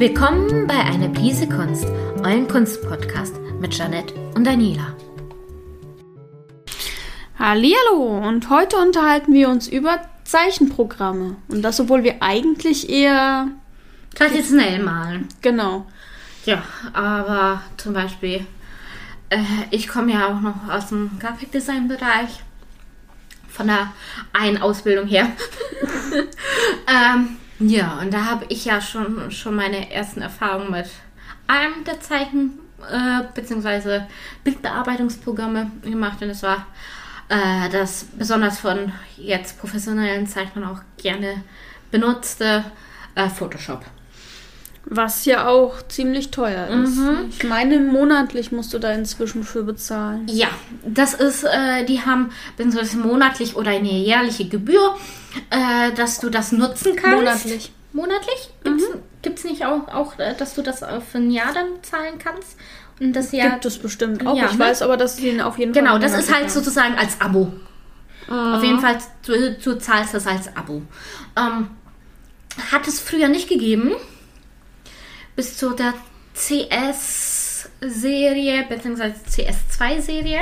[0.00, 1.84] Willkommen bei Eine Prise Kunst,
[2.24, 4.96] euren Kunstpodcast mit Janette und Daniela.
[7.38, 11.36] Hallihallo und heute unterhalten wir uns über Zeichenprogramme.
[11.48, 13.48] Und das, obwohl wir eigentlich eher
[14.14, 15.28] Traditionell malen.
[15.42, 15.84] genau.
[16.46, 16.62] Ja,
[16.94, 18.46] aber zum Beispiel,
[19.28, 22.42] äh, ich komme ja auch noch aus dem Grafikdesign-Bereich.
[23.50, 23.92] Von der
[24.32, 25.26] einen Ausbildung her.
[26.88, 30.86] ähm, ja, und da habe ich ja schon, schon meine ersten Erfahrungen mit
[31.46, 32.58] einem der Zeichen-
[32.90, 34.02] äh, bzw.
[34.44, 36.22] Bildbearbeitungsprogramme gemacht.
[36.22, 36.66] Und das war
[37.28, 41.44] äh, das besonders von jetzt professionellen Zeichnern auch gerne
[41.90, 42.64] benutzte
[43.14, 43.84] äh, Photoshop.
[44.92, 46.98] Was ja auch ziemlich teuer ist.
[47.30, 50.26] Ich meine, monatlich musst du da inzwischen für bezahlen.
[50.26, 50.48] Ja,
[50.84, 54.96] das ist, äh, die haben beziehungsweise monatlich oder eine jährliche Gebühr,
[55.50, 57.16] äh, dass du das nutzen kannst.
[57.16, 57.72] Monatlich.
[57.92, 58.50] Monatlich?
[59.22, 62.56] Gibt es nicht auch, auch, äh, dass du das für ein Jahr dann zahlen kannst?
[62.98, 63.50] Und das Jahr.
[63.50, 64.36] Gibt es bestimmt auch.
[64.36, 64.58] Ja, ich ne?
[64.58, 65.84] weiß aber, dass sie auf jeden Fall.
[65.84, 67.52] Genau, das ist halt sozusagen als Abo.
[68.28, 70.82] Auf jeden Fall, du, du zahlst das als Abo.
[71.36, 71.68] Ähm,
[72.70, 73.92] hat es früher nicht gegeben.
[75.36, 75.94] Bis zu der
[77.30, 80.40] CS-Serie, beziehungsweise CS2-Serie,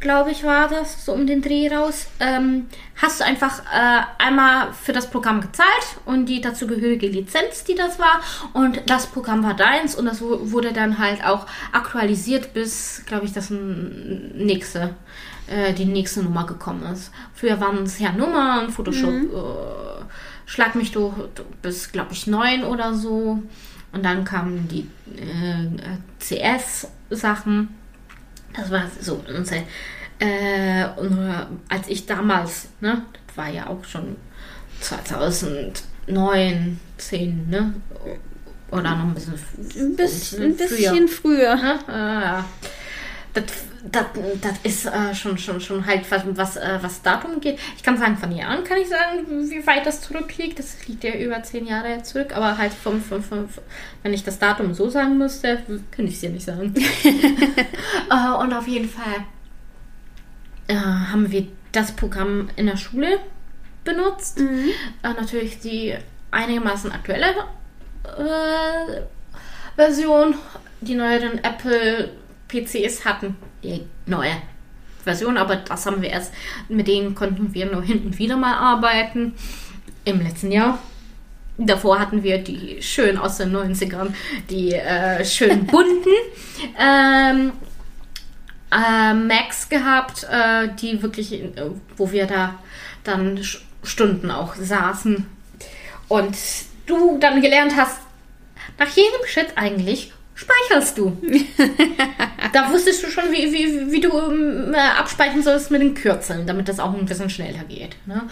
[0.00, 2.06] glaube ich, war das, so um den Dreh raus.
[2.20, 5.68] Ähm, hast du einfach äh, einmal für das Programm gezahlt
[6.06, 8.20] und die dazugehörige Lizenz, die das war.
[8.54, 13.26] Und das Programm war deins und das wu- wurde dann halt auch aktualisiert, bis, glaube
[13.26, 14.94] ich, das nächste,
[15.48, 17.10] äh, die nächste Nummer gekommen ist.
[17.34, 20.04] Früher waren es ja Nummern, Photoshop, äh,
[20.50, 21.14] Schlag mich durch
[21.62, 23.40] bis, glaube ich, neun oder so.
[23.92, 25.68] Und dann kamen die äh,
[26.18, 27.68] CS-Sachen.
[28.52, 29.62] Das war so unsere,
[30.18, 34.16] äh, unsere, als ich damals, ne, das war ja auch schon
[34.80, 37.74] 2009, 10, ne,
[38.72, 39.34] oder noch ein bisschen,
[39.78, 40.68] Ein bisschen, ein früher.
[40.68, 41.54] bisschen früher.
[41.54, 41.78] Ne?
[41.88, 42.42] Äh,
[43.32, 43.44] das,
[43.90, 44.06] das,
[44.40, 47.58] das ist äh, schon, schon, schon halt was, was, äh, was Datum geht.
[47.76, 50.58] Ich kann sagen, von Jahren kann ich sagen, wie weit das zurückliegt.
[50.58, 53.48] Das liegt ja über zehn Jahre zurück, aber halt vom, vom, vom,
[54.02, 56.74] wenn ich das Datum so sagen müsste, könnte ich es dir nicht sagen.
[57.04, 59.24] äh, und auf jeden Fall
[60.68, 63.18] äh, haben wir das Programm in der Schule
[63.84, 64.40] benutzt.
[64.40, 65.94] Äh, natürlich die
[66.30, 67.28] einigermaßen aktuelle
[68.04, 69.02] äh,
[69.76, 70.34] Version.
[70.80, 72.10] Die neueren Apple
[72.50, 74.32] PCs hatten die neue
[75.04, 76.32] Version, aber das haben wir erst,
[76.68, 79.34] mit denen konnten wir nur hin und wieder mal arbeiten.
[80.04, 80.78] Im letzten Jahr.
[81.58, 84.14] Davor hatten wir die schön aus den 90ern,
[84.48, 86.10] die äh, schön bunten
[86.78, 87.52] ähm,
[88.72, 91.42] äh, Macs gehabt, äh, die wirklich,
[91.96, 92.54] wo wir da
[93.04, 93.40] dann
[93.82, 95.26] Stunden auch saßen
[96.08, 96.36] und
[96.86, 98.00] du dann gelernt hast,
[98.78, 101.18] nach jedem Schritt eigentlich speicherst du.
[102.52, 106.46] da wusstest du schon, wie, wie, wie du ähm, äh, abspeichern sollst mit den Kürzeln,
[106.46, 107.96] damit das auch ein bisschen schneller geht.
[108.06, 108.22] Ne?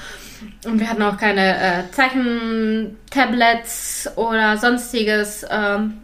[0.64, 5.98] Und wir hatten auch keine äh, Zeichentablets oder sonstiges, ähm,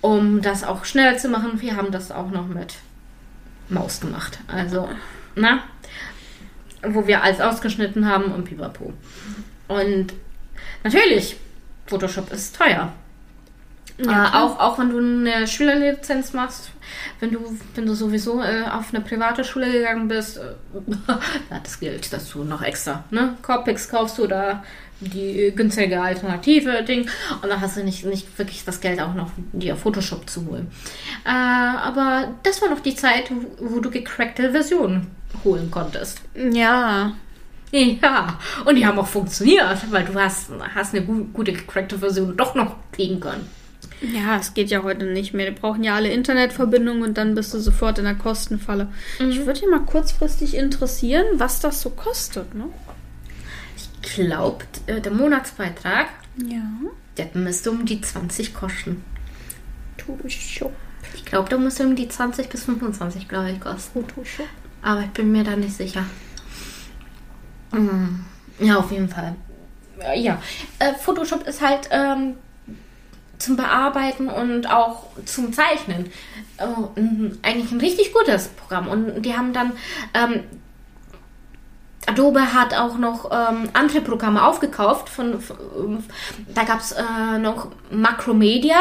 [0.00, 1.60] um das auch schneller zu machen.
[1.60, 2.76] Wir haben das auch noch mit
[3.68, 4.38] Maus gemacht.
[4.48, 4.88] Also,
[5.34, 5.62] na,
[6.82, 8.94] wo wir alles ausgeschnitten haben und pipapo.
[9.68, 10.14] Und
[10.82, 11.36] natürlich,
[11.86, 12.94] Photoshop ist teuer.
[13.98, 16.70] Äh, auch, auch wenn du eine Schülerlizenz machst,
[17.20, 17.40] wenn du,
[17.74, 20.54] wenn du sowieso äh, auf eine private Schule gegangen bist, äh,
[21.50, 23.04] ja, das gilt dazu noch extra.
[23.10, 23.36] Ne?
[23.42, 24.62] Copics kaufst du da
[25.00, 27.08] die günstige alternative Ding
[27.42, 30.70] und dann hast du nicht, nicht wirklich das Geld auch noch dir Photoshop zu holen.
[31.24, 35.10] Äh, aber das war noch die Zeit, wo, du gecrackte Versionen
[35.44, 36.20] holen konntest.
[36.34, 37.12] Ja.
[37.74, 42.36] Ja, und die haben auch funktioniert, weil du hast, hast eine gu gute gecrackte Version
[42.36, 43.48] doch noch kriegen können.
[44.02, 45.50] Ja, es geht ja heute nicht mehr.
[45.50, 48.88] Die brauchen ja alle Internetverbindungen und dann bist du sofort in der Kostenfalle.
[49.20, 52.64] Ich würde dich mal kurzfristig interessieren, was das so kostet, ne?
[53.76, 56.06] Ich glaube, der Monatsbeitrag,
[56.36, 56.62] Ja.
[57.16, 59.04] der müsste um die 20 kosten.
[60.04, 60.72] Photoshop.
[61.14, 64.04] Ich glaube, der müsste um die 20 bis 25, glaube ich, kosten.
[64.04, 64.48] Photoshop.
[64.82, 66.04] Aber ich bin mir da nicht sicher.
[67.70, 68.20] Mm,
[68.58, 69.36] Ja, auf jeden Fall.
[70.00, 70.42] Äh, Ja,
[70.80, 72.34] äh, Photoshop ist halt ähm,
[73.42, 76.10] zum Bearbeiten und auch zum Zeichnen
[76.58, 76.64] äh,
[77.42, 78.88] eigentlich ein richtig gutes Programm.
[78.88, 79.72] Und die haben dann,
[80.14, 80.44] ähm,
[82.06, 85.08] Adobe hat auch noch ähm, andere Programme aufgekauft.
[85.08, 86.02] Von, von,
[86.54, 88.80] da gab es äh, noch Macromedia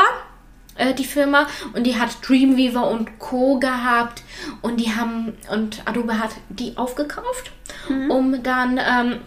[0.76, 3.60] äh, die Firma und die hat Dreamweaver und Co.
[3.60, 4.24] gehabt
[4.62, 7.52] und die haben und Adobe hat die aufgekauft,
[8.10, 9.20] um dann ähm,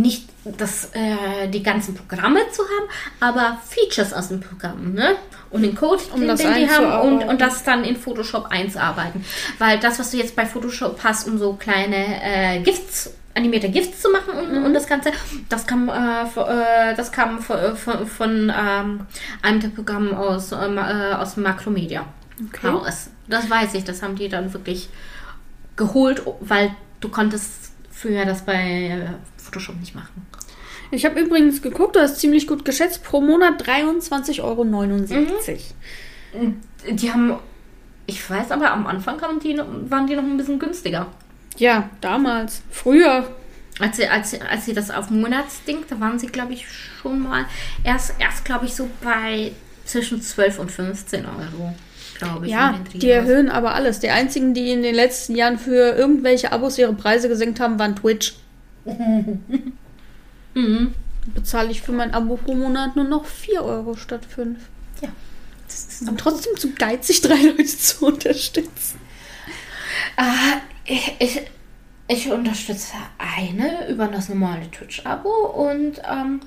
[0.00, 2.88] nicht das, äh, die ganzen Programme zu haben,
[3.20, 5.16] aber Features aus dem Programm, ne?
[5.50, 8.46] Und den Code, Um den, das den die haben und, und das dann in Photoshop
[8.50, 9.24] einzuarbeiten.
[9.58, 14.00] Weil das, was du jetzt bei Photoshop hast, um so kleine äh, GIFs, animierte GIFs
[14.02, 14.64] zu machen und, Mhm.
[14.64, 15.12] und das Ganze,
[15.48, 19.06] das kam, äh, von, äh, das kam von, von, von ähm,
[19.42, 22.06] einem der Programme aus, ähm, äh, aus Macromedia.
[22.48, 22.72] Okay.
[23.28, 24.88] Das weiß ich, das haben die dann wirklich
[25.76, 26.70] geholt, weil
[27.00, 27.65] du konntest
[27.96, 29.06] früher das bei äh,
[29.42, 30.26] Photoshop nicht machen.
[30.90, 34.62] Ich habe übrigens geguckt, du hast ziemlich gut geschätzt, pro Monat 23,79 Euro.
[36.90, 37.34] Die haben,
[38.06, 41.06] ich weiß aber, am Anfang haben die, waren die noch ein bisschen günstiger.
[41.56, 42.62] Ja, damals.
[42.70, 43.28] Früher.
[43.80, 47.20] Als sie, als, sie- als sie das auf Monatsding, da waren sie, glaube ich, schon
[47.20, 47.46] mal
[47.84, 49.52] erst, erst glaube ich, so bei
[49.84, 51.74] zwischen 12 und 15 Euro,
[52.18, 52.52] glaube ich.
[52.52, 54.00] Ja, die erhöhen aber alles.
[54.00, 57.96] Die einzigen, die in den letzten Jahren für irgendwelche Abos ihre Preise gesenkt haben, waren
[57.96, 58.34] Twitch.
[60.56, 60.94] Mhm.
[61.34, 64.58] Bezahle ich für mein Abo pro Monat nur noch 4 Euro statt 5.
[65.02, 65.08] Ja.
[65.66, 68.98] Das ist Und trotzdem zu geizig, drei Leute zu unterstützen.
[70.16, 71.42] Ah, ich, ich,
[72.08, 76.40] ich unterstütze eine über das normale Twitch-Abo und ähm,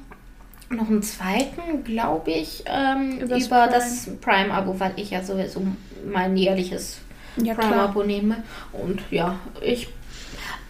[0.70, 3.70] noch einen zweiten, glaube ich, ähm, über Prime.
[3.72, 5.62] das Prime-Abo, weil ich ja sowieso
[6.06, 7.00] mein jährliches
[7.38, 7.54] Ja.
[7.56, 8.44] Prime-Abo nehme.
[8.72, 9.90] Und ja, ich,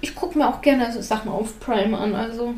[0.02, 2.54] ich gucke mir auch gerne so Sachen auf Prime an, also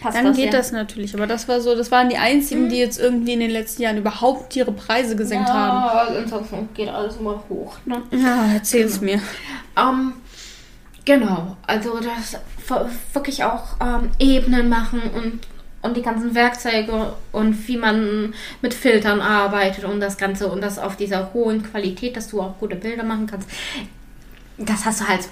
[0.00, 0.52] passt Dann das geht ja.
[0.52, 1.14] das natürlich.
[1.14, 3.98] Aber das war so, das waren die einzigen, die jetzt irgendwie in den letzten Jahren
[3.98, 6.14] überhaupt ihre Preise gesenkt haben.
[6.14, 7.76] ja, ansonsten geht alles immer hoch.
[7.84, 8.02] Ne?
[8.12, 9.20] Ja, erzähl's mir.
[9.76, 10.14] Ähm,
[11.04, 12.40] genau, also das
[13.12, 15.40] wirklich auch ähm, Ebenen machen und,
[15.82, 20.78] und die ganzen Werkzeuge und wie man mit Filtern arbeitet und das Ganze und das
[20.78, 23.48] auf dieser hohen Qualität, dass du auch gute Bilder machen kannst.
[24.58, 25.28] Das hast du halt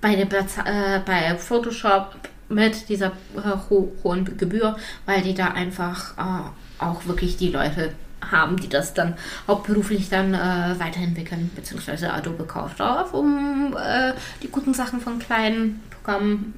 [0.00, 2.14] bei, der, äh, bei Photoshop
[2.48, 4.76] mit dieser äh, ho hohen Gebühr,
[5.06, 7.92] weil die da einfach äh, auch wirklich die Leute
[8.30, 9.14] haben, die das dann
[9.46, 14.12] hauptberuflich dann äh, weiterentwickeln, beziehungsweise Adobe kauft auf, um äh,
[14.42, 16.54] die guten Sachen von kleinen Programmen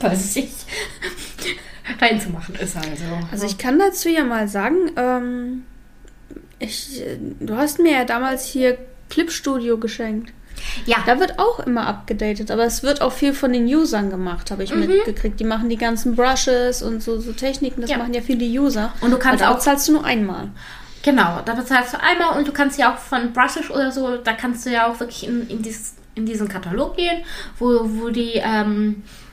[0.00, 0.50] bei sich
[2.00, 3.04] reinzumachen ist also.
[3.30, 5.64] Also ich kann dazu ja mal sagen, ähm,
[6.58, 7.02] ich,
[7.40, 8.78] du hast mir ja damals hier
[9.10, 10.32] Clip Studio geschenkt.
[10.86, 14.50] ja, Da wird auch immer abgedatet, aber es wird auch viel von den Usern gemacht,
[14.50, 15.38] habe ich mitgekriegt.
[15.40, 17.98] Die machen die ganzen Brushes und so, so Techniken, das Ja.
[17.98, 18.92] machen ja viele User.
[19.00, 20.48] Und du kannst auch- zahlst du nur einmal.
[21.02, 24.32] Genau, da bezahlst du einmal und du kannst ja auch von Brushes oder so, da
[24.32, 27.22] kannst du ja auch wirklich in, in, dieses, in diesen Katalog gehen,
[27.58, 29.23] wo, wo die ähm, äh,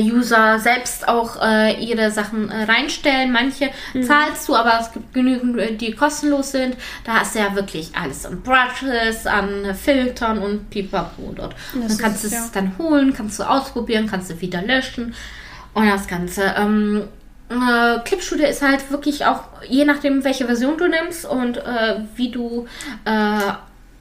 [0.00, 3.32] User selbst auch äh, ihre Sachen äh, reinstellen.
[3.32, 3.70] Manche
[4.02, 6.76] zahlst du, aber es gibt genügend, äh, die kostenlos sind.
[7.04, 11.54] Da hast du ja wirklich alles an Brushes, an Filtern und pipapo dort.
[11.74, 12.50] Das dann kannst du es ja.
[12.52, 15.14] dann holen, kannst du ausprobieren, kannst du wieder löschen
[15.74, 16.54] und das Ganze.
[16.58, 17.04] Ähm,
[17.48, 22.30] äh, Clipstudio ist halt wirklich auch, je nachdem, welche Version du nimmst und äh, wie
[22.30, 22.66] du
[23.04, 23.38] äh,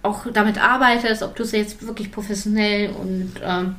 [0.03, 3.75] auch damit arbeitest, ob du es jetzt wirklich professionell und ähm,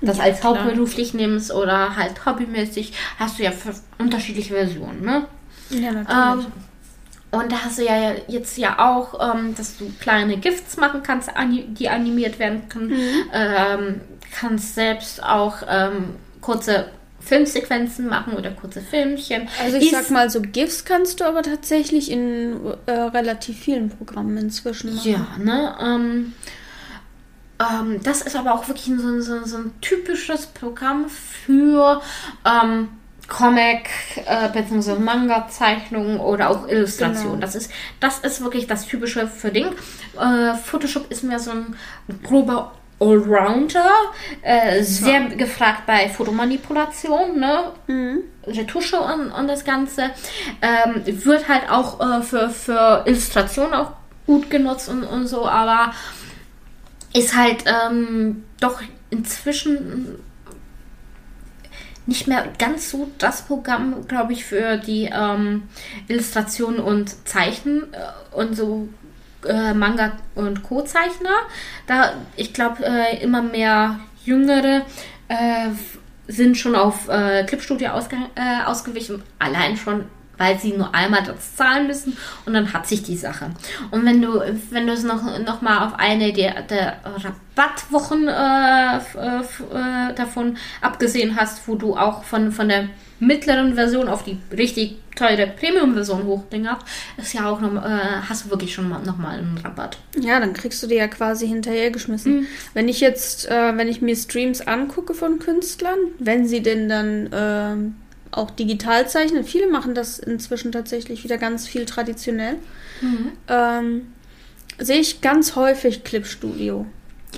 [0.00, 0.56] das Ja, als klar.
[0.58, 5.26] hauptberuflich nimmst oder halt hobbymäßig, hast du ja für unterschiedliche Versionen, ne?
[5.70, 5.90] Ja,
[6.34, 6.46] Ähm,
[7.30, 11.30] und da hast du ja jetzt ja auch, ähm, dass du kleine Gifts machen kannst,
[11.68, 12.92] die animiert werden können.
[13.34, 14.00] Ähm,
[14.38, 16.86] kannst selbst auch ähm, kurze
[17.20, 19.48] Filmsequenzen machen oder kurze Filmchen.
[19.62, 23.90] also ich Ist- sag mal, so GIFs kannst du aber tatsächlich in äh, relativ vielen
[23.90, 25.10] Programmen inzwischen machen.
[25.10, 25.74] Ja, ne?
[27.60, 32.00] Ähm, das ist aber auch wirklich so, so, so ein typisches Programm für
[32.44, 32.88] ähm,
[33.28, 33.90] Comic
[34.26, 34.98] äh, bzw.
[34.98, 37.34] Manga-Zeichnungen oder auch Illustrationen.
[37.34, 37.40] Genau.
[37.40, 39.66] Das, ist, das ist wirklich das Typische für Ding.
[40.18, 41.76] Äh, Photoshop ist mehr so ein
[42.22, 43.92] grober Allrounder,
[44.42, 48.26] äh, sehr gefragt bei Fotomanipulation, ne?
[48.44, 50.10] Retusche und, und das Ganze.
[50.62, 53.92] Ähm, wird halt auch äh, für, für Illustration auch
[54.26, 55.92] gut genutzt und, und so, aber
[57.12, 60.18] ist halt ähm, doch inzwischen
[62.06, 65.64] nicht mehr ganz so das Programm, glaube ich, für die ähm,
[66.08, 68.88] Illustration und Zeichen äh, und so
[69.46, 71.34] äh, Manga und Co-Zeichner.
[71.86, 74.86] Da, ich glaube, äh, immer mehr Jüngere
[75.28, 75.68] äh,
[76.28, 80.06] sind schon auf äh, Clipstudio äh, ausgewichen, allein schon
[80.38, 82.16] weil sie nur einmal das zahlen müssen
[82.46, 83.50] und dann hat sich die Sache.
[83.90, 84.40] Und wenn du,
[84.70, 90.56] wenn du es noch, noch mal auf eine der, der Rabattwochen äh, äh, äh, davon
[90.80, 92.88] abgesehen hast, wo du auch von, von der
[93.20, 96.78] mittleren Version auf die richtig teure Premium-Version hochdingert,
[97.16, 99.98] ist ja auch noch, äh, hast du wirklich schon mal, noch mal einen Rabatt.
[100.20, 102.40] Ja, dann kriegst du dir ja quasi hinterhergeschmissen.
[102.40, 102.46] Mhm.
[102.74, 107.30] Wenn ich jetzt, äh, wenn ich mir Streams angucke von Künstlern, wenn sie denn dann
[107.32, 107.96] ähm,
[108.30, 112.56] auch digital zeichnen, viele machen das inzwischen tatsächlich wieder ganz viel traditionell,
[113.48, 114.12] ähm,
[114.78, 116.86] sehe ich ganz häufig Clipstudio.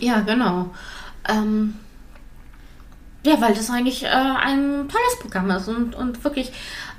[0.00, 0.70] Ja, genau.
[1.28, 1.74] Ähm,
[3.24, 6.52] ja, weil das eigentlich äh, ein tolles Programm ist und, und wirklich,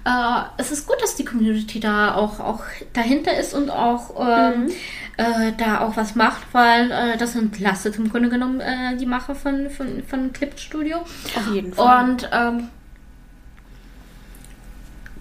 [0.05, 4.69] äh, es ist gut, dass die Community da auch, auch dahinter ist und auch ähm,
[5.17, 9.33] äh, da auch was macht, weil äh, das entlastet im Grunde genommen äh, die Macher
[9.33, 10.99] von, von, von Clip Studio.
[10.99, 12.09] Auf jeden Fall.
[12.09, 12.69] Und ähm,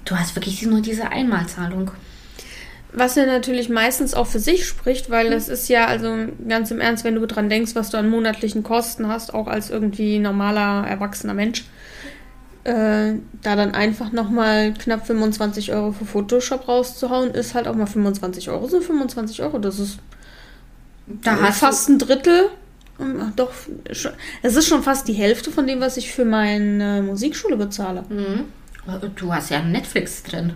[0.05, 1.91] du hast wirklich nur diese Einmalzahlung.
[2.93, 6.13] Was ja natürlich meistens auch für sich spricht, weil das ist ja, also
[6.49, 9.71] ganz im Ernst, wenn du dran denkst, was du an monatlichen Kosten hast, auch als
[9.71, 11.65] irgendwie normaler, erwachsener Mensch,
[12.65, 17.87] äh, da dann einfach nochmal knapp 25 Euro für Photoshop rauszuhauen, ist halt auch mal
[17.87, 18.67] 25 Euro.
[18.67, 19.99] So 25 Euro, das ist
[21.07, 22.49] Da fast ein Drittel.
[23.01, 23.53] Ähm, Doch,
[23.93, 28.05] schon- es ist schon fast die Hälfte von dem, was ich für meine Musikschule bezahle.
[28.09, 28.45] mhm.
[29.17, 30.55] Du hast ja Netflix drin.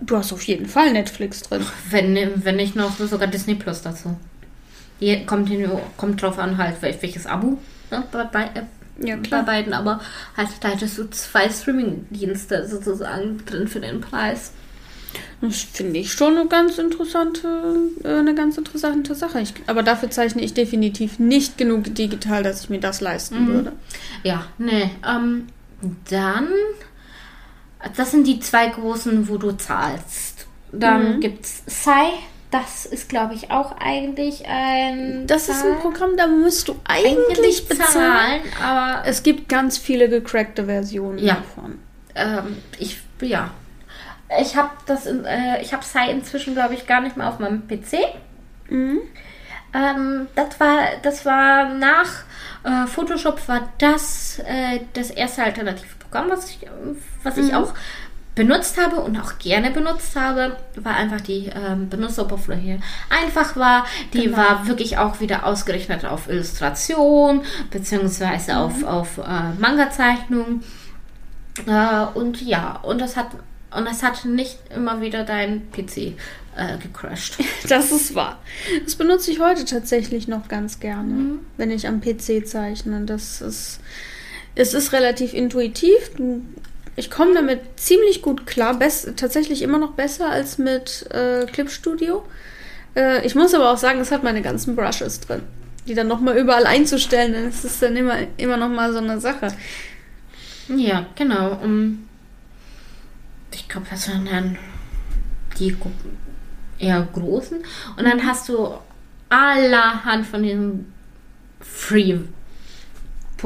[0.00, 1.64] Du hast auf jeden Fall Netflix drin.
[1.90, 4.18] Wenn, wenn nicht noch sogar Disney Plus dazu.
[5.00, 7.58] Die kommt, hin, kommt drauf an, halt, wel- welches Abo
[7.90, 10.00] ne, bei, bei, äh, Ja, bei beiden, aber
[10.36, 14.52] halt, da hättest du zwei Streaming-Dienste sozusagen drin für den Preis.
[15.40, 17.48] Das finde ich schon eine ganz interessante,
[18.04, 19.40] äh, eine ganz interessante Sache.
[19.40, 23.72] Ich, aber dafür zeichne ich definitiv nicht genug digital, dass ich mir das leisten würde.
[24.22, 24.90] Ja, nee.
[25.06, 25.46] Ähm,
[26.08, 26.48] dann,
[27.96, 30.46] das sind die zwei großen, wo du zahlst.
[30.72, 31.20] Dann Mhm.
[31.20, 32.08] gibt's Sai.
[32.50, 35.26] Das ist, glaube ich, auch eigentlich ein.
[35.26, 38.42] Das ist ein Zahl- Programm, da musst du eigentlich bezahlen.
[38.62, 41.34] aber Es gibt ganz viele gecrackte Versionen Ja.
[41.34, 41.78] davon.
[42.14, 43.50] ähm, ich, ja.
[44.40, 47.40] Ich habe das, in, äh, ich habe Sai inzwischen, glaube ich, gar nicht mehr auf
[47.40, 47.98] meinem PC.
[48.68, 49.00] Mhm.
[49.74, 52.22] Ähm, das war, das war nach
[52.62, 56.68] äh, Photoshop war das äh, das erste alternative Programm, was ich, äh,
[57.24, 57.74] was ich auch
[58.34, 63.86] benutzt habe und auch gerne benutzt habe, weil einfach die ähm, Benutzeroberfläche einfach war.
[64.12, 64.36] Die Genau.
[64.36, 70.62] war wirklich auch wieder ausgerichtet auf Illustration beziehungsweise auf, auf äh, Manga-Zeichnung.
[71.66, 73.28] Äh, und ja, und das hat
[73.70, 75.96] und das hat nicht immer wieder dein PC
[76.56, 77.38] äh, gecrashed.
[77.68, 78.38] Das ist wahr.
[78.84, 83.00] Das benutze ich heute tatsächlich noch ganz gerne, wenn ich am PC zeichne.
[83.04, 83.80] Das ist,
[84.54, 86.10] es ist relativ intuitiv.
[86.96, 88.78] Ich komme damit ziemlich gut klar.
[88.78, 92.24] Bess, tatsächlich immer noch besser als mit äh, Clip Studio.
[92.94, 95.42] Äh, ich muss aber auch sagen, es hat meine ganzen Brushes drin.
[95.86, 99.48] Die dann nochmal überall einzustellen, das ist dann immer, immer nochmal so eine Sache.
[100.68, 101.58] Ja, genau.
[101.62, 102.08] Um,
[103.52, 104.58] ich glaube, das waren dann
[105.58, 105.76] die
[106.78, 107.58] eher großen.
[107.96, 108.74] Und dann hast du
[109.28, 110.92] allerhand von diesen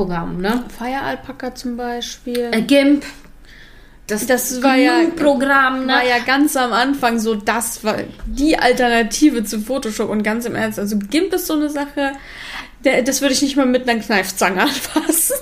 [0.07, 0.65] Free-Programmen, ne?
[0.77, 2.51] Fire Alpaca zum Beispiel.
[2.53, 3.05] Äh, GIMP.
[4.07, 5.93] Das, Das war ja- Programm, ne?
[5.93, 10.55] war ja ganz am Anfang so, das war die Alternative zu Photoshop und ganz im
[10.55, 12.13] Ernst, also GIMP ist so eine Sache,
[12.85, 15.37] der, das würde ich nicht mal mit einer Kneifzange anfassen.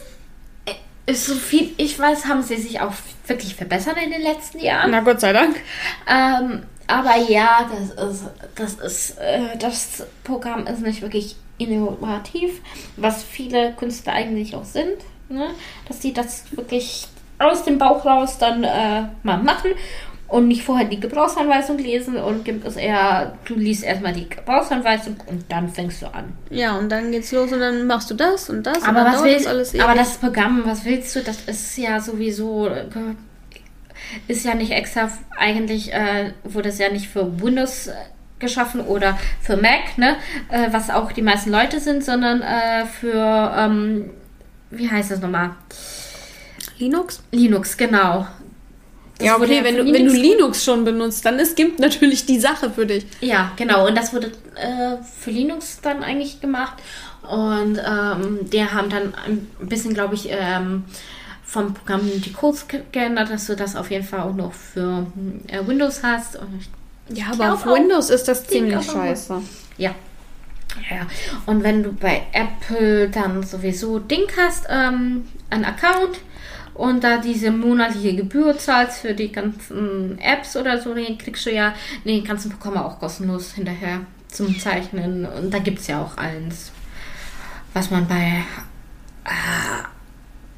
[1.09, 2.93] Ist so viel, ich weiß, haben sie sich auch
[3.29, 4.91] wirklich verbessert in den letzten Jahren.
[4.91, 5.55] Na Gott sei Dank.
[6.09, 8.25] Ähm, aber ja, das ist,
[8.57, 12.61] das ist, äh, das Programm ist nicht wirklich innovativ,
[12.97, 14.97] was viele Künstler eigentlich auch sind,
[15.29, 15.49] ne?
[15.89, 17.09] dass die das wirklich
[17.39, 19.73] aus dem Bauch raus dann äh, mal machen
[20.29, 25.17] und nicht vorher die Gebrauchsanweisung lesen und gibt es eher, du liest erstmal die Gebrauchsanweisung
[25.27, 26.33] und dann fängst du an.
[26.51, 29.15] Ja, und dann geht's los und dann machst du das und das und Aber dann
[29.15, 31.23] was willst alles Aber das Programm, was willst du?
[31.23, 32.87] Das ist ja sowieso äh,
[34.29, 37.91] ist ja nicht extra eigentlich äh, wurde es ja nicht für Windows
[38.39, 40.17] geschaffen oder für Mac, ne,
[40.51, 44.11] äh, was auch die meisten Leute sind, sondern äh, für ähm,
[44.71, 45.51] wie heißt das nochmal?
[46.79, 47.23] Linux?
[47.33, 48.27] Linux, genau.
[49.19, 52.27] Das ja, okay, wenn für du, wenn du Linux schon benutzt, dann ist GIMP natürlich
[52.27, 53.07] die Sache für dich.
[53.23, 53.87] Ja, genau.
[53.87, 54.27] Und das wurde
[54.57, 56.75] äh, für Linux dann eigentlich gemacht.
[57.23, 60.85] Und ähm, die haben dann ein bisschen, glaube ich, ähm,
[61.45, 65.07] vom Programm die Codes ge- geändert, dass du das auf jeden Fall auch noch für
[65.47, 66.37] äh, Windows hast.
[66.37, 66.69] Und ich,
[67.09, 67.75] Ja, aber auf auch.
[67.75, 69.41] Windows ist das Ich ziemlich scheiße.
[69.79, 69.95] ja.
[70.91, 71.07] Ja,
[71.47, 76.21] und wenn du bei Apple dann sowieso Ding hast, ähm, einen Account
[76.75, 81.53] und da diese monatliche Gebühr zahlst für die ganzen Apps oder so, dann kriegst du
[81.53, 81.73] ja
[82.05, 85.25] den ganzen Programm auch kostenlos hinterher zum Zeichnen.
[85.25, 86.73] Und da gibt es ja auch eins,
[87.73, 88.45] was man bei,
[89.25, 89.85] äh,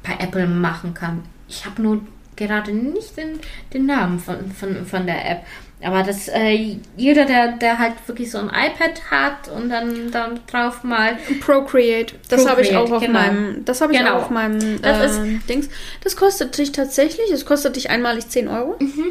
[0.03, 1.23] bei Apple machen kann.
[1.47, 2.01] Ich habe nur
[2.35, 3.39] gerade nicht den,
[3.73, 5.45] den Namen von, von, von der App.
[5.81, 10.41] Aber das, äh, jeder, der, der halt wirklich so ein iPad hat und dann, dann
[10.45, 11.17] drauf mal.
[11.39, 12.15] Procreate.
[12.27, 13.19] Das habe ich auch auf genau.
[13.19, 14.15] meinem, das habe ich genau.
[14.15, 15.69] auch auf meinem das äh, ist, Dings.
[16.03, 18.75] Das kostet dich tatsächlich, es kostet dich einmalig 10 Euro.
[18.79, 19.05] Mhm.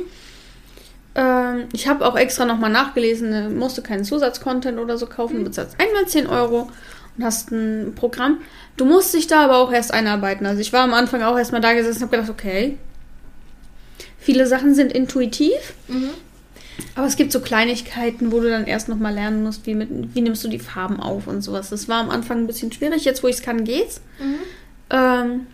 [1.14, 5.38] Ähm, ich habe auch extra nochmal nachgelesen, äh, musst du keinen Zusatzcontent oder so kaufen,
[5.38, 5.44] mhm.
[5.44, 6.70] bezahlst einmal 10 Euro
[7.16, 8.42] und hast ein Programm.
[8.76, 10.46] Du musst dich da aber auch erst einarbeiten.
[10.46, 12.76] Also ich war am Anfang auch erstmal da gesessen und habe gedacht, okay,
[14.18, 15.72] viele Sachen sind intuitiv.
[15.88, 16.10] Mhm.
[16.94, 20.20] Aber es gibt so Kleinigkeiten, wo du dann erst nochmal lernen musst, wie, mit, wie
[20.20, 21.70] nimmst du die Farben auf und sowas.
[21.70, 23.04] Das war am Anfang ein bisschen schwierig.
[23.04, 24.00] Jetzt, wo ich es kann, geht's.
[24.20, 24.38] Mhm.
[24.90, 25.46] Ähm,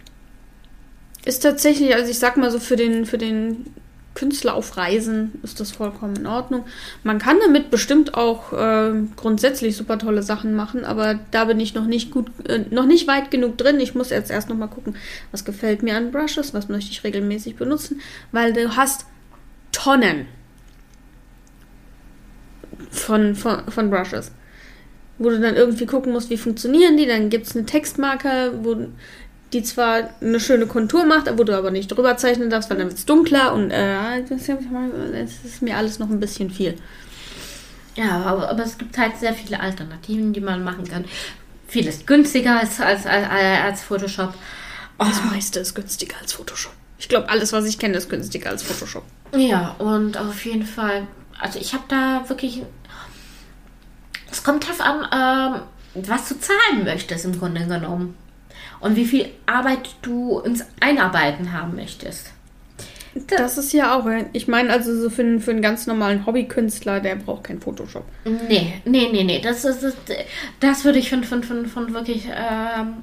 [1.25, 3.67] ist tatsächlich, also ich sag mal so, für den, für den
[4.15, 6.65] Künstler auf Reisen ist das vollkommen in Ordnung.
[7.03, 11.75] Man kann damit bestimmt auch äh, grundsätzlich super tolle Sachen machen, aber da bin ich
[11.75, 13.81] noch nicht gut, äh, noch nicht weit genug drin.
[13.81, 14.97] Ich muss jetzt erst nochmal gucken,
[15.33, 18.01] was gefällt mir an Brushes, was möchte ich regelmäßig benutzen,
[18.31, 19.07] weil du hast
[19.73, 20.27] Tonnen
[22.91, 24.31] von, von, von Brushes.
[25.19, 27.07] Wo du dann irgendwie gucken musst, wie funktionieren die.
[27.07, 28.89] Dann gibt es eine Textmarke, wo
[29.55, 32.89] die zwar eine schöne Kontur macht, wo du aber nicht drüber zeichnen darfst, weil dann
[32.89, 36.75] wird es dunkler und äh, das, ist mir alles noch ein bisschen viel.
[37.95, 41.05] Ja, aber, aber, es gibt halt sehr viele Alternativen, die man machen kann.
[41.69, 44.35] Vieles günstiger als, als, als, als Photoshop.
[44.99, 45.05] Oh.
[45.05, 46.73] Das meiste ist günstiger als Photoshop.
[46.99, 49.05] Ich glaube, alles, was ich kenne, ist günstiger als Photoshop.
[49.37, 51.07] Ja, und auf jeden Fall
[51.41, 52.63] also ich habe da wirklich.
[54.31, 55.07] Es kommt drauf an,
[55.95, 58.17] ähm, was du zahlen möchtest im Grunde genommen.
[58.81, 62.33] Und wie viel Arbeit du ins Einarbeiten haben möchtest.
[63.15, 67.01] Das, das ist ja auch, ich meine, also so für, für einen ganz normalen Hobbykünstler,
[67.01, 68.05] der braucht kein Photoshop.
[68.25, 69.41] Nee, nee, nee, nee.
[69.41, 69.87] Das, ist,
[70.61, 72.97] das würde ich von, von, von, von wirklich, ähm,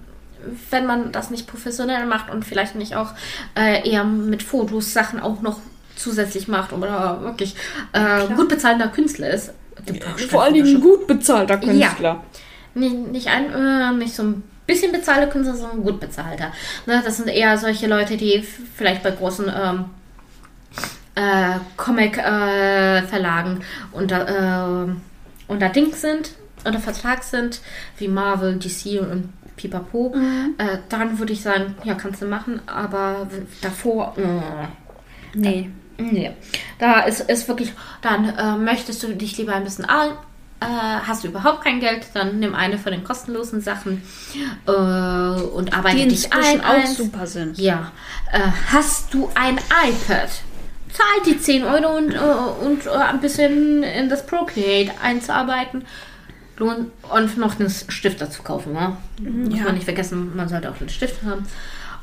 [0.70, 3.14] wenn man das nicht professionell macht und vielleicht nicht auch
[3.58, 5.60] äh, eher mit Fotos Sachen auch noch
[6.01, 7.55] zusätzlich macht oder wirklich
[7.93, 9.53] äh, gut bezahlter Künstler ist.
[10.29, 12.00] Vor allen Dingen gut bezahlter Künstler.
[12.00, 12.24] Ja.
[12.74, 16.51] Nicht, nicht, ein, äh, nicht so ein bisschen bezahlter Künstler, sondern gut bezahlter.
[16.85, 18.44] Ne, das sind eher solche Leute, die
[18.75, 19.85] vielleicht bei großen ähm,
[21.16, 24.92] äh, Comic-Verlagen äh, unter, äh,
[25.48, 26.31] unter Dings sind,
[26.64, 27.61] unter Vertrag sind,
[27.98, 30.14] wie Marvel, DC und Pipapo.
[30.16, 30.55] Mhm.
[30.57, 33.27] Äh, dann würde ich sagen, ja, kannst du machen, aber
[33.61, 34.16] davor.
[35.33, 35.70] nee.
[35.98, 36.32] Nee,
[36.80, 40.12] da ist, ist wirklich, dann äh, möchtest du dich lieber ein bisschen ein,
[40.62, 40.66] äh,
[41.08, 44.01] hast du überhaupt kein Geld, dann nimm eine von den kostenlosen Sachen
[44.68, 46.62] äh, und arbeite Die dich ein.
[46.62, 46.98] auch eins.
[46.98, 47.58] super sind.
[47.58, 47.92] Ja.
[48.32, 48.40] Äh,
[48.72, 50.30] hast du ein iPad?
[50.92, 55.86] Zahl die 10 Euro und, äh, und ein bisschen in das Procreate einzuarbeiten.
[56.60, 56.92] Und
[57.38, 58.74] noch einen Stift dazu kaufen.
[58.74, 58.96] Ne?
[59.20, 61.48] Muss man nicht vergessen, man sollte auch einen Stift haben.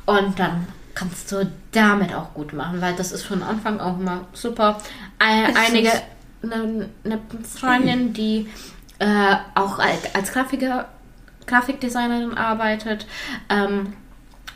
[0.04, 0.66] Und dann
[0.98, 4.80] kannst du damit auch gut machen, weil das ist von Anfang auch immer super.
[5.18, 5.92] Ein, einige,
[6.42, 8.48] eine, eine Freundin, die
[8.98, 10.88] äh, auch als, als Grafiker,
[11.46, 13.06] Grafikdesignerin arbeitet,
[13.48, 13.92] ähm,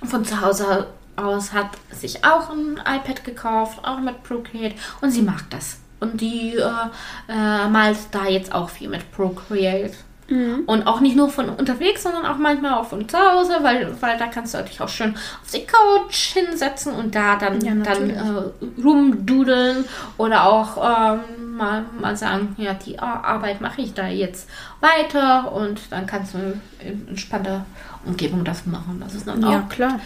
[0.03, 5.23] von zu Hause aus hat sich auch ein iPad gekauft, auch mit Procreate und sie
[5.23, 5.79] mag das.
[6.01, 9.95] Und die äh, äh, malt da jetzt auch viel mit Procreate.
[10.33, 10.63] Mhm.
[10.65, 14.17] Und auch nicht nur von unterwegs, sondern auch manchmal auch von zu Hause, weil, weil
[14.17, 18.09] da kannst du dich auch schön auf die Couch hinsetzen und da dann, ja, dann
[18.09, 19.85] äh, rumdudeln
[20.17, 24.49] oder auch ähm, mal, mal sagen, ja, die Arbeit mache ich da jetzt
[24.81, 26.39] weiter und dann kannst du
[26.79, 27.67] in entspannter
[28.07, 29.03] Umgebung das machen.
[29.05, 30.01] Das ist dann ja, auch klar.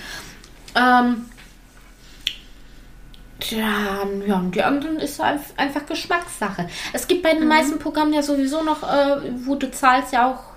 [0.75, 1.27] Ähm,
[3.51, 6.68] ja, ja, und die anderen ist einfach Geschmackssache.
[6.92, 7.49] Es gibt bei den mhm.
[7.49, 10.57] meisten Programmen ja sowieso noch, äh, wo du zahlst ja auch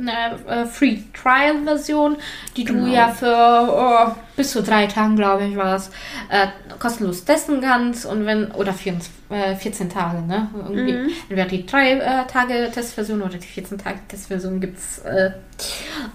[0.00, 2.16] eine äh, Free Trial Version,
[2.56, 2.86] die genau.
[2.86, 5.90] du ja für oh, bis zu drei Tagen, glaube ich, war es,
[6.28, 6.46] äh,
[6.78, 10.48] kostenlos testen kannst und wenn, oder 14, äh, 14 Tage, ne?
[10.54, 11.08] Irgendwie, mhm.
[11.22, 14.98] Entweder die drei äh, Tage Testversion oder die 14 Tage Testversion gibt's.
[15.00, 15.32] Äh,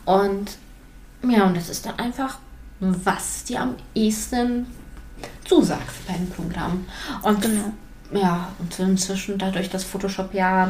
[0.05, 0.51] und
[1.27, 2.39] ja, und das ist dann einfach,
[2.79, 4.67] was dir am ehesten
[5.45, 6.85] zusagt beim Programm.
[7.21, 7.73] Und genau.
[8.13, 10.69] ja, und inzwischen dadurch, dass Photoshop ja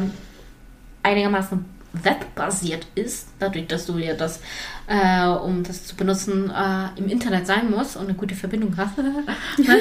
[1.02, 1.64] einigermaßen
[1.94, 4.40] webbasiert ist, dadurch, dass du ja das,
[4.86, 8.94] äh, um das zu benutzen, äh, im Internet sein muss und eine gute Verbindung hast.
[9.56, 9.78] Ne?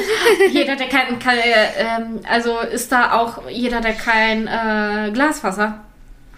[0.51, 5.79] jeder, der kein, kein äh, also ist da auch jeder, der kein äh, Glasfaser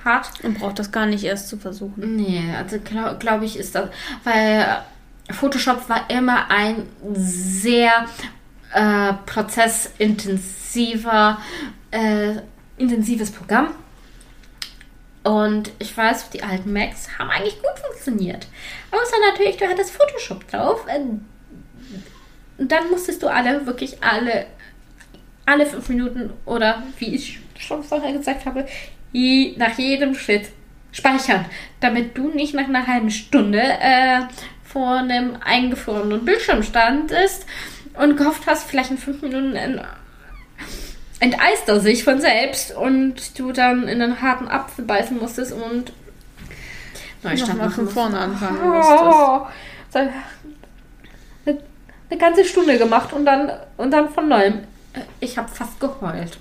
[0.04, 0.30] hat.
[0.44, 2.16] Und braucht das gar nicht erst zu versuchen.
[2.16, 3.90] Nee, also glaube glaub ich, ist das,
[4.24, 4.84] weil
[5.32, 8.08] Photoshop war immer ein sehr
[8.74, 11.40] äh, prozessintensiver,
[11.92, 12.36] äh,
[12.78, 13.76] intensives Programm.
[15.24, 18.48] Und ich weiß, die alten Macs haben eigentlich gut funktioniert.
[18.92, 20.86] Außer natürlich, du hattest Photoshop drauf.
[20.88, 21.00] Äh,
[22.58, 24.46] dann musstest du alle, wirklich alle,
[25.46, 28.66] alle fünf Minuten oder wie ich schon vorher gesagt habe,
[29.12, 30.50] je, nach jedem Schritt
[30.92, 31.46] speichern,
[31.80, 34.22] damit du nicht nach einer halben Stunde äh,
[34.76, 37.46] vor einem eingefrorenen Bildschirm standest
[37.94, 39.80] und gehofft hast, vielleicht in fünf Minuten in,
[41.22, 45.94] enteist er sich von selbst und du dann in einen harten Apfel beißen musstest und
[47.24, 49.48] Neustart Nochmal von vorne anfangen Oh,
[49.94, 50.12] so eine,
[51.46, 54.60] eine ganze Stunde gemacht und dann, und dann von neuem.
[55.22, 56.38] Ich habe fast geheult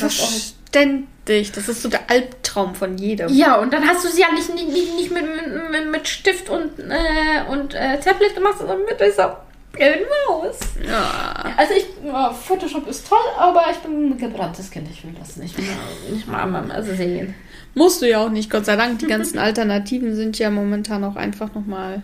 [0.00, 1.52] das auch- Verständlich.
[1.52, 3.32] Das ist so der Albtraum von jedem.
[3.32, 5.24] Ja, und dann hast du sie ja nicht, nicht, nicht, mit,
[5.70, 10.58] mit, mit Stift und, äh, und äh, Tablet gemacht, sondern mit dieser gelben Maus.
[10.84, 11.54] Ja.
[11.56, 14.88] Also ich, ja, Photoshop ist toll, aber ich bin ein gebranntes Kind.
[14.90, 15.76] Ich will das nicht mehr,
[16.10, 17.34] nicht mal mal sehen.
[17.74, 18.98] Musst du ja auch nicht, Gott sei Dank.
[18.98, 22.02] Die ganzen Alternativen sind ja momentan auch einfach nochmal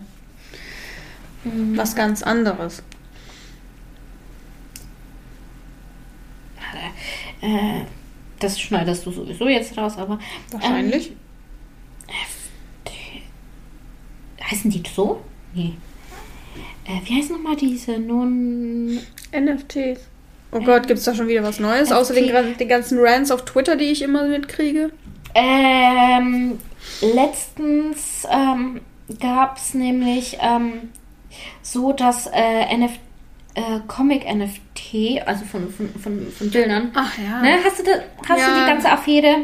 [1.43, 2.83] was ganz anderes.
[7.41, 7.85] Äh,
[8.41, 10.19] das schneidest du sowieso jetzt raus, aber
[10.51, 11.13] Wahrscheinlich.
[14.51, 15.21] heißen die so?
[15.53, 15.73] Nee.
[16.85, 18.99] Äh, wie heißen nochmal diese non...
[19.33, 20.01] NFTs.
[20.51, 21.91] Oh Gott, gibt's da schon wieder was Neues?
[21.91, 24.91] Außer den, den ganzen Rants auf Twitter, die ich immer mitkriege.
[25.33, 26.59] Ähm,
[27.01, 28.81] letztens ähm,
[29.21, 30.89] gab es nämlich ähm,
[31.61, 32.91] so, dass äh, NF
[33.55, 37.41] äh, Comic-NFT, also von, von, von, von Bildern, Ach ja.
[37.41, 37.57] ne?
[37.63, 37.91] hast, du, da,
[38.29, 38.63] hast du Ja.
[38.63, 39.35] die ganze Affäre?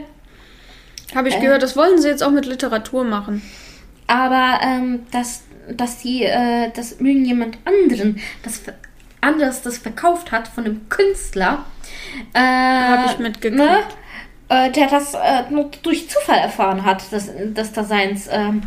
[1.15, 1.41] Habe ich Äh.
[1.41, 3.41] gehört, das wollen sie jetzt auch mit Literatur machen.
[4.07, 8.61] Aber ähm, dass, dass die, äh, dass irgendjemand anderen das
[9.19, 11.65] anders das verkauft hat von einem Künstler,
[12.33, 13.57] äh, Habe ich mitgekriegt.
[13.57, 13.79] ne,
[14.49, 18.61] äh, der das äh, nur durch Zufall erfahren hat, dass, dass da seins ähm,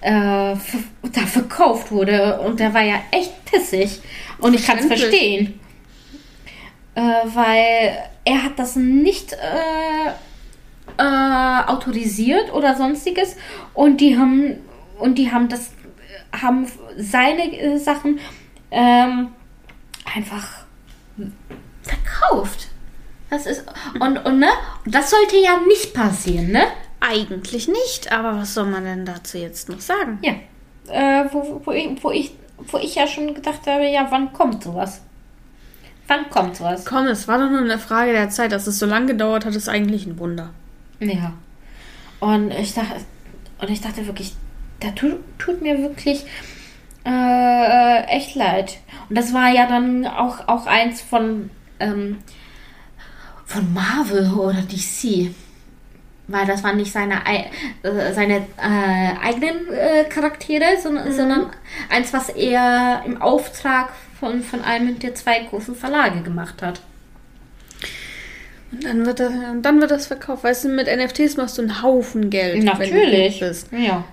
[0.00, 4.00] äh, da verkauft wurde und der war ja echt pissig
[4.42, 5.58] und ich kann es verstehen,
[6.94, 10.10] äh, weil er hat das nicht äh,
[10.98, 13.36] äh, autorisiert oder sonstiges
[13.74, 14.58] und die haben
[14.98, 15.70] und die haben das
[16.40, 18.18] haben seine äh, Sachen
[18.70, 19.28] ähm,
[20.14, 20.64] einfach
[21.82, 22.68] verkauft.
[23.30, 23.64] Das ist
[23.98, 24.48] und und ne,
[24.86, 26.64] das sollte ja nicht passieren, ne?
[27.00, 30.18] Eigentlich nicht, aber was soll man denn dazu jetzt noch sagen?
[30.22, 30.34] Ja.
[30.88, 32.32] Äh, wo, wo, ich, wo ich
[32.68, 35.02] wo ich ja schon gedacht habe, ja, wann kommt sowas?
[36.08, 36.84] Wann kommt sowas?
[36.84, 38.52] Komm, es war doch nur eine Frage der Zeit.
[38.52, 40.50] Dass es so lange gedauert hat, ist eigentlich ein Wunder.
[41.00, 41.32] Ja.
[42.20, 42.96] Und ich dachte,
[43.60, 44.34] und ich dachte wirklich,
[44.80, 46.24] da tut, tut mir wirklich
[47.04, 48.78] äh, echt leid.
[49.08, 52.18] Und das war ja dann auch, auch eins von, ähm,
[53.44, 55.34] von Marvel oder DC.
[56.28, 57.50] Weil das waren nicht seine, ei-
[57.82, 61.50] äh, seine äh, eigenen äh, Charaktere, sondern, sondern
[61.90, 66.80] eins, was er im Auftrag von, von einem der zwei großen Verlage gemacht hat.
[68.70, 70.44] Und dann wird das, dann wird das verkauft.
[70.44, 72.54] Weißt du, mit NFTs machst du einen Haufen Geld.
[72.54, 73.40] wenn du Natürlich.
[73.40, 73.68] bist.
[73.72, 74.04] Ja.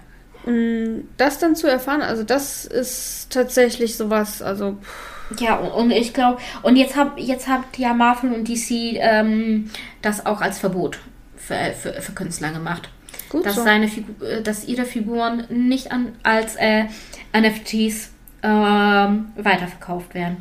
[0.46, 5.92] Und das dann zu erfahren, also das ist tatsächlich sowas, also pff, Ja, und und
[5.92, 9.70] ich glaube, und jetzt hab, jetzt habt ja Marvel und DC ähm,
[10.02, 11.00] das auch als Verbot
[11.50, 12.90] für, für, für Künstler gemacht.
[13.30, 13.64] gut dass, so.
[13.64, 16.86] seine Figu äh, dass ihre Figuren nicht an, als äh,
[17.34, 18.12] NFTs
[18.44, 20.38] ähm, weiterverkauft werden.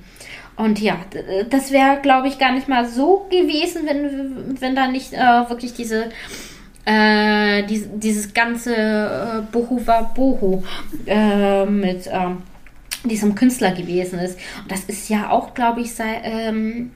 [0.56, 0.98] Und ja,
[1.50, 5.72] das wäre, glaube ich, gar nicht mal so gewesen, wenn, wenn da nicht äh, wirklich
[5.72, 6.10] diese
[6.84, 10.64] äh, dies, dieses ganze äh, Boho war Boho
[11.06, 12.42] äh, mit ähm,
[13.04, 14.38] diesem Künstler gewesen ist.
[14.62, 16.90] Und das ist ja auch, glaube ich, sei, ähm,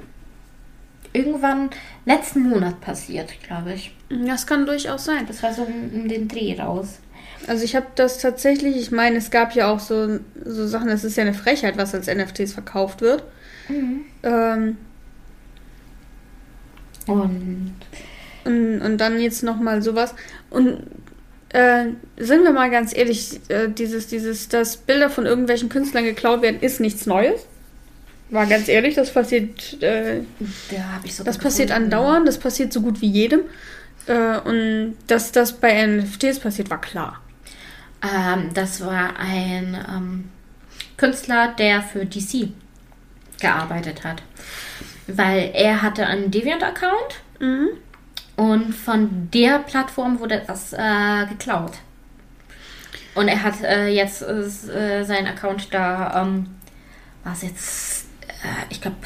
[1.13, 1.71] irgendwann
[2.05, 3.95] letzten Monat passiert, glaube ich.
[4.27, 5.27] Das kann durchaus sein.
[5.27, 7.01] Das war so um, um den Dreh raus.
[7.47, 11.05] Also ich habe das tatsächlich, ich meine, es gab ja auch so, so Sachen, es
[11.05, 13.25] ist ja eine Frechheit, was als NFTs verkauft wird.
[14.23, 14.79] Ähm,
[17.07, 17.75] Und
[18.45, 20.15] und, und dann jetzt nochmal sowas.
[20.51, 20.83] Und
[21.51, 26.43] äh, sind wir mal ganz ehrlich, äh, dieses, dieses, dass Bilder von irgendwelchen Künstlern geklaut
[26.43, 27.47] werden, ist nichts Neues.
[28.31, 30.23] War ganz ehrlich, das passiert, äh,
[30.71, 33.43] da habe ich so das passiert andauernd, das passiert so gut wie jedem.
[34.07, 37.21] Äh, und dass das bei NFTs passiert, war klar.
[38.03, 40.31] Ähm, das war ein ähm,
[40.97, 42.49] Künstler, der für DC
[43.41, 44.23] gearbeitet hat.
[45.07, 47.71] Weil er hatte einen Deviant-Account Mhm.
[48.37, 51.73] und von der Plattform wurde das äh, geklaut.
[53.15, 56.47] Und er hat äh, jetzt äh, seinen Account da, ähm,
[57.25, 58.97] was jetzt, äh, ich glaube,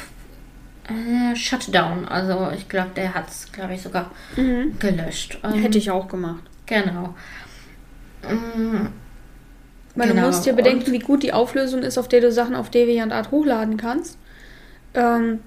[0.89, 2.05] äh, Shutdown.
[2.07, 4.11] Also ich glaube, der hat es, glaube ich, sogar
[4.79, 5.37] gelöscht.
[5.43, 6.43] Ähm, Hätte ich auch gemacht.
[6.65, 7.15] Genau.
[8.23, 8.87] Mm,
[9.95, 12.31] Weil Genau, du musst dir bedenken, und- wie gut die Auflösung ist, auf der du
[12.31, 14.17] Sachen auf DeviantArt hochladen kannst.
[14.93, 15.39] Ähm,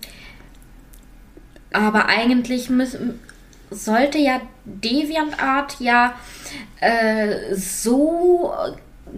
[1.72, 3.20] Aber eigentlich müssen,
[3.70, 6.14] sollte ja DeviantArt ja
[6.80, 8.52] äh, so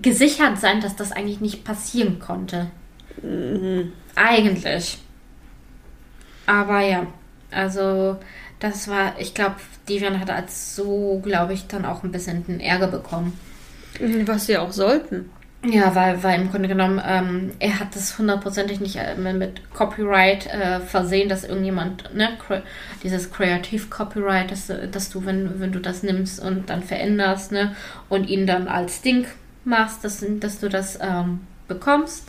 [0.03, 2.67] gesichert sein, dass das eigentlich nicht passieren konnte.
[4.17, 4.99] Eigentlich.
[6.53, 7.07] Aber ja,
[7.51, 8.19] also
[8.61, 9.57] das war, ich glaube,
[9.89, 13.39] Deviant hat als so, glaube ich, dann auch ein bisschen den Ärger bekommen.
[14.27, 15.31] was sie auch sollten.
[15.65, 20.47] Ja, weil, weil im Grunde genommen, ähm, er hat das hundertprozentig nicht äh, mit- Copyright
[20.47, 22.63] äh, versehen, dass irgendjemand, ne, cre
[23.03, 27.53] dieses Creative Copyright, dass, du- dass du, wenn, wenn du das nimmst und dann veränderst,
[27.53, 27.75] ne,
[28.11, 29.25] und ihn dann als Ding
[29.65, 32.25] machst, dass, dass du das ähm, bekommst,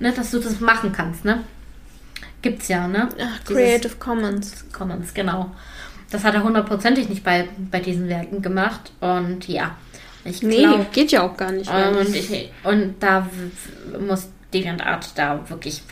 [0.00, 1.44] ne, dass du das machen kannst, ne.
[2.42, 3.08] Gibt's ja, ne?
[3.20, 4.64] Ach, Dieses- Creative Commons.
[4.72, 5.50] Commons, genau.
[6.10, 9.76] Das hat er hundertprozentig nicht bei, bei diesen Werken gemacht und ja,
[10.24, 11.70] ich Nee, glaube, geht ja auch gar nicht.
[11.70, 13.28] und, ich, und da
[14.00, 15.82] muss DeviantArt da wirklich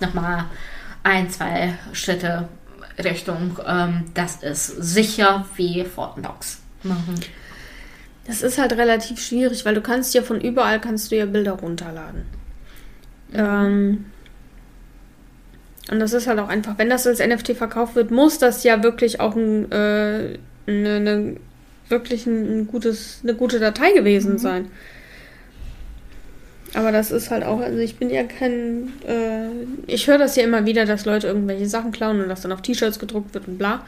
[0.00, 0.46] nochmal
[1.02, 2.48] ein, zwei Schritte
[3.02, 7.20] Richtung, ähm, das ist sicher wie Fort Knox machen.
[8.26, 11.52] Das ist halt relativ schwierig, weil du kannst ja von überall kannst du ja Bilder
[11.52, 12.24] runterladen.
[13.34, 14.06] Ähm,
[15.90, 18.82] und das ist halt auch einfach, wenn das als NFT verkauft wird, muss das ja
[18.82, 21.36] wirklich auch ein, äh, eine, eine,
[21.88, 24.66] wirklich ein, ein gutes, eine gute Datei gewesen sein.
[26.74, 29.48] Aber das ist halt auch, also ich bin ja kein, äh,
[29.86, 32.62] ich höre das ja immer wieder, dass Leute irgendwelche Sachen klauen und das dann auf
[32.62, 33.86] T-Shirts gedruckt wird und bla.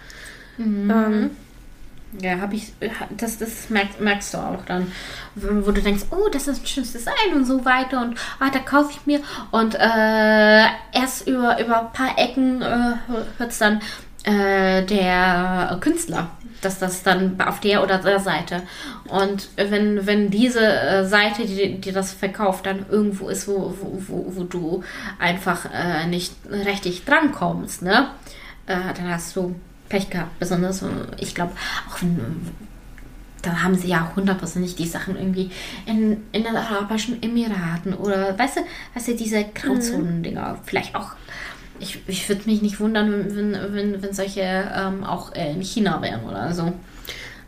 [0.91, 1.31] Ähm,
[2.21, 2.73] Ja, habe ich,
[3.16, 4.90] das, das merkst, merkst du auch dann,
[5.35, 8.61] wo du denkst, oh, das ist ein schönes Design und so weiter und ah, da
[8.61, 9.21] kaufe ich mir.
[9.51, 12.94] Und äh, erst über, über ein paar Ecken äh,
[13.37, 13.81] hört es dann
[14.25, 16.31] äh, der Künstler,
[16.62, 18.62] dass das dann auf der oder der Seite.
[19.07, 24.03] Und wenn, wenn diese äh, Seite, die, die das verkauft, dann irgendwo ist, wo, wo,
[24.09, 24.83] wo, wo du
[25.18, 28.09] einfach äh, nicht richtig drankommst, ne,
[28.66, 29.55] äh, dann hast du
[29.88, 30.38] Pech gehabt.
[30.38, 30.87] Besonders, äh,
[31.18, 31.53] ich glaube,
[31.88, 32.20] auch wenn,
[33.42, 35.51] da haben sie ja hundertprozentig die Sachen irgendwie
[35.87, 38.61] in, in den Arabischen Emiraten oder, weißt du,
[38.94, 40.59] weißt du, diese Grauzonen-Dinger.
[40.64, 41.12] Vielleicht auch,
[41.81, 46.24] ich, ich würde mich nicht wundern, wenn, wenn, wenn solche ähm, auch in China wären
[46.24, 46.72] oder so.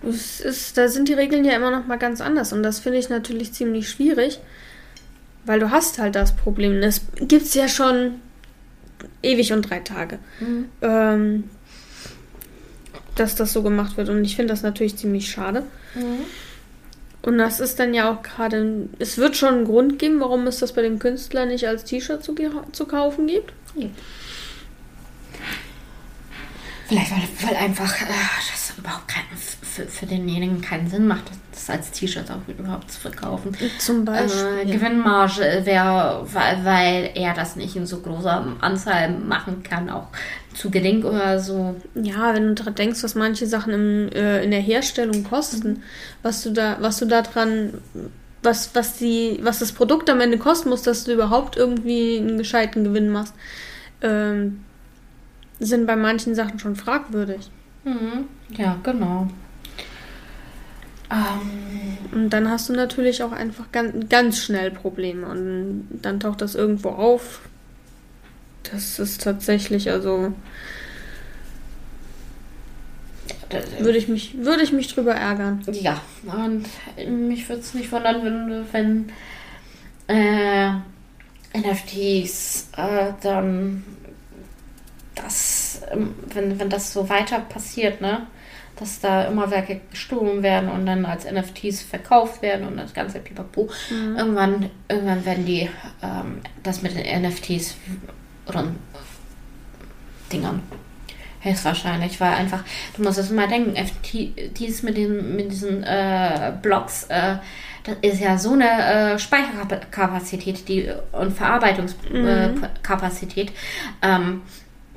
[0.02, 2.98] Es ist, da sind die Regeln ja immer noch mal ganz anders und das finde
[2.98, 4.40] ich natürlich ziemlich schwierig,
[5.44, 6.80] weil du hast halt das Problem.
[6.80, 8.14] Das gibt es ja schon
[9.22, 10.18] ewig und drei Tage,
[10.80, 11.44] ähm,
[13.20, 15.62] dass das so gemacht wird und ich finde das natürlich ziemlich schade.
[17.22, 20.58] Und das ist dann ja auch gerade, es wird schon einen Grund geben, warum es
[20.58, 22.34] das bei dem Künstler nicht als T-Shirt zu,
[22.72, 23.52] zu kaufen gibt.
[26.90, 28.06] Vielleicht, weil, weil einfach äh,
[28.50, 31.22] das überhaupt kein, für, für denjenigen keinen Sinn macht,
[31.52, 33.56] das als T-Shirt auch überhaupt zu verkaufen.
[33.78, 39.88] Zum Äh, Gewinnmarge wäre, weil, weil er das nicht in so großer Anzahl machen kann,
[39.88, 40.08] auch
[40.52, 41.76] zu gering oder so.
[41.94, 45.84] Ja, wenn du daran denkst, was manche Sachen im, äh, in der Herstellung kosten,
[46.22, 47.74] was du da, was du da dran,
[48.42, 52.36] was, was die, was das Produkt am Ende kosten muss, dass du überhaupt irgendwie einen
[52.36, 53.34] gescheiten Gewinn machst,
[54.02, 54.64] ähm,
[55.60, 57.50] sind bei manchen Sachen schon fragwürdig.
[57.84, 58.26] Mhm.
[58.56, 59.28] Ja, genau.
[61.10, 65.26] Ähm, Und dann hast du natürlich auch einfach ganz, ganz schnell Probleme.
[65.28, 67.40] Und dann taucht das irgendwo auf.
[68.72, 70.32] Das ist tatsächlich, also
[73.80, 75.62] würde ich mich, würde ich mich drüber ärgern.
[75.72, 76.66] ja, und
[77.28, 78.22] mich würde es nicht wundern,
[78.72, 79.08] wenn,
[80.08, 80.70] wenn äh,
[81.58, 83.82] NFTs äh, dann
[85.22, 88.26] das, ähm, wenn, wenn das so weiter passiert, ne?
[88.76, 93.18] Dass da immer Werke gestohlen werden und dann als NFTs verkauft werden und das ganze
[93.18, 93.68] Pipapo.
[94.16, 95.68] Irgendwann, irgendwann werden die
[96.02, 97.76] ähm, das mit den NFTs
[98.54, 98.78] rund
[100.32, 100.62] Dingern.
[101.42, 102.62] Höchstwahrscheinlich, weil einfach,
[102.96, 107.36] du musst es mal denken, NFTs mit, den, mit diesen äh, Blogs, äh,
[107.84, 113.52] das ist ja so eine äh, Speicherkapazität die, und Verarbeitungskapazität.
[114.02, 114.42] Ähm,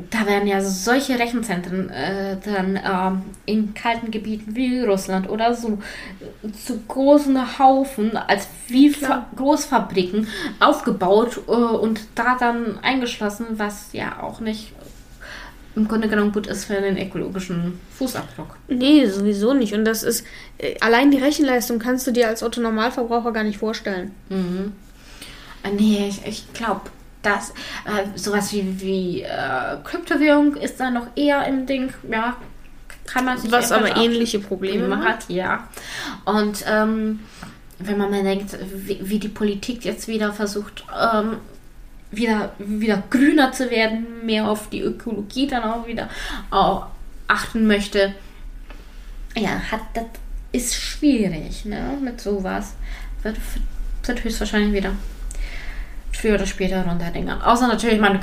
[0.09, 5.79] da werden ja solche Rechenzentren äh, dann ähm, in kalten Gebieten wie Russland oder so
[6.65, 10.27] zu großen Haufen als wie Fa Großfabriken
[10.59, 14.73] aufgebaut äh, und da dann eingeschlossen, was ja auch nicht
[15.75, 18.57] im Grunde genommen gut ist für den ökologischen Fußabdruck.
[18.67, 19.73] Nee, sowieso nicht.
[19.73, 20.25] Und das ist,
[20.59, 24.11] äh, allein die Rechenleistung kannst du dir als Otto Normalverbraucher gar nicht vorstellen.
[24.29, 24.73] Mhm.
[25.63, 26.81] Äh, Nee, ich, ich glaube,
[27.23, 27.49] dass
[27.85, 32.35] äh, sowas wie, wie äh, Kryptowährung ist da noch eher im Ding, ja,
[33.05, 35.05] kann man sich Was aber ähnliche Probleme hat.
[35.05, 35.67] hat, ja.
[36.25, 37.21] Und ähm,
[37.79, 41.37] wenn man mal denkt, wie, wie die Politik jetzt wieder versucht, ähm,
[42.11, 46.09] wieder, wieder grüner zu werden, mehr auf die Ökologie dann auch wieder
[46.51, 46.87] auch
[47.27, 48.13] achten möchte.
[49.35, 50.05] Ja, hat, das
[50.51, 52.75] ist schwierig, ne, mit sowas.
[53.23, 53.37] Wird,
[54.05, 54.91] wird höchstwahrscheinlich wieder
[56.13, 57.41] früher oder später runterdingen.
[57.41, 58.19] Außer natürlich, man,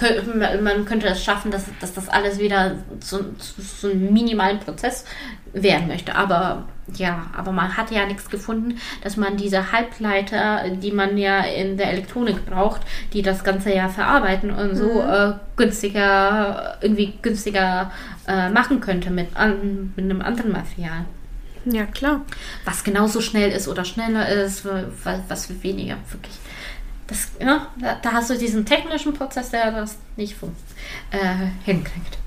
[0.62, 5.04] man könnte es schaffen, dass, dass das alles wieder zu, zu, zu einem minimalen Prozess
[5.52, 6.14] werden möchte.
[6.14, 6.64] Aber
[6.96, 11.76] ja, aber man hat ja nichts gefunden, dass man diese Halbleiter, die man ja in
[11.76, 15.10] der Elektronik braucht, die das Ganze ja verarbeiten und so mhm.
[15.10, 17.90] äh, günstiger, irgendwie günstiger
[18.26, 21.04] äh, machen könnte mit, an, mit einem anderen Material.
[21.64, 22.22] Ja, klar.
[22.64, 24.64] Was genauso schnell ist oder schneller ist,
[25.04, 26.38] was, was weniger wirklich.
[27.10, 30.36] Das, ja, da, hast du diesen technischen Prozess, der das nicht
[31.10, 32.18] äh, hinkriegt.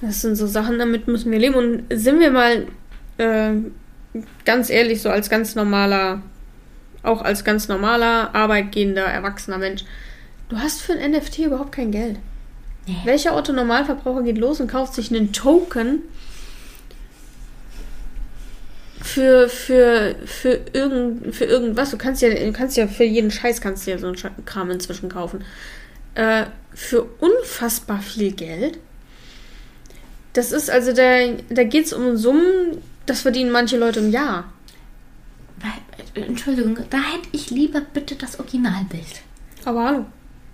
[0.00, 1.54] Das sind so Sachen, damit müssen wir leben.
[1.54, 2.66] Und sind wir mal
[3.18, 3.52] äh,
[4.44, 6.20] ganz ehrlich, so als ganz normaler,
[7.04, 9.84] auch als ganz normaler, arbeitgehender, erwachsener Mensch,
[10.48, 12.16] du hast für ein NFT überhaupt kein Geld.
[12.88, 12.96] Nee.
[13.04, 16.02] Welcher Otto-Normalverbraucher geht los und kauft sich einen Token
[19.08, 21.90] für, für, für, irgend, für irgendwas?
[21.90, 24.70] Du kannst ja, du kannst ja für jeden Scheiß kannst du ja so einen Kram
[24.70, 25.44] inzwischen kaufen.
[26.14, 26.44] Äh,
[26.74, 28.78] für unfassbar viel Geld.
[30.34, 34.52] Das ist also, da, da geht es um Summen, das verdienen manche Leute im Jahr.
[36.14, 39.22] Entschuldigung, da hätte ich lieber bitte das Originalbild.
[39.64, 40.06] Aber hallo,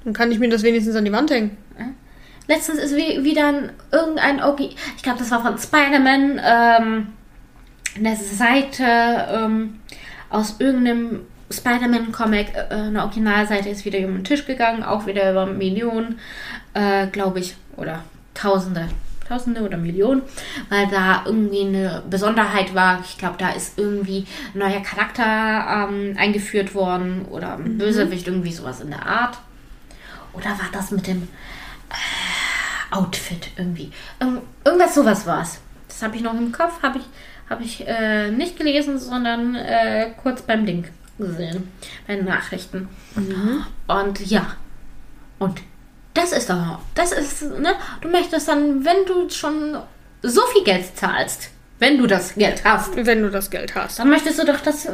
[0.04, 1.56] dann kann ich mir das wenigstens an die Wand hängen.
[2.46, 7.06] Letztens ist wieder ein, irgendein, okay, ich glaube, das war von Spider-Man, ähm,
[7.96, 9.80] eine Seite ähm,
[10.30, 15.46] aus irgendeinem Spider-Man-Comic, äh, eine Originalseite ist wieder über den Tisch gegangen, auch wieder über
[15.46, 16.18] Millionen,
[16.74, 18.02] äh, glaube ich, oder
[18.34, 18.88] Tausende
[19.28, 20.22] Tausende oder Millionen,
[20.68, 23.00] weil da irgendwie eine Besonderheit war.
[23.00, 27.78] Ich glaube, da ist irgendwie ein neuer Charakter ähm, eingeführt worden oder ein mhm.
[27.78, 29.38] Bösewicht, irgendwie sowas in der Art.
[30.34, 31.28] Oder war das mit dem
[31.90, 33.90] äh, Outfit irgendwie?
[34.20, 35.58] Ähm, irgendwas sowas war es.
[35.88, 37.04] Das habe ich noch im Kopf, habe ich,
[37.48, 41.68] hab ich äh, nicht gelesen, sondern äh, kurz beim Link gesehen,
[42.06, 42.88] bei den Nachrichten.
[43.14, 43.64] Mhm.
[43.86, 44.56] Und ja,
[45.38, 45.60] und
[46.14, 47.74] das ist doch, das ist, ne?
[48.00, 49.76] Du möchtest dann, wenn du schon
[50.22, 52.96] so viel Geld zahlst, wenn du das Geld hast.
[52.96, 53.98] Wenn du das Geld hast.
[53.98, 54.92] Dann möchtest du doch das äh,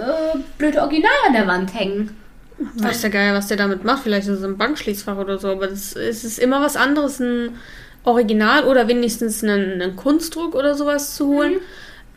[0.58, 2.16] blöde Original an der Wand hängen.
[2.76, 4.02] Weiß der Geier, was der damit macht.
[4.02, 5.48] Vielleicht ist es ein Bankschließfach oder so.
[5.48, 7.56] Aber es ist immer was anderes, ein
[8.04, 11.60] Original oder wenigstens einen, einen Kunstdruck oder sowas zu holen, mhm.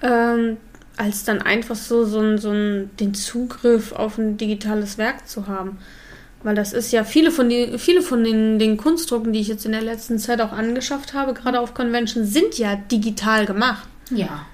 [0.03, 0.57] Ähm,
[0.97, 5.79] als dann einfach so, so, so den Zugriff auf ein digitales Werk zu haben.
[6.43, 9.65] Weil das ist ja viele von, die, viele von den, den Kunstdrucken, die ich jetzt
[9.65, 13.87] in der letzten Zeit auch angeschafft habe, gerade auf Convention, sind ja digital gemacht.
[14.09, 14.45] Ja.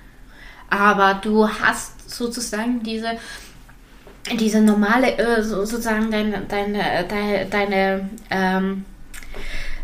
[0.69, 3.09] Aber du hast sozusagen diese,
[4.39, 8.85] diese normale, äh, sozusagen deine, deine, deine, deine ähm,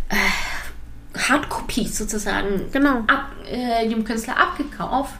[0.09, 2.99] äh, Hardcopie sozusagen genau.
[3.07, 5.15] ab, äh, dem Künstler abgekauft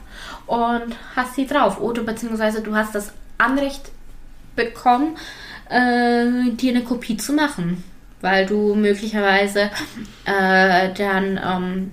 [0.46, 1.80] und hast sie drauf.
[1.80, 3.90] Oder beziehungsweise du hast das Anrecht
[4.54, 5.16] bekommen,
[5.68, 7.84] äh, dir eine Kopie zu machen,
[8.20, 9.70] weil du möglicherweise
[10.24, 11.92] äh, dann ähm,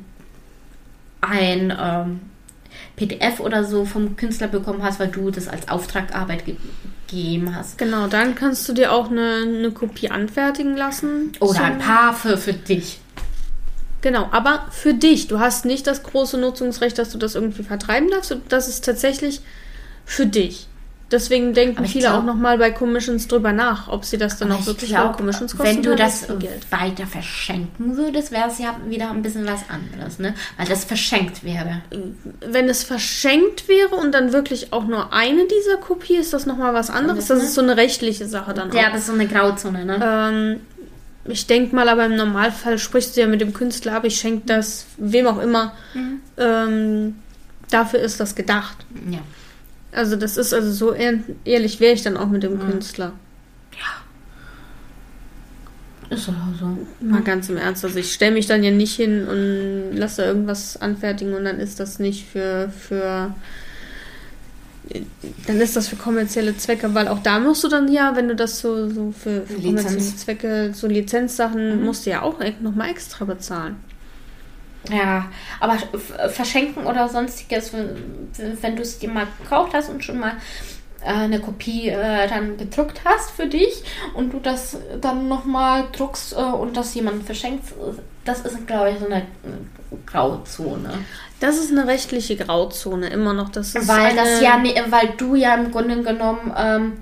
[1.21, 2.19] ein ähm,
[2.95, 6.55] PDF oder so vom Künstler bekommen hast, weil du das als Auftragarbeit ge
[7.07, 7.77] gegeben hast.
[7.77, 11.31] Genau, dann kannst du dir auch eine, eine Kopie anfertigen lassen.
[11.39, 12.99] Oder ein paar für, für dich.
[14.03, 15.27] Genau, aber für dich.
[15.27, 18.35] Du hast nicht das große Nutzungsrecht, dass du das irgendwie vertreiben darfst.
[18.49, 19.39] Das ist tatsächlich
[20.05, 20.67] für dich.
[21.09, 24.65] Deswegen denken viele glaub, auch nochmal bei Commissions drüber nach, ob sie das dann auch
[24.65, 25.75] wirklich glaub, bei Commissions kosten.
[25.75, 26.27] Wenn du das
[26.71, 30.33] weiter verschenken würdest, wäre es ja wieder ein bisschen was anderes, ne?
[30.57, 31.83] Weil das verschenkt wäre.
[32.45, 36.73] Wenn es verschenkt wäre und dann wirklich auch nur eine dieser Kopie, ist das nochmal
[36.73, 37.27] was anderes.
[37.27, 38.75] Das, ist so eine rechtliche Sache dann auch.
[38.75, 39.99] Ja, das ist so eine Grauzone, ne?
[40.03, 40.61] Ähm,
[41.25, 44.45] ich denke mal, aber im Normalfall sprichst du ja mit dem Künstler ab, ich schenke
[44.45, 45.73] das wem auch immer.
[45.93, 46.21] Mhm.
[46.37, 47.15] Ähm,
[47.69, 48.77] dafür ist das gedacht.
[49.09, 49.19] Ja.
[49.91, 52.71] Also das ist also so ehrlich wäre ich dann auch mit dem mhm.
[52.71, 53.13] Künstler.
[53.71, 54.03] Ja.
[56.09, 56.77] Ist doch so.
[56.99, 57.85] Mal ganz im Ernst.
[57.85, 61.79] Also ich stelle mich dann ja nicht hin und lasse irgendwas anfertigen und dann ist
[61.79, 63.33] das nicht für, für
[65.47, 68.35] dann ist das für kommerzielle Zwecke, weil auch da musst du dann ja, wenn du
[68.35, 71.85] das so, so für, für kommerzielle Zwecke, so Lizenzsachen, mhm.
[71.85, 73.77] musst du ja auch nochmal extra bezahlen.
[74.89, 75.31] Ja,
[75.61, 75.77] aber
[76.29, 80.33] verschenken oder sonstiges, wenn, du es dir mal gekauft hast und schon mal
[81.01, 86.33] äh, eine Kopie äh, dann gedruckt hast für dich und du das dann nochmal druckst
[86.33, 87.73] äh, und das jemandem verschenkst,
[88.25, 89.25] das ist, glaube ich, so eine
[90.05, 90.99] Grauzone.
[91.43, 93.49] Das ist eine rechtliche Grauzone, immer noch.
[93.49, 96.93] Das ist weil eine, das ja, weil du ja im Grunde genommen ähm,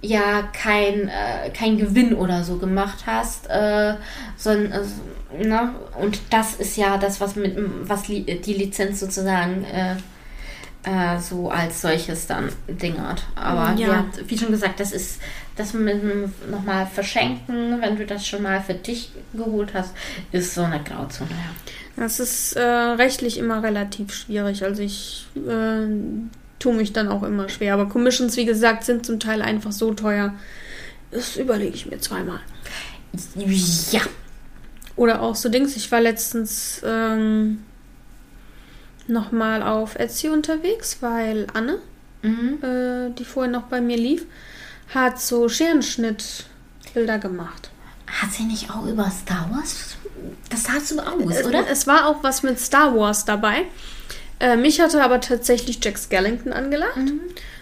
[0.00, 3.94] ja kein, äh, kein Gewinn oder so gemacht hast, äh,
[4.36, 4.84] sondern,
[5.36, 5.74] äh, ne?
[6.00, 9.96] und das ist ja das, was mit was li die Lizenz sozusagen äh,
[10.84, 13.24] äh, so als solches dann dingert.
[13.34, 13.88] Aber Ja.
[13.88, 14.04] ja.
[14.24, 15.20] wie schon gesagt, das ist
[15.56, 19.94] das mit dem nochmal verschenken, wenn du das schon mal für dich geholt hast,
[20.30, 21.30] ist so eine Grauzone.
[21.30, 21.72] Ja.
[22.00, 24.64] Das ist äh, rechtlich immer relativ schwierig.
[24.64, 25.86] Also ich äh,
[26.58, 27.74] tue mich dann auch immer schwer.
[27.74, 30.32] Aber Commissions, wie gesagt, sind zum Teil einfach so teuer.
[31.10, 32.40] Das überlege ich mir zweimal.
[33.90, 34.00] Ja.
[34.96, 35.76] Oder auch so Dings.
[35.76, 37.64] Ich war letztens ähm,
[39.06, 41.80] nochmal auf Etsy unterwegs, weil Anne,
[42.22, 42.58] Mhm.
[42.62, 44.24] äh, die vorhin noch bei mir lief,
[44.94, 47.70] hat so Scherenschnittbilder gemacht.
[48.06, 49.96] Hat sie nicht auch über Star Wars?
[50.50, 51.68] Das sah so aus, oder?
[51.68, 53.64] Es war auch was mit Star Wars dabei.
[54.40, 56.96] Äh, mich hatte aber tatsächlich Jack Skellington angelacht.
[56.96, 57.20] Mhm.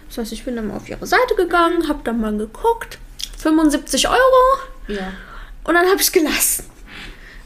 [0.09, 2.99] Das heißt, ich bin dann mal auf ihre Seite gegangen, habe dann mal geguckt.
[3.39, 4.19] 75 Euro.
[4.89, 5.13] Ja.
[5.65, 6.65] Und dann habe ich gelassen.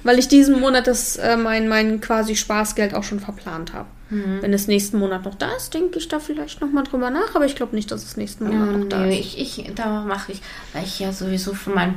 [0.04, 3.88] Weil ich diesen Monat das, äh, mein, mein quasi Spaßgeld auch schon verplant habe.
[4.10, 4.42] Mhm.
[4.42, 7.34] Wenn es nächsten Monat noch da ist, denke ich da vielleicht nochmal drüber nach.
[7.34, 9.34] Aber ich glaube nicht, dass es nächsten Monat noch da nee, ist.
[9.34, 10.42] ich, ich, da mache ich,
[10.72, 11.94] weil ich ja sowieso für mein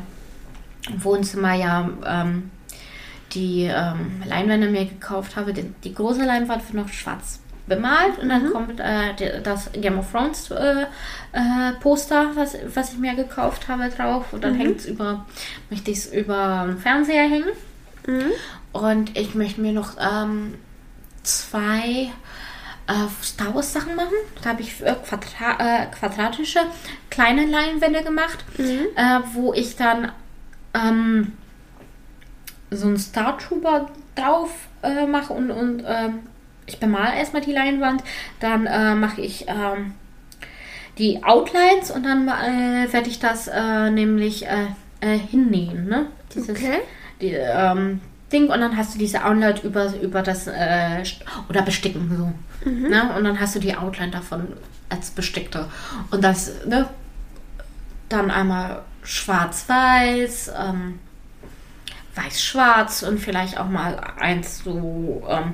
[0.97, 2.51] Wohnzimmer ja ähm,
[3.35, 5.53] die ähm, Leinwände mir gekauft habe.
[5.53, 10.11] Die, die große Leinwand wird noch schwarz bemalt und dann kommt äh, das Game of
[10.11, 10.83] Thrones äh,
[11.31, 14.33] äh, Poster, was, was ich mir gekauft habe, drauf.
[14.33, 15.25] Und dann hängt es über,
[15.69, 17.49] möchte ich es über den Fernseher hängen.
[18.07, 18.31] Mhm.
[18.71, 20.55] Und ich möchte mir noch ähm,
[21.23, 22.11] zwei
[22.87, 24.13] äh, Star Wars Sachen machen.
[24.41, 26.59] Da habe ich äh, Quadra äh, quadratische
[27.09, 30.11] kleine Leinwände gemacht, äh, wo ich dann
[30.73, 31.33] ähm,
[32.71, 34.49] so einen Star Trooper drauf
[34.83, 36.19] äh, mache und, und ähm,
[36.65, 38.03] ich bemale erstmal die Leinwand,
[38.39, 39.93] dann äh, mache ich ähm,
[40.97, 44.67] die Outlines und dann äh, werde ich das äh, nämlich äh,
[45.01, 46.07] äh, hinnähen, ne?
[46.33, 46.79] Dieses, Okay.
[47.21, 48.01] die, ähm,
[48.31, 51.03] Ding und dann hast du diese Outline über, über das äh,
[51.47, 52.69] oder besticken so.
[52.69, 53.15] Ne?
[53.15, 54.47] Und dann hast du die Outline davon
[54.89, 55.67] als bestickte.
[56.09, 56.89] Und das, ne?
[58.09, 60.99] Dann einmal schwarz-weiß, ähm,
[62.15, 65.53] weiß-schwarz und vielleicht auch mal eins so ähm,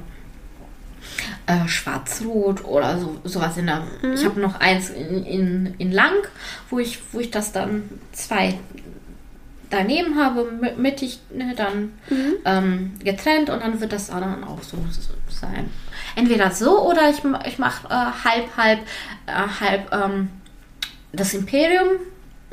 [1.47, 3.83] äh, schwarz-rot oder so, sowas in der.
[4.13, 6.13] Ich habe noch eins in, in, in lang,
[6.69, 8.57] wo ich, wo ich das dann zwei
[9.69, 11.93] daneben habe, mi- mittig ne, dann
[12.45, 14.77] ähm, getrennt und dann wird das dann auch so
[15.29, 15.69] sein.
[16.15, 18.79] Entweder so oder ich, ich mache äh, halb, halb,
[19.27, 19.31] äh,
[19.61, 20.29] halb ähm,
[21.13, 21.87] das Imperium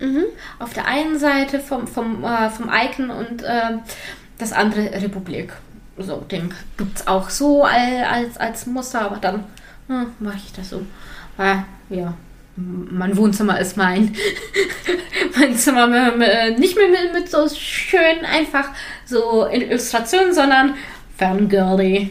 [0.01, 0.25] Mhm.
[0.59, 3.79] auf der einen Seite vom, vom, äh, vom Icon und äh,
[4.39, 5.53] das andere Republik.
[5.97, 9.45] So, den gibt es auch so al- als, als Muster, aber dann
[9.89, 10.83] hm, mache ich das so.
[11.37, 12.15] Weil, ja,
[12.57, 14.15] mein Wohnzimmer ist mein,
[15.39, 18.69] mein Zimmer nicht mehr mit, mit so schön einfach
[19.05, 20.75] so Illustrationen, sondern
[21.17, 22.11] fangirly.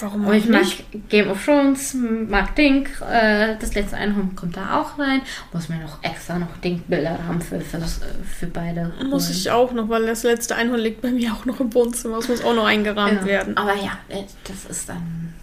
[0.00, 1.08] Warum Und ich auch mag nicht?
[1.08, 5.22] Game of Thrones, mag Dink, äh, das letzte Einhorn kommt da auch rein.
[5.52, 8.00] Muss mir noch extra noch Dink-Bilder haben für, für, das,
[8.38, 8.92] für beide.
[9.08, 9.36] Muss holen.
[9.36, 12.16] ich auch noch, weil das letzte Einhorn liegt bei mir auch noch im Wohnzimmer.
[12.16, 13.26] Das muss auch noch eingerahmt ja.
[13.26, 13.56] werden.
[13.56, 15.34] Aber ja, äh, das ist dann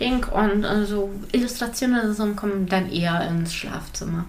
[0.00, 4.24] Dink und äh, so Illustrationen oder so kommen dann eher ins Schlafzimmer.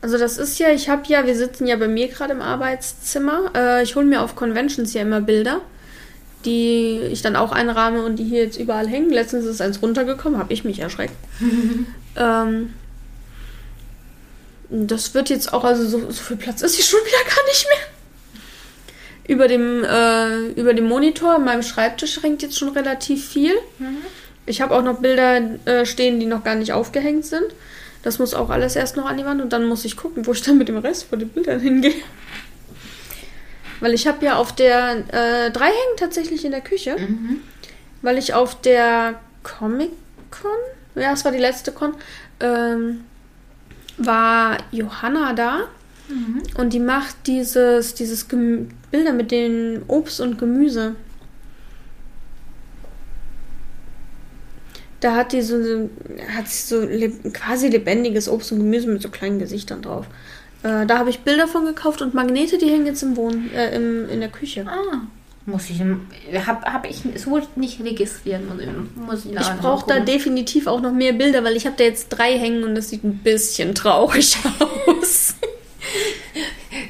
[0.00, 3.52] Also das ist ja, ich habe ja, wir sitzen ja bei mir gerade im Arbeitszimmer.
[3.54, 5.60] Äh, ich hole mir auf Conventions ja immer Bilder,
[6.44, 9.10] die ich dann auch einrahme und die hier jetzt überall hängen.
[9.10, 11.14] Letztens ist eins runtergekommen, habe ich mich erschreckt.
[12.16, 12.72] ähm,
[14.68, 17.66] das wird jetzt auch, also so, so viel Platz ist hier schon wieder gar nicht
[17.68, 19.36] mehr.
[19.36, 23.54] Über dem, äh, über dem Monitor an meinem Schreibtisch hängt jetzt schon relativ viel.
[24.46, 27.46] Ich habe auch noch Bilder äh, stehen, die noch gar nicht aufgehängt sind.
[28.02, 30.32] Das muss auch alles erst noch an die Wand und dann muss ich gucken, wo
[30.32, 31.94] ich dann mit dem Rest von den Bildern hingehe.
[33.82, 37.40] Weil ich habe ja auf der äh, drei hängen tatsächlich in der Küche, Mhm.
[38.00, 39.90] weil ich auf der Comic
[40.30, 41.94] Con, ja, es war die letzte Con,
[42.40, 43.00] ähm,
[43.98, 45.68] war Johanna da
[46.58, 50.94] und die macht dieses, dieses Gemü Bilder mit den Obst und Gemüse.
[55.00, 55.56] Da hat die so,
[56.36, 60.06] hat sie so leb quasi lebendiges Obst und Gemüse mit so kleinen Gesichtern drauf.
[60.62, 63.74] Äh, da habe ich Bilder von gekauft und Magnete, die hängen jetzt im Wohn äh,
[63.74, 64.64] im, in der Küche.
[64.68, 65.00] Ah,
[65.44, 65.80] muss ich,
[66.46, 70.68] hab, hab ich, es wurde nicht registriert, muss ich, muss ich, Ich brauche da definitiv
[70.68, 73.18] auch noch mehr Bilder, weil ich habe da jetzt drei hängen und das sieht ein
[73.18, 74.36] bisschen traurig
[74.86, 75.34] aus.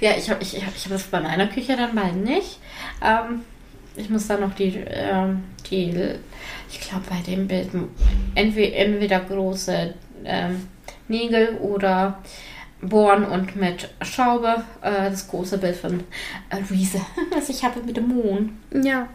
[0.00, 2.58] Ja, ich habe ich, hab- ich hab das bei meiner Küche dann bald nicht.
[3.02, 3.40] Ähm,
[3.96, 5.94] ich muss da noch die, ähm, die
[6.70, 7.68] ich glaube bei dem Bild
[8.34, 9.94] entweder, entweder große
[10.24, 10.66] ähm,
[11.08, 12.18] Nägel oder
[12.82, 16.00] bohren und mit Schraube äh, das große Bild von
[16.50, 17.00] äh, Luise,
[17.34, 18.52] was ich habe mit dem Mond.
[18.72, 19.08] Ja.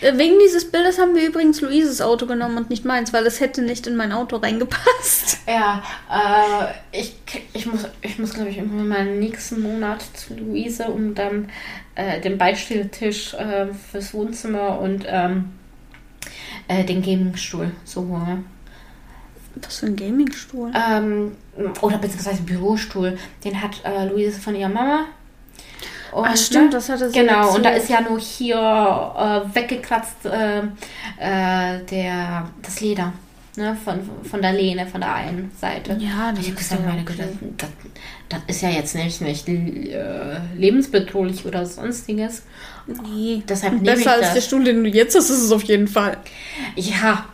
[0.00, 3.40] Äh, wegen dieses Bildes haben wir übrigens Luises Auto genommen und nicht meins, weil es
[3.40, 5.38] hätte nicht in mein Auto reingepasst.
[5.48, 7.16] Ja, äh, ich,
[7.52, 11.50] ich muss, ich muss glaube ich, irgendwann mal nächsten Monat zu Luise, um dann
[11.96, 15.50] äh, den Beistelltisch äh, fürs Wohnzimmer und ähm,
[16.68, 18.46] äh, den Gamingstuhl zu holen.
[19.56, 20.72] Was für ein Gamingstuhl?
[20.72, 21.32] Ähm,
[21.80, 23.18] oder beziehungsweise Bürostuhl.
[23.44, 25.06] Den hat äh, Luise von ihrer Mama.
[26.12, 26.70] Und, Ach stimmt, ne?
[26.70, 30.58] das hatte sie Genau, und da ist ja nur hier äh, weggekratzt äh,
[31.18, 33.12] äh, der, das Leder.
[33.56, 35.96] Ne, von, von der Lehne, von der einen Seite.
[35.98, 37.14] Ja, das, ich gesagt, meine okay.
[37.56, 37.68] das,
[38.28, 42.44] das, ist ja jetzt nicht, nicht äh, lebensbedrohlich oder sonstiges.
[42.86, 46.16] Nee, deshalb Besser als der Stuhl, den du jetzt hast, ist es auf jeden Fall.
[46.76, 47.26] Ja,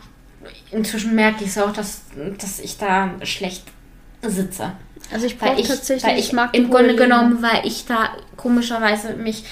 [0.71, 2.01] inzwischen merke ich es auch, dass,
[2.39, 3.63] dass ich da schlecht
[4.21, 4.71] sitze.
[5.11, 9.43] Also ich brauche tatsächlich, weil ich mag im Grunde genommen, weil ich da komischerweise mich,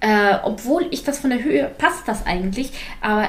[0.00, 3.28] äh, obwohl ich das von der Höhe passt das eigentlich, aber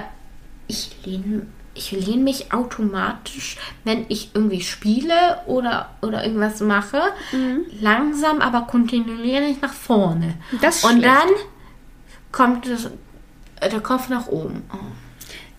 [0.68, 7.02] ich lehne ich lehne mich automatisch, wenn ich irgendwie spiele oder, oder irgendwas mache,
[7.34, 7.66] mhm.
[7.82, 10.36] langsam, aber kontinuierlich nach vorne.
[10.62, 11.28] Das Und dann
[12.32, 12.89] kommt das,
[13.62, 14.64] der Kopf nach oben.
[14.74, 14.78] Oh.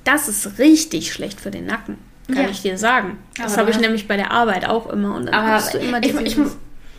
[0.05, 2.49] Das ist richtig schlecht für den Nacken, kann ja.
[2.51, 3.19] ich dir sagen.
[3.37, 5.15] Das habe ich nämlich bei der Arbeit auch immer.
[5.15, 6.37] Und dann aber hast du immer ich, ich,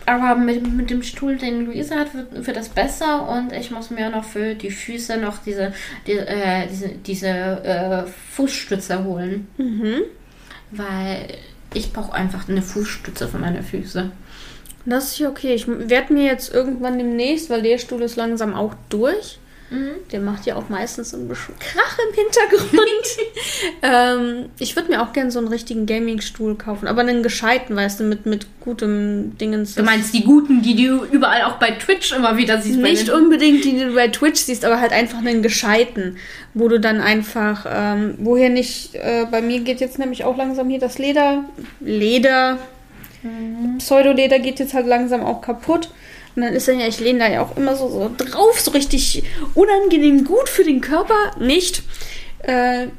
[0.05, 3.89] aber mit, mit dem Stuhl, den Luisa hat, wird, wird das besser und ich muss
[3.89, 5.73] mir noch für die Füße noch diese,
[6.07, 9.49] die, äh, diese, diese äh, Fußstütze holen.
[9.57, 10.03] Mhm.
[10.71, 11.27] Weil
[11.73, 14.09] ich brauche einfach eine Fußstütze für meine Füße.
[14.85, 15.53] Das ist ja okay.
[15.53, 19.39] Ich werde mir jetzt irgendwann demnächst, weil der Stuhl ist langsam auch durch,
[19.69, 19.95] Mhm.
[20.11, 22.81] Der macht ja auch meistens ein bisschen Krach im Hintergrund.
[23.81, 27.99] ähm, ich würde mir auch gerne so einen richtigen Gaming-Stuhl kaufen, aber einen gescheiten, weißt
[27.99, 29.75] du, mit, mit gutem Dingens.
[29.75, 32.79] Du meinst die guten, die du überall auch bei Twitch immer wieder siehst?
[32.79, 36.17] Nicht unbedingt die, die du bei Twitch siehst, aber halt einfach einen gescheiten,
[36.53, 40.69] wo du dann einfach, ähm, woher nicht, äh, bei mir geht jetzt nämlich auch langsam
[40.69, 41.43] hier das Leder,
[41.81, 42.57] Leder,
[43.21, 43.79] mhm.
[43.79, 45.89] Pseudoleder geht jetzt halt langsam auch kaputt.
[46.37, 48.69] Und dann ist dann ja, ich lehne da ja auch immer so, so drauf, so
[48.69, 49.23] richtig
[49.55, 51.15] unangenehm gut für den Körper.
[51.39, 51.81] Nicht.
[52.43, 52.89] Äh,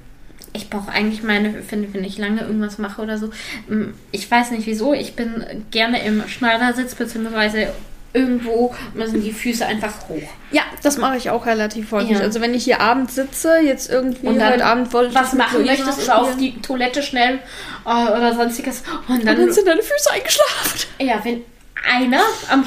[0.53, 3.31] ich brauche eigentlich meine, finde, wenn ich lange irgendwas mache oder so.
[3.69, 4.93] Mm, ich weiß nicht wieso.
[4.93, 7.69] Ich bin gerne im Schneidersitz, beziehungsweise
[8.13, 10.29] irgendwo müssen die Füße einfach hoch.
[10.51, 12.19] Ja, das mache ich auch relativ häufig.
[12.19, 12.19] Ja.
[12.19, 16.03] Also wenn ich hier abends sitze, jetzt irgendwie und heute Abend wollte was machen möchtest
[16.03, 17.39] oder auf die Toilette schnell
[17.87, 20.89] äh, oder sonstiges und dann, und dann sind deine Füße eingeschlafen.
[20.99, 21.45] Ja, wenn
[21.87, 22.21] einer,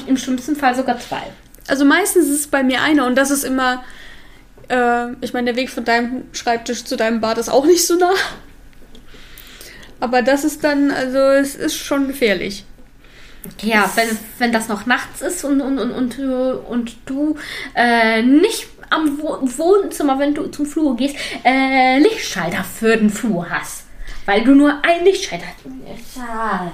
[0.08, 1.24] im schlimmsten Fall sogar zwei.
[1.68, 3.84] Also meistens ist es bei mir einer und das ist immer,
[4.70, 7.96] äh, ich meine, der Weg von deinem Schreibtisch zu deinem Bad ist auch nicht so
[7.96, 8.14] nah.
[10.00, 12.66] Aber das ist dann, also es ist schon gefährlich.
[13.62, 17.38] Ja, wenn, wenn das noch nachts ist und, und, und, und, und du
[17.76, 23.86] äh, nicht am Wohnzimmer, wenn du zum Flur gehst, äh, Lichtschalter für den Flur hast.
[24.26, 26.16] Weil du nur ein Lichtschalter hast.
[26.16, 26.72] Ja.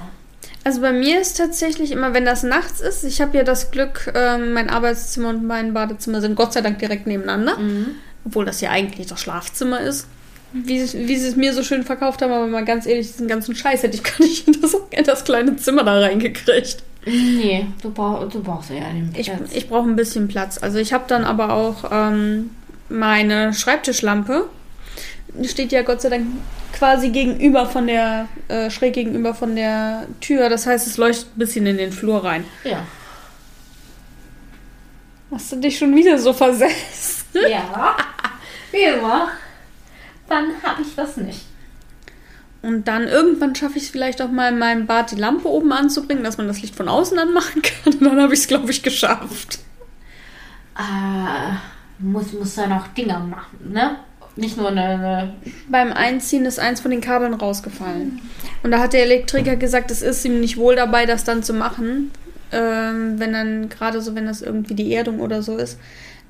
[0.68, 4.12] Also bei mir ist tatsächlich immer, wenn das nachts ist, ich habe ja das Glück,
[4.14, 7.58] ähm, mein Arbeitszimmer und mein Badezimmer sind Gott sei Dank direkt nebeneinander.
[7.58, 7.96] Mhm.
[8.26, 10.08] Obwohl das ja eigentlich das Schlafzimmer ist.
[10.52, 13.56] Wie, wie sie es mir so schön verkauft haben, aber mal ganz ehrlich, diesen ganzen
[13.56, 16.84] Scheiß hätte ich gar nicht in das, in das kleine Zimmer da reingekriegt.
[17.06, 19.40] Nee, du, brauch, du brauchst ja den Platz.
[19.52, 20.62] Ich, ich brauche ein bisschen Platz.
[20.62, 22.50] Also ich habe dann aber auch ähm,
[22.90, 24.50] meine Schreibtischlampe.
[25.44, 26.26] Steht ja Gott sei Dank
[26.74, 30.50] quasi gegenüber von der, äh, schräg gegenüber von der Tür.
[30.50, 32.44] Das heißt, es leuchtet ein bisschen in den Flur rein.
[32.64, 32.86] Ja.
[35.32, 37.16] Hast du dich schon wieder so versetzt?
[37.50, 37.96] Ja.
[38.72, 39.28] Wie immer.
[40.28, 41.42] Dann habe ich das nicht.
[42.64, 45.72] Und dann irgendwann schaffe ich es vielleicht auch mal in meinem Bad die Lampe oben
[45.72, 47.94] anzubringen, dass man das Licht von außen anmachen kann.
[47.94, 49.60] Und dann habe ich es, glaube ich, geschafft.
[50.78, 51.54] Äh,
[52.00, 54.00] muss, muss da noch Dinger machen, ne?
[54.38, 55.34] Nicht nur eine, eine,
[55.68, 58.22] Beim Einziehen ist eins von den Kabeln rausgefallen.
[58.64, 61.54] Und da hat der Elektriker gesagt, es ist ihm nicht wohl dabei, das dann zu
[61.54, 62.12] machen.
[62.52, 65.80] Ähm, wenn dann, gerade so, wenn das irgendwie die Erdung oder so ist,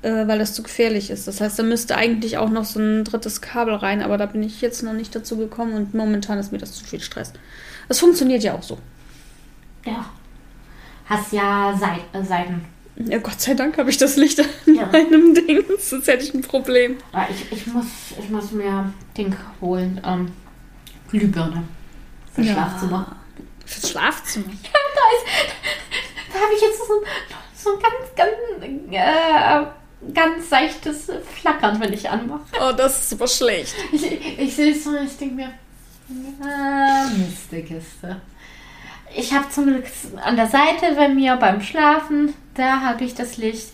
[0.02, 1.28] äh, weil das zu gefährlich ist.
[1.28, 4.42] Das heißt, da müsste eigentlich auch noch so ein drittes Kabel rein, aber da bin
[4.42, 7.32] ich jetzt noch nicht dazu gekommen und momentan ist mir das zu viel Stress.
[7.88, 8.78] Das funktioniert ja auch so.
[9.84, 10.06] Ja.
[11.06, 12.64] Hast ja Seit Seiten
[13.06, 14.86] ja, Gott sei Dank habe ich das Licht an ja.
[14.92, 16.96] meinem Ding, sonst hätte ich ein Problem.
[17.12, 17.86] Ja, ich, ich, muss,
[18.18, 20.00] ich muss mir Ding holen.
[20.04, 20.32] Ähm,
[21.10, 21.64] Glühbirne.
[22.34, 22.52] Fürs ja.
[22.54, 23.16] Schlafzimmer.
[23.64, 24.46] Fürs Schlafzimmer?
[24.64, 26.32] Ja, da ist.
[26.32, 26.94] Da habe ich jetzt so,
[27.54, 28.90] so ein ganz, ganz.
[28.90, 29.66] Äh,
[30.14, 32.44] ganz seichtes Flackern, wenn ich anmache.
[32.60, 33.74] Oh, das ist super schlecht.
[33.92, 35.50] Ich, ich sehe es so und ich denke mir,
[36.42, 38.20] ah, Mistekiste.
[39.16, 39.84] Ich habe zum Glück
[40.24, 43.72] an der Seite bei mir beim Schlafen, da habe ich das Licht.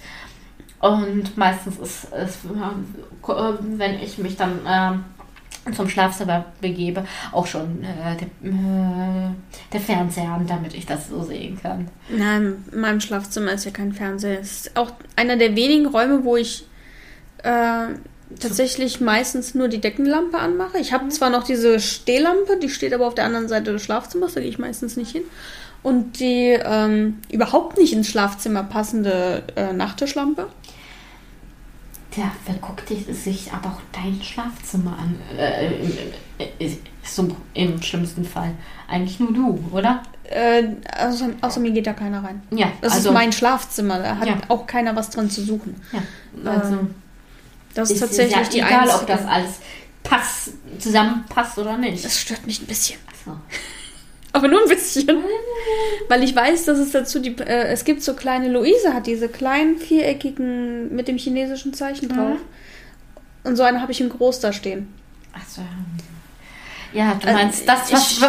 [0.80, 7.82] Und meistens ist es, äh, wenn ich mich dann äh, zum Schlafzimmer begebe, auch schon
[7.82, 9.30] äh, der, äh,
[9.72, 11.88] der Fernseher an, damit ich das so sehen kann.
[12.10, 14.40] Nein, in meinem Schlafzimmer ist ja kein Fernseher.
[14.40, 16.66] Es ist auch einer der wenigen Räume, wo ich
[17.42, 17.86] äh,
[18.40, 20.78] tatsächlich meistens nur die Deckenlampe anmache.
[20.78, 24.34] Ich habe zwar noch diese Stehlampe, die steht aber auf der anderen Seite des Schlafzimmers,
[24.34, 25.22] da gehe ich meistens nicht hin.
[25.82, 30.46] Und die ähm, überhaupt nicht ins Schlafzimmer passende äh, Nachttischlampe.
[32.16, 35.16] Ja, wer guckt sich aber auch dein Schlafzimmer an?
[35.36, 35.66] Äh,
[36.60, 38.52] im, so im schlimmsten Fall.
[38.88, 40.02] Eigentlich nur du, oder?
[40.24, 42.40] Äh, außer, außer mir geht da keiner rein.
[42.50, 44.36] Ja, Das also, ist mein Schlafzimmer, da hat Ja.
[44.48, 45.74] auch keiner was drin zu suchen.
[45.92, 46.94] Ja, also Ähm,
[47.74, 49.00] Das ist ist tatsächlich ja die egal, einzige.
[49.00, 49.50] ob das alles
[50.02, 52.04] pass, zusammenpasst oder nicht.
[52.04, 52.98] das stört mich ein bisschen.
[53.24, 53.36] So.
[54.32, 55.08] Aber nur ein bisschen.
[56.08, 57.36] Weil ich weiß, dass es dazu die.
[57.38, 58.48] Äh, es gibt so kleine.
[58.48, 62.38] Luise hat diese kleinen viereckigen mit dem chinesischen Zeichen drauf.
[63.44, 64.92] Und so eine habe ich in groß da stehen.
[65.32, 65.62] Achso.
[66.94, 68.20] Ja, du Also, meinst das, was,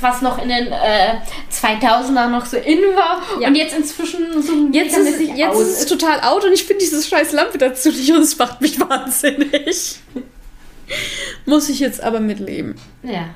[0.00, 1.14] was noch in den äh,
[1.50, 3.48] 2000er noch so in war Ja.
[3.48, 7.02] und jetzt inzwischen so Jetzt, ist, jetzt ist es total out und ich finde diese
[7.02, 9.98] scheiß Lampe dazu nicht und es macht mich wahnsinnig.
[11.46, 12.74] Muss ich jetzt aber mitleben.
[13.02, 13.26] Ja.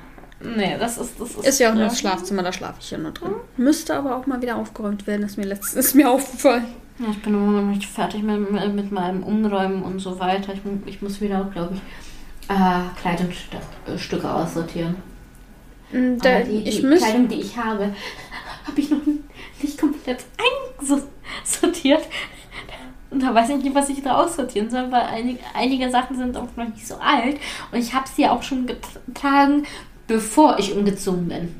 [0.40, 2.90] Nee, das ist das ist, Ist ja auch nur äh, das Schlafzimmer, da schlafe ich
[2.90, 3.32] ja nur drin.
[3.56, 6.66] Müsste aber auch mal wieder aufgeräumt werden, ist mir letztens ist mir aufgefallen.
[6.98, 10.52] Ja, ich bin immer noch nicht fertig mit, mit meinem Umräumen und so weiter.
[10.52, 11.80] Ich, ich muss wieder, glaube ich,
[12.48, 14.96] äh, Kleidungsstücke aussortieren.
[15.92, 16.80] Mm, Da, die, die ich.
[16.80, 17.94] Kleidung, die ich habe,
[18.66, 19.00] habe ich noch
[19.62, 20.24] nicht komplett
[20.78, 22.02] einsortiert.
[23.10, 26.36] Und da weiß ich nicht, was ich da aussortieren soll, weil einige, einige Sachen sind
[26.36, 27.38] auch noch nicht so alt.
[27.70, 29.64] Und ich habe sie auch schon getragen,
[30.06, 31.54] bevor ich umgezogen bin.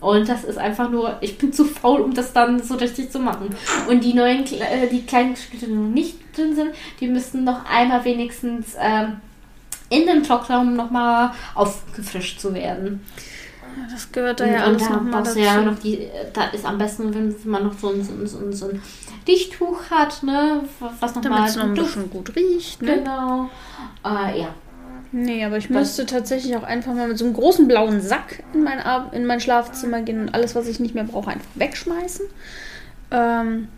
[0.00, 3.18] Und das ist einfach nur, ich bin zu faul, um das dann so richtig zu
[3.18, 3.50] machen.
[3.88, 6.70] Und die neuen, äh, die kleinen Stücke, die noch nicht drin sind,
[7.00, 9.16] die müssten noch einmal wenigstens ähm,
[9.90, 13.00] in dem Trockraum nochmal aufgefrischt zu werden.
[13.92, 15.38] Das gehört da ja alles da nochmal dazu.
[15.38, 18.38] ja noch die, da ist am besten, wenn man noch so ein, so ein, so
[18.38, 18.82] ein, so ein
[19.26, 20.62] Dichttuch hat, ne,
[21.00, 22.96] was nochmal noch ein bisschen gut riecht, ne?
[22.96, 23.50] genau.
[24.04, 24.54] Äh, ja,
[25.10, 28.62] Nee, aber ich müsste tatsächlich auch einfach mal mit so einem großen blauen Sack in
[28.64, 32.26] mein, Ar- in mein Schlafzimmer gehen und alles, was ich nicht mehr brauche, einfach wegschmeißen.
[33.10, 33.68] Ähm,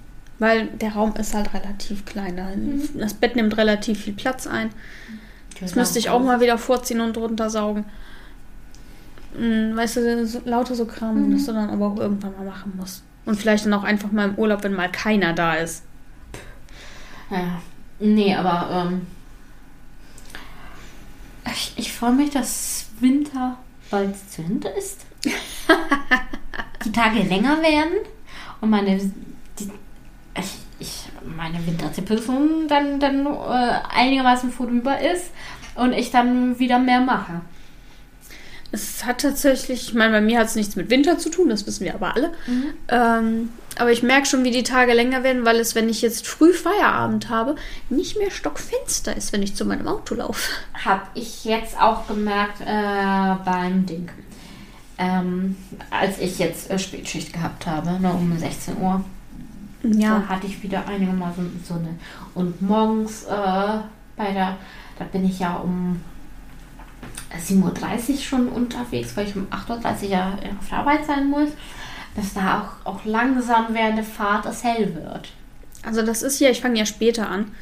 [0.40, 2.36] weil der Raum ist halt relativ klein.
[2.36, 4.70] Da- Das Bett nimmt relativ viel Platz ein.
[5.60, 7.84] Das müsste ich auch mal wieder vorziehen und drunter saugen.
[9.38, 12.72] Mm, Weißt du, so, lauter so Kram, das du dann aber auch irgendwann mal machen
[12.76, 13.04] musst.
[13.26, 15.84] Und vielleicht dann auch einfach mal im Urlaub, wenn mal keiner da ist.
[17.30, 17.60] Ja.
[18.00, 19.06] Nee, aber ähm,
[21.52, 23.56] ich, ich freue mich, dass Winter
[23.90, 25.04] bald zu Ende ist.
[26.84, 27.98] die Tage länger werden
[28.60, 28.98] und meine,
[31.24, 35.30] meine Winterdepression dann, dann äh, einigermaßen vorüber ist
[35.74, 37.40] und ich dann wieder mehr mache.
[38.72, 41.66] Es hat tatsächlich, ich meine, bei mir hat es nichts mit Winter zu tun, das
[41.66, 42.32] wissen wir aber alle.
[42.88, 43.48] Ähm,
[43.78, 46.52] aber ich merke schon, wie die Tage länger werden, weil es, wenn ich jetzt früh
[46.52, 47.56] Feierabend habe,
[47.88, 50.52] nicht mehr stockfinster ist, wenn ich zu meinem Auto laufe.
[50.84, 54.08] Habe ich jetzt auch gemerkt äh, beim Ding.
[54.98, 55.56] Ähm,
[55.90, 59.02] als ich jetzt äh, Spätschicht gehabt habe, ne, um 16 Uhr.
[59.82, 61.96] Da hatte ich wieder einigermaßen so eine.
[62.34, 63.78] Und morgens äh,
[64.16, 64.56] bei der,
[64.98, 66.00] da bin ich ja um
[67.34, 71.50] 7.30 Uhr schon unterwegs, weil ich um 8.30 Uhr ja auf der Arbeit sein muss,
[72.14, 75.32] dass da auch, auch langsam während der Fahrt es hell wird.
[75.82, 77.52] Also das ist ja, ich fange ja später an.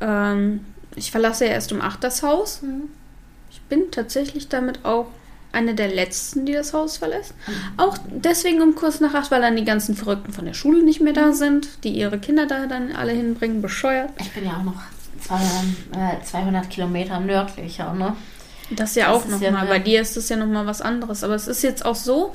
[0.00, 0.64] Ähm,
[0.96, 2.62] ich verlasse ja erst um 8 das Haus.
[3.50, 5.06] Ich bin tatsächlich damit auch
[5.52, 7.34] eine der letzten, die das Haus verlässt.
[7.76, 11.00] Auch deswegen um kurz nach 8, weil dann die ganzen Verrückten von der Schule nicht
[11.00, 14.10] mehr da sind, die ihre Kinder da dann alle hinbringen, bescheuert.
[14.20, 14.80] Ich bin ja auch noch
[15.20, 18.14] 200, äh, 200 Kilometer nördlicher, ne?
[18.70, 19.42] Das ja Das auch nochmal.
[19.42, 19.66] ja mal.
[19.66, 21.24] Bei dir ist das ja nochmal was anderes.
[21.24, 22.34] Aber es ist jetzt auch so,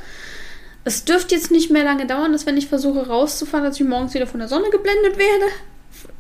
[0.84, 4.14] es dürfte jetzt nicht mehr lange dauern, dass wenn ich versuche rauszufahren, dass ich morgens
[4.14, 5.52] wieder von der Sonne geblendet werde.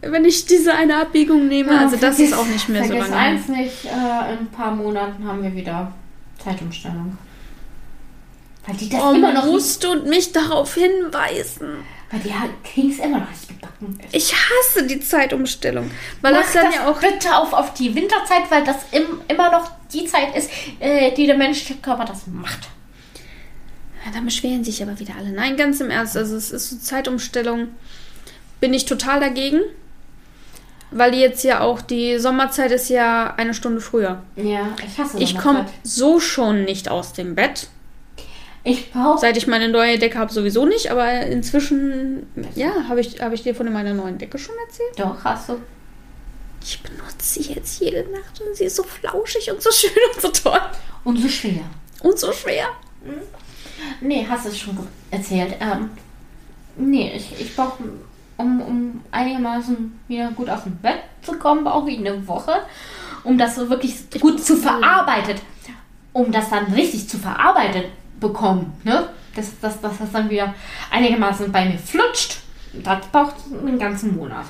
[0.01, 1.77] Wenn ich diese eine Abbiegung nehme.
[1.77, 3.21] also das ist auch nicht mehr so vergiss lange.
[3.21, 5.91] eins nicht, äh, in ein paar Monaten haben wir wieder
[6.45, 7.17] Zeitumstellung.
[8.65, 11.77] Weil die das Oh, immer noch musst du mich darauf hinweisen.
[12.11, 12.31] weil die
[12.67, 13.99] kriegen es immer noch nicht gebacken.
[14.11, 15.91] Ich hasse die Zeitumstellung.
[16.21, 16.99] Weil Mach das dann ja auch.
[16.99, 21.27] bitte auf, auf die Winterzeit, weil das im, immer noch die Zeit ist, äh, die
[21.27, 22.69] der menschliche Körper das macht.
[24.05, 25.31] Ja, da beschweren sich aber wieder alle.
[25.31, 26.15] Nein, ganz im Ernst.
[26.17, 27.67] Also es ist so Zeitumstellung.
[28.59, 29.61] Bin ich total dagegen.
[30.95, 34.23] Weil jetzt ja auch die Sommerzeit ist ja eine Stunde früher.
[34.37, 37.67] Ja, ich hasse Ich komme so schon nicht aus dem Bett.
[38.63, 39.19] Ich brauche.
[39.19, 42.25] Seit ich meine neue Decke habe, sowieso nicht, aber inzwischen,
[42.55, 44.97] ja, habe ich, hab ich dir von meiner neuen Decke schon erzählt?
[44.97, 45.57] Doch, hast du.
[46.63, 50.21] Ich benutze sie jetzt jede Nacht und sie ist so flauschig und so schön und
[50.21, 50.61] so toll.
[51.03, 51.65] Und so schwer.
[52.01, 52.69] Und so schwer.
[53.99, 54.79] Nee, hast du es schon
[55.11, 55.55] erzählt.
[55.59, 55.89] Ähm,
[56.77, 57.83] nee, ich, ich brauche,
[58.38, 62.53] um, um einigermaßen wieder gut aus dem Bett zu kommen, brauche ich eine Woche,
[63.23, 65.41] um das so wirklich gut zu verarbeitet,
[66.13, 67.86] um das dann richtig zu verarbeitet
[68.19, 69.09] bekommen, ne?
[69.36, 70.53] Dass, dass, dass das dann wieder
[70.91, 72.38] einigermaßen bei mir flutscht.
[72.73, 74.45] Das braucht einen ganzen Monat.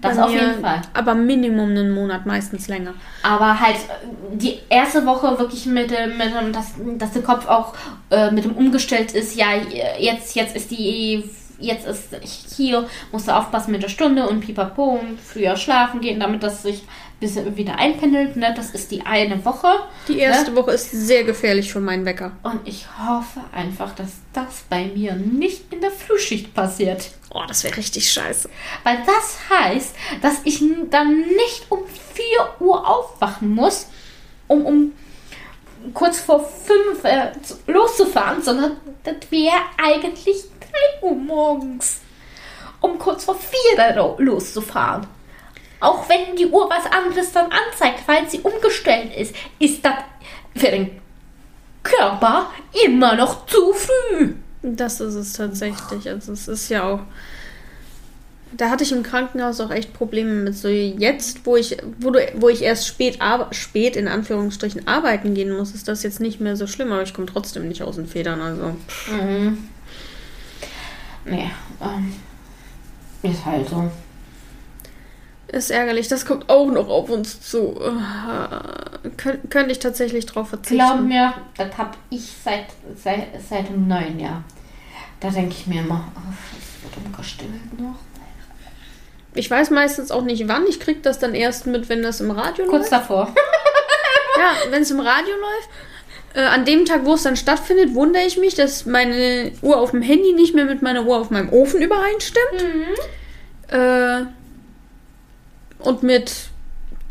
[0.00, 0.82] Das Bei auf jeden Fall.
[0.92, 2.92] Aber Minimum einen Monat, meistens länger.
[3.22, 7.46] Aber halt äh, die erste Woche wirklich mit dem, mit dem dass, dass der Kopf
[7.46, 7.74] auch
[8.10, 9.54] äh, mit dem umgestellt ist, ja,
[9.98, 11.24] jetzt, jetzt ist die,
[11.66, 12.08] jetzt ist
[12.56, 16.62] hier, musst du aufpassen mit der Stunde und pipapo und früher schlafen gehen, damit das
[16.62, 18.52] sich ein bisschen wieder einpendelt, ne?
[18.56, 19.68] Das ist die eine Woche.
[20.08, 22.32] Die erste Woche ist sehr gefährlich für meinen Wecker.
[22.42, 27.10] Und ich hoffe einfach, dass das bei mir nicht in der Frühschicht passiert.
[27.32, 28.48] Oh, das wäre richtig scheiße.
[28.84, 31.80] Weil das heißt, dass ich dann nicht um
[32.14, 32.24] 4
[32.66, 33.86] Uhr aufwachen muss,
[34.48, 34.92] um, um
[35.92, 40.44] kurz vor 5 äh, zu- loszufahren, sondern das wäre eigentlich
[41.00, 42.00] 3 Uhr morgens,
[42.80, 45.06] um kurz vor 4 dann lo- loszufahren.
[45.80, 49.94] Auch wenn die Uhr was anderes dann anzeigt, weil sie umgestellt ist, ist das
[50.56, 50.90] für den
[51.82, 52.50] Körper
[52.86, 54.34] immer noch zu früh.
[54.62, 56.08] Das ist es tatsächlich.
[56.08, 57.00] Also es ist ja auch.
[58.56, 60.56] Da hatte ich im Krankenhaus auch echt Probleme mit.
[60.56, 63.18] So jetzt, wo ich, wo, du, wo ich erst spät,
[63.50, 67.12] spät in Anführungsstrichen arbeiten gehen muss, ist das jetzt nicht mehr so schlimm, aber ich
[67.12, 68.40] komme trotzdem nicht aus den Federn.
[68.40, 68.76] Also
[69.12, 69.68] Mhm.
[71.24, 71.50] Nee,
[71.80, 72.14] ähm,
[73.22, 73.90] ist halt so.
[75.48, 76.08] ist ärgerlich.
[76.08, 77.80] Das kommt auch noch auf uns zu.
[77.80, 80.76] Äh, könnt, könnte ich tatsächlich drauf verzichten.
[80.76, 82.66] Glaub mir, das hab ich seit,
[83.02, 84.42] seit, seit dem neuen Jahr.
[85.20, 87.96] Da denke ich mir immer, oh, es wird umgestellt noch.
[89.36, 90.66] Ich weiß meistens auch nicht wann.
[90.68, 92.92] Ich krieg das dann erst mit, wenn das im Radio Kurz läuft.
[92.92, 93.34] davor.
[94.36, 95.68] Ja, wenn es im Radio läuft.
[96.34, 99.92] Äh, an dem Tag, wo es dann stattfindet, wundere ich mich, dass meine Uhr auf
[99.92, 102.64] dem Handy nicht mehr mit meiner Uhr auf meinem Ofen übereinstimmt.
[103.68, 104.22] Äh,
[105.78, 106.48] und mit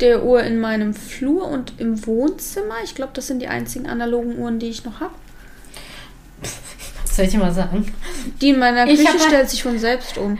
[0.00, 2.74] der Uhr in meinem Flur und im Wohnzimmer.
[2.84, 5.14] Ich glaube, das sind die einzigen analogen Uhren, die ich noch habe.
[7.04, 7.94] Was soll ich dir mal sagen?
[8.40, 10.38] Die in meiner Küche hab- stellt sich von selbst um.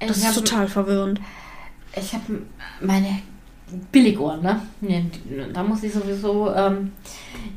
[0.00, 1.20] Das ist hab- total verwirrend.
[1.94, 2.42] Ich habe
[2.80, 3.20] meine
[3.90, 4.60] Billiguhren, ne?
[4.80, 6.92] Die- Da muss ich sowieso ähm,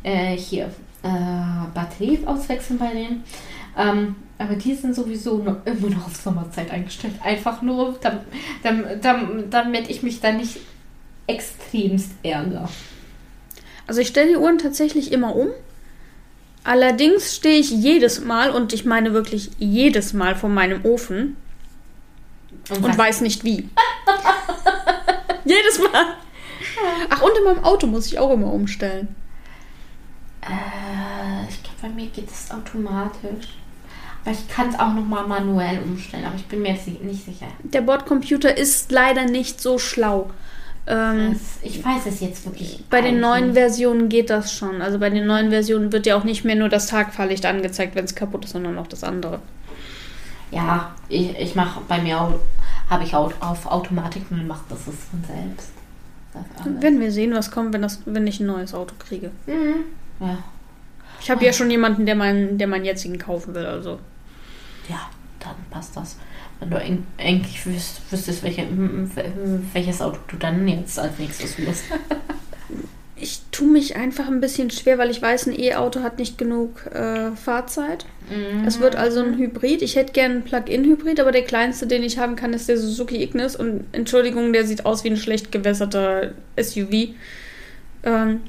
[0.03, 0.65] äh, hier
[1.03, 1.07] äh,
[1.73, 3.23] Batterie auswechseln bei denen.
[3.77, 7.13] Ähm, aber die sind sowieso noch, immer noch auf Sommerzeit eingestellt.
[7.23, 8.19] Einfach nur, dam,
[8.63, 10.57] dam, dam, damit ich mich da nicht
[11.27, 12.67] extremst ärgere.
[13.85, 15.49] Also ich stelle die Uhren tatsächlich immer um.
[16.63, 21.37] Allerdings stehe ich jedes Mal, und ich meine wirklich jedes Mal vor meinem Ofen
[22.69, 23.69] und was- weiß nicht wie.
[25.45, 26.15] jedes Mal.
[27.09, 29.15] Ach, und in meinem Auto muss ich auch immer umstellen.
[30.41, 33.47] Äh, ich glaube, bei mir geht es automatisch.
[34.23, 37.47] Aber ich kann es auch nochmal manuell umstellen, aber ich bin mir jetzt nicht sicher.
[37.63, 40.29] Der Bordcomputer ist leider nicht so schlau.
[40.87, 42.83] Ähm, ich weiß es jetzt wirklich.
[42.89, 43.57] bei den neuen nicht.
[43.57, 44.81] Versionen geht das schon.
[44.81, 48.05] Also bei den neuen Versionen wird ja auch nicht mehr nur das Tagfahrlicht angezeigt, wenn
[48.05, 49.39] es kaputt ist, sondern auch das andere.
[50.51, 52.33] Ja, ich, ich mache bei mir auch,
[52.89, 55.71] habe ich auch auf Automatik und macht das es von selbst.
[56.81, 59.31] Werden wir sehen, was kommt, wenn, das, wenn ich ein neues Auto kriege.
[59.47, 59.85] Mhm.
[60.19, 60.37] Ja.
[61.21, 63.65] Ich habe ja schon jemanden, der meinen, der meinen jetzigen kaufen will.
[63.65, 63.99] Also
[64.87, 65.09] ja,
[65.39, 66.17] dann passt das.
[66.59, 68.67] Wenn du en- eigentlich wüs wüsstest, welche,
[69.73, 71.85] welches Auto du dann jetzt als nächstes willst.
[73.21, 76.85] ich tue mich einfach ein bisschen schwer, weil ich weiß, ein E-Auto hat nicht genug
[76.87, 78.05] äh, Fahrzeit.
[78.65, 79.81] Es wird also ein Hybrid.
[79.81, 83.23] Ich hätte gerne einen Plug-in-Hybrid, aber der kleinste, den ich haben kann, ist der Suzuki
[83.23, 83.55] Ignis.
[83.55, 87.09] Und Entschuldigung, der sieht aus wie ein schlecht gewässerter SUV.
[88.03, 88.41] Ähm,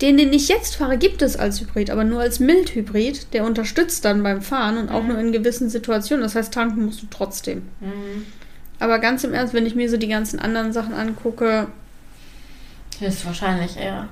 [0.00, 3.34] den, den ich jetzt fahre, gibt es als Hybrid, aber nur als Mild-Hybrid.
[3.34, 6.22] Der unterstützt dann beim Fahren und auch nur in gewissen Situationen.
[6.22, 7.62] Das heißt, tanken musst du trotzdem.
[7.80, 8.24] Mhm.
[8.78, 11.66] Aber ganz im Ernst, wenn ich mir so die ganzen anderen Sachen angucke,
[13.00, 14.08] Höchstwahrscheinlich, ja.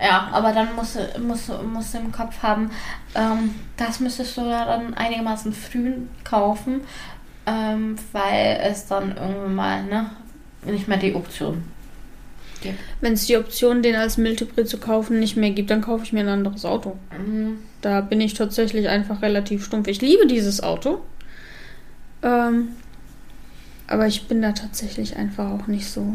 [0.00, 2.70] Ja, aber dann musst du, musst, musst du im Kopf haben,
[3.14, 5.94] ähm, das müsstest du ja dann einigermaßen früh
[6.24, 6.82] kaufen,
[7.46, 10.10] ähm, weil es dann irgendwann mal ne,
[10.64, 11.64] nicht mehr die Option
[12.62, 12.78] gibt.
[13.00, 16.12] wenn es die Option, den als Mild-Hybrid zu kaufen, nicht mehr gibt, dann kaufe ich
[16.12, 16.96] mir ein anderes Auto.
[17.18, 17.58] Mhm.
[17.80, 19.88] Da bin ich tatsächlich einfach relativ stumpf.
[19.88, 21.00] Ich liebe dieses Auto.
[22.22, 22.68] Ähm,
[23.90, 26.14] Aber ich bin da tatsächlich einfach auch nicht so,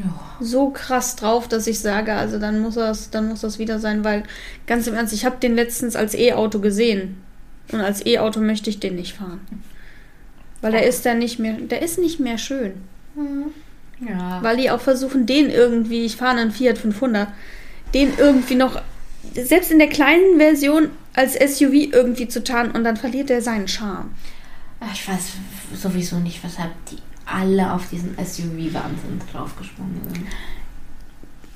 [0.00, 0.14] Ja.
[0.40, 4.04] so krass drauf, dass ich sage, also dann muss das, dann muss das wieder sein,
[4.04, 4.22] weil
[4.68, 7.16] ganz im Ernst, ich habe den letztens als E-Auto gesehen.
[7.72, 9.40] Und als E-Auto möchte ich den nicht fahren.
[10.60, 12.74] Weil der ist dann nicht mehr, der ist nicht mehr schön.
[14.00, 14.38] Ja.
[14.42, 17.28] Weil die auch versuchen, den irgendwie, ich fahre einen Fiat 500,
[17.92, 18.80] den irgendwie noch,
[19.34, 23.66] selbst in der kleinen Version als SUV irgendwie zu tarnen und dann verliert er seinen
[23.66, 24.10] Charme.
[24.92, 25.32] Ich weiß
[25.74, 30.26] sowieso nicht, weshalb die alle auf diesen SUV-Wahnsinn draufgesprungen sind.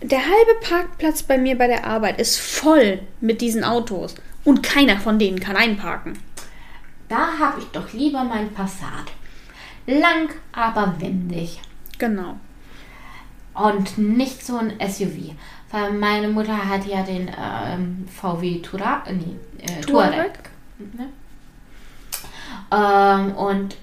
[0.03, 4.15] Der halbe Parkplatz bei mir bei der Arbeit ist voll mit diesen Autos
[4.45, 6.19] und keiner von denen kann einparken.
[7.09, 9.13] Da habe ich doch lieber mein Passat.
[9.87, 11.61] Lang, aber wendig.
[11.99, 12.37] Genau.
[13.55, 15.35] Und nicht so ein SUV.
[15.71, 20.33] Weil meine Mutter hat ja den ähm, VW Tura, äh, nee, äh, Touareg.
[20.33, 20.51] Touareg?
[20.95, 21.09] Ne?
[22.73, 23.77] Ähm, und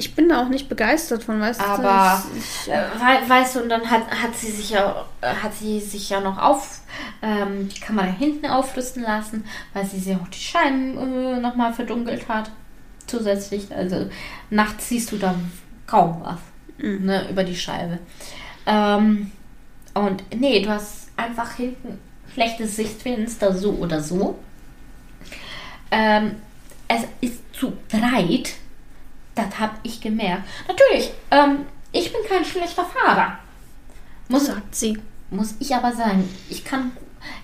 [0.00, 2.38] Ich bin da auch nicht begeistert von, weißt Aber, du?
[2.38, 5.78] ich, äh, wei- weißt du, und dann hat, hat sie sich ja äh, hat sie
[5.78, 6.80] sich ja noch auf
[7.20, 9.44] ähm, die Kamera hinten aufrüsten lassen,
[9.74, 12.50] weil sie sich auch die Scheiben äh, nochmal verdunkelt hat.
[13.06, 13.70] Zusätzlich.
[13.76, 14.08] Also
[14.48, 15.34] nachts siehst du da
[15.86, 16.38] kaum was
[16.78, 17.98] ne, über die Scheibe.
[18.64, 19.30] Ähm,
[19.92, 21.98] und nee, du hast einfach hinten
[22.32, 24.38] schlechtes Sichtfenster, so oder so.
[25.90, 26.36] Ähm,
[26.88, 28.52] es ist zu breit.
[29.34, 30.42] Das habe ich gemerkt.
[30.66, 33.38] Natürlich, ähm, ich bin kein schlechter Fahrer.
[34.28, 34.98] Muss, sagt sie.
[35.30, 36.28] muss ich aber sagen.
[36.48, 36.92] Ich kann,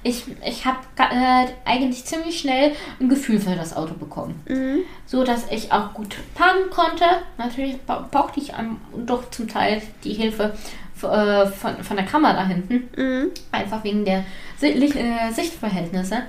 [0.02, 4.40] ich, ich habe äh, eigentlich ziemlich schnell ein Gefühl für das Auto bekommen.
[4.48, 4.78] Mhm.
[5.06, 7.04] So dass ich auch gut fahren konnte.
[7.38, 10.54] Natürlich brauchte ich ähm, doch zum Teil die Hilfe
[11.02, 12.88] äh, von, von der Kamera hinten.
[12.96, 13.30] Mhm.
[13.52, 14.24] Einfach wegen der
[14.60, 16.22] äh, Sichtverhältnisse.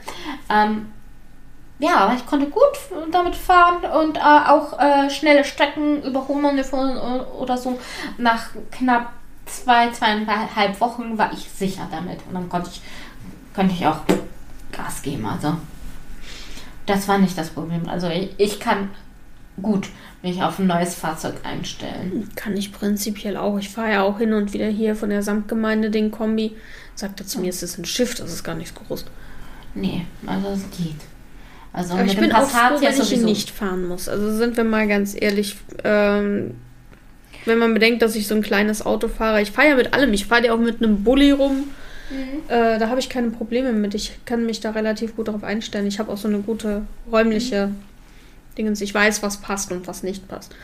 [0.49, 0.87] Ähm,
[1.79, 2.63] ja, aber ich konnte gut
[3.11, 6.59] damit fahren und äh, auch äh, schnelle Strecken überholen
[7.39, 7.79] oder so.
[8.17, 9.13] Nach knapp
[9.45, 12.19] zwei, zweieinhalb Wochen war ich sicher damit.
[12.27, 12.81] Und dann konnte ich,
[13.55, 13.99] konnte ich auch
[14.71, 15.25] Gas geben.
[15.25, 15.57] Also,
[16.85, 17.87] das war nicht das Problem.
[17.87, 18.89] Also, ich, ich kann
[19.61, 19.87] gut
[20.23, 22.29] mich auf ein neues Fahrzeug einstellen.
[22.35, 23.57] Kann ich prinzipiell auch.
[23.59, 26.55] Ich fahre ja auch hin und wieder hier von der Samtgemeinde den Kombi.
[26.95, 29.05] Sagt er zu mir, es ist ein Schiff, das ist gar nicht so groß.
[29.75, 30.95] Nee, also es geht.
[31.77, 34.09] Also Aber mit ich bin auch froh, wenn ich ihn nicht fahren muss.
[34.09, 36.55] Also sind wir mal ganz ehrlich, ähm,
[37.45, 39.43] wenn man bedenkt, dass ich so ein kleines Auto fahre.
[39.43, 40.11] Ich fahre ja mit allem.
[40.11, 41.65] Ich fahre ja auch mit einem Bulli rum.
[42.09, 42.49] Mhm.
[42.49, 43.93] Äh, da habe ich keine Probleme mit.
[43.93, 45.85] Ich kann mich da relativ gut darauf einstellen.
[45.85, 47.69] Ich habe auch so eine gute räumliche
[48.57, 48.81] Dingens.
[48.81, 50.55] Ich weiß, was passt und was nicht passt.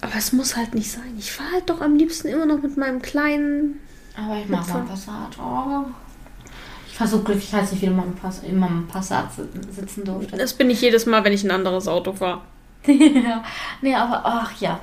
[0.00, 1.14] Aber es muss halt nicht sein.
[1.20, 3.78] Ich fahre halt doch am liebsten immer noch mit meinem kleinen.
[4.16, 5.38] Aber ich mag mal Passat.
[5.40, 5.84] Oh.
[6.98, 10.04] Ich war so glücklich, als ich wieder mal im, Pass immer im Passat si- sitzen
[10.04, 10.36] durfte.
[10.36, 12.40] Das bin ich jedes Mal, wenn ich ein anderes Auto fahre.
[12.88, 13.44] ja.
[13.80, 14.80] Nee, aber ach ja.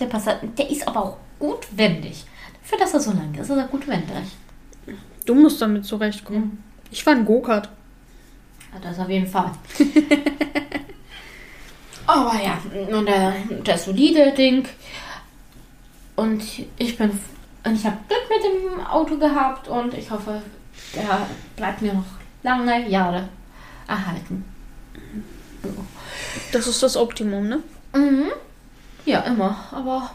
[0.00, 2.24] Der Passat, der ist aber auch gut wendig.
[2.62, 4.32] Dafür, dass er so lang ist, ist er gut wendig.
[5.24, 6.64] Du musst damit zurechtkommen.
[6.90, 7.68] Ich fahre ein Go-Kart.
[8.74, 9.52] Ja, das auf jeden Fall.
[12.08, 12.58] aber ja,
[12.96, 13.34] und der,
[13.64, 14.66] der solide Ding.
[16.16, 16.42] Und
[16.76, 17.10] ich bin.
[17.64, 20.42] Und ich habe Glück mit dem Auto gehabt und ich hoffe,
[20.94, 21.26] der
[21.56, 22.04] bleibt mir noch
[22.42, 23.28] lange Jahre
[23.86, 24.44] erhalten.
[26.52, 27.62] Das ist das Optimum, ne?
[27.94, 28.30] Mhm.
[29.04, 29.64] Ja, immer.
[29.70, 30.10] Aber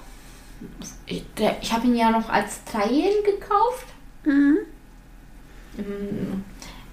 [1.06, 1.24] ich,
[1.62, 3.88] ich habe ihn ja noch als Dreijährigen gekauft.
[4.26, 4.58] Mhm.
[5.78, 6.44] Im,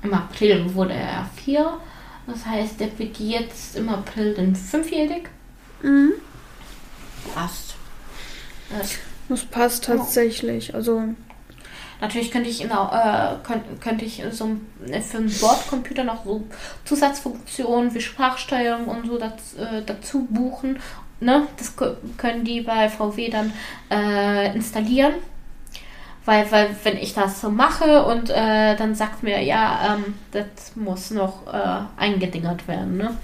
[0.02, 1.78] Im April wurde er vier.
[2.26, 5.28] Das heißt, der wird jetzt im April dann fünfjährig.
[5.82, 6.12] Mhm.
[7.34, 7.74] Passt.
[8.70, 10.74] Das, Das passt tatsächlich.
[10.74, 11.02] Also,
[12.00, 14.66] natürlich könnte ich, auch, äh, könnte, könnte ich so ein-
[15.02, 16.44] für einen Bordcomputer noch so
[16.84, 20.78] Zusatzfunktionen wie Sprachsteuerung und so dazu, äh, dazu buchen.
[21.20, 21.46] Ne?
[21.56, 23.52] Das kö- können die bei VW dann
[23.90, 25.14] äh, installieren.
[26.26, 30.74] Weil, weil, wenn ich das so mache und äh, dann sagt mir, ja, ähm, das
[30.74, 32.96] muss noch äh, eingedingert werden.
[32.96, 33.14] Ne?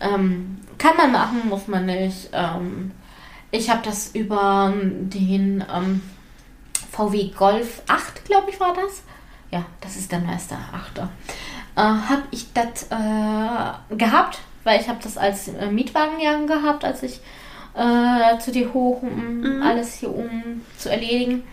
[0.00, 2.28] Ähm, kann man machen, muss man nicht.
[2.32, 2.92] Ähm,
[3.50, 6.02] ich habe das über den ähm,
[6.98, 9.02] VW Golf 8, glaube ich, war das.
[9.52, 11.04] Ja, das ist der neueste 8er.
[11.76, 17.04] Äh, habe ich das äh, gehabt, weil ich habe das als äh, Mietwagenjagen gehabt, als
[17.04, 17.20] ich
[17.74, 19.62] äh, zu dir hoch, um Mhm.
[19.62, 21.44] alles hier um zu erledigen.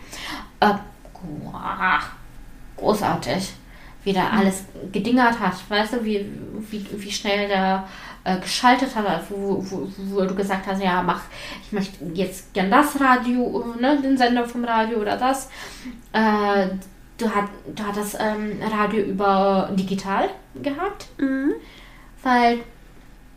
[0.58, 0.74] Äh,
[2.76, 3.52] großartig,
[4.04, 5.54] wie der alles gedingert hat.
[5.68, 6.26] Weißt du, wie,
[6.70, 7.84] wie, wie schnell der
[8.26, 11.22] äh, geschaltet hat, wo, wo, wo du gesagt hast, ja, mach,
[11.64, 15.48] ich möchte jetzt gern das Radio, ne, den Sender vom Radio oder das.
[16.12, 16.68] Äh,
[17.18, 20.28] du, hat, du hattest ähm, Radio über digital
[20.60, 21.52] gehabt mhm.
[22.22, 22.58] weil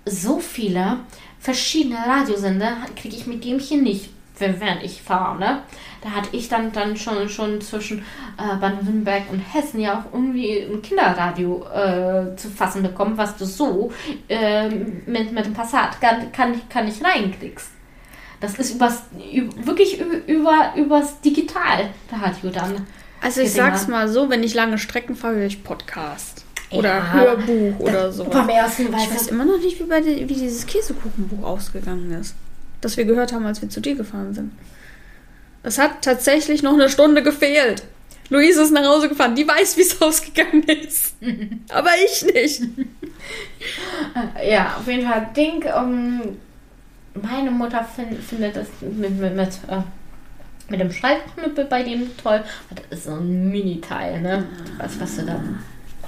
[0.06, 0.98] so viele
[1.40, 4.10] verschiedene Radiosender kriege ich mit dem hier nicht,
[4.40, 5.40] während ich fahre.
[5.40, 5.62] Ne?
[6.02, 8.00] Da hatte ich dann, dann schon, schon zwischen
[8.38, 13.46] äh, Baden-Württemberg und Hessen ja auch irgendwie ein Kinderradio äh, zu fassen bekommen, was du
[13.46, 13.92] so
[14.28, 17.72] äh, mit, mit dem Passat kann, kann, kann nicht reinkriegst.
[18.40, 19.04] Das ist übers,
[19.64, 22.88] wirklich über, übers Digitalradio dann.
[23.22, 26.46] Also ich sag's mal so, wenn ich lange Strecken fahre, höre ich Podcast.
[26.72, 28.26] Oder ja, Hörbuch oder so.
[28.26, 32.36] Beim ersten ich weiß immer noch nicht, wie, bei wie dieses Käsekuchenbuch ausgegangen ist.
[32.82, 34.52] Das wir gehört haben, als wir zu dir gefahren sind.
[35.64, 37.84] Es hat tatsächlich noch eine Stunde gefehlt.
[38.30, 39.36] Luise ist nach Hause gefahren.
[39.36, 41.16] Die weiß, wie es ausgegangen ist.
[41.70, 42.62] Aber ich nicht.
[44.50, 45.28] Ja, auf jeden Fall.
[45.36, 46.22] Ding, um,
[47.22, 49.82] meine Mutter find, findet das mit, mit, mit, äh,
[50.70, 52.44] mit dem Schreibknüppel bei dem toll.
[52.70, 54.46] Das ist so ein Mini-Teil, ne?
[54.78, 55.44] Was, was du da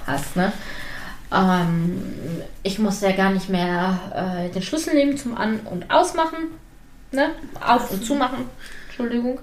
[0.06, 0.52] hast, ne?
[1.32, 2.02] Ähm,
[2.62, 6.48] ich muss ja gar nicht mehr äh, den Schlüssel nehmen zum An- und Ausmachen,
[7.10, 7.30] ne?
[7.60, 8.46] Auf- und Zumachen,
[8.88, 9.38] Entschuldigung.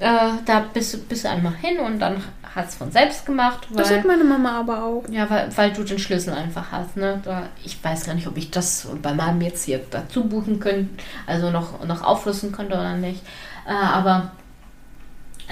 [0.00, 2.22] Äh, da bist, bist du einmal hin und dann
[2.54, 3.68] hat es von selbst gemacht.
[3.70, 5.04] Weil, das hat meine Mama aber auch.
[5.08, 6.96] Ja, weil, weil du den Schlüssel einfach hast.
[6.96, 7.20] Ne?
[7.24, 11.02] Da, ich weiß gar nicht, ob ich das bei meinem jetzt hier dazu buchen könnte,
[11.26, 13.22] also noch, noch aufrüsten könnte oder nicht.
[13.66, 14.32] Äh, aber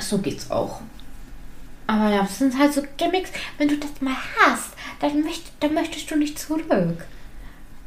[0.01, 0.81] so geht's auch.
[1.87, 3.31] Aber ja, das sind halt so Gimmicks.
[3.57, 6.65] Wenn du das mal hast, dann, möcht, dann möchtest du nicht zurück.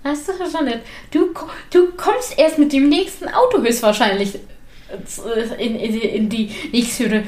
[0.03, 0.79] Weißt du nicht?
[1.11, 1.33] Du,
[1.71, 4.39] du kommst erst mit dem nächsten Auto höchstwahrscheinlich
[5.57, 7.23] in, in, in die nächste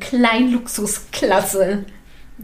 [0.00, 1.84] Kleinluxusklasse.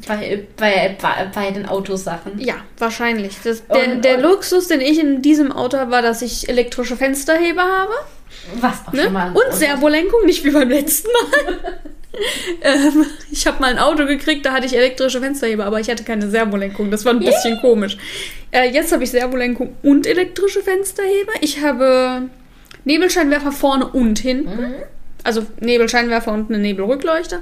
[0.06, 2.38] Bei, bei, bei, bei den Autosachen.
[2.38, 3.38] Ja, wahrscheinlich.
[3.42, 6.50] Das, der, und, der und, Luxus, den ich in diesem Auto habe, war, dass ich
[6.50, 7.94] elektrische Fensterheber habe.
[8.60, 9.04] Was auch ne?
[9.04, 9.32] schon mal.
[9.32, 11.82] Und Servolenkung, nicht wie beim letzten Mal.
[12.62, 16.04] ähm, ich habe mal ein Auto gekriegt, da hatte ich elektrische Fensterheber, aber ich hatte
[16.04, 16.90] keine Servolenkung.
[16.90, 17.60] Das war ein bisschen yeah.
[17.60, 17.96] komisch.
[18.50, 21.32] Äh, jetzt habe ich Servolenkung und elektrische Fensterheber.
[21.40, 22.28] Ich habe
[22.84, 24.60] Nebelscheinwerfer vorne und hinten.
[24.60, 24.74] Mhm.
[25.24, 27.40] Also Nebelscheinwerfer und eine Nebelrückleuchte.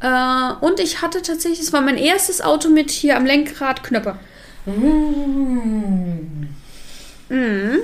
[0.00, 4.16] Äh, und ich hatte tatsächlich, es war mein erstes Auto mit hier am Lenkrad Knöpfe.
[4.66, 6.48] Mhm.
[7.28, 7.78] Mhm.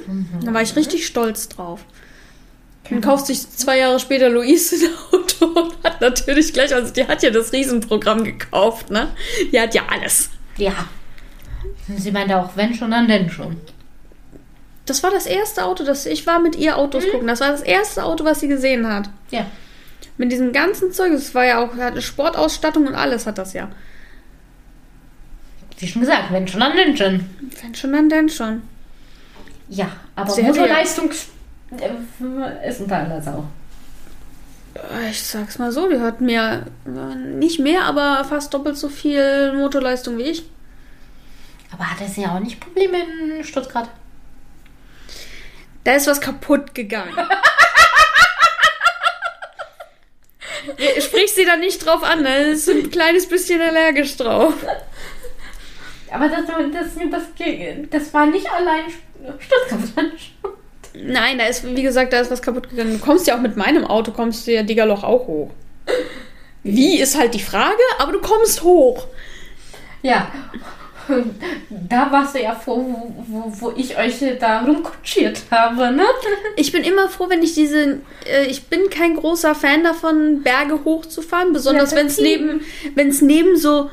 [0.44, 1.84] Da war ich richtig stolz drauf.
[2.88, 7.06] Dann kauft sich zwei Jahre später Luise ein Auto und hat natürlich gleich, also die
[7.06, 9.08] hat ja das Riesenprogramm gekauft, ne?
[9.52, 10.30] Die hat ja alles.
[10.56, 10.72] Ja.
[11.96, 13.56] Sie meinte auch, wenn schon, dann denn schon.
[14.86, 17.10] Das war das erste Auto, das ich war mit ihr Autos mhm.
[17.10, 17.26] gucken.
[17.26, 19.08] Das war das erste Auto, was sie gesehen hat.
[19.30, 19.46] Ja.
[20.18, 21.12] Mit diesem ganzen Zeug.
[21.12, 23.70] Das war ja auch, hatte Sportausstattung und alles hat das ja.
[25.78, 27.24] Wie schon gesagt, wenn schon, dann denn schon.
[27.62, 28.62] Wenn schon, dann denn schon.
[29.68, 31.14] Ja, aber Motorleistung äh,
[31.80, 33.44] ist unter aller Sau.
[35.10, 36.66] Ich sag's mal so, die hat mir
[37.38, 40.44] nicht mehr, aber fast doppelt so viel Motorleistung wie ich.
[41.72, 43.88] Aber hat er sie ja auch nicht Probleme in Stuttgart?
[45.84, 47.14] Da ist was kaputt gegangen.
[50.98, 54.54] Sprich sie da nicht drauf an, da ist ein kleines bisschen allergisch drauf.
[56.10, 57.22] Aber das, das, das,
[57.90, 58.84] das war nicht allein
[59.38, 60.08] Stuttgart.
[60.94, 62.92] Nein, da ist, wie gesagt, da ist was kaputt gegangen.
[62.92, 65.50] Du kommst ja auch mit meinem Auto, kommst du ja Diggerloch auch hoch.
[66.62, 69.06] Wie ist halt die Frage, aber du kommst hoch.
[70.02, 70.28] Ja.
[71.68, 76.04] Da warst du ja froh, wo, wo, wo ich euch da rumkutschiert habe, ne?
[76.56, 77.98] Ich bin immer froh, wenn ich diese.
[78.26, 82.62] Äh, ich bin kein großer Fan davon, Berge hochzufahren, besonders wenn es neben,
[82.94, 83.90] wenn's neben so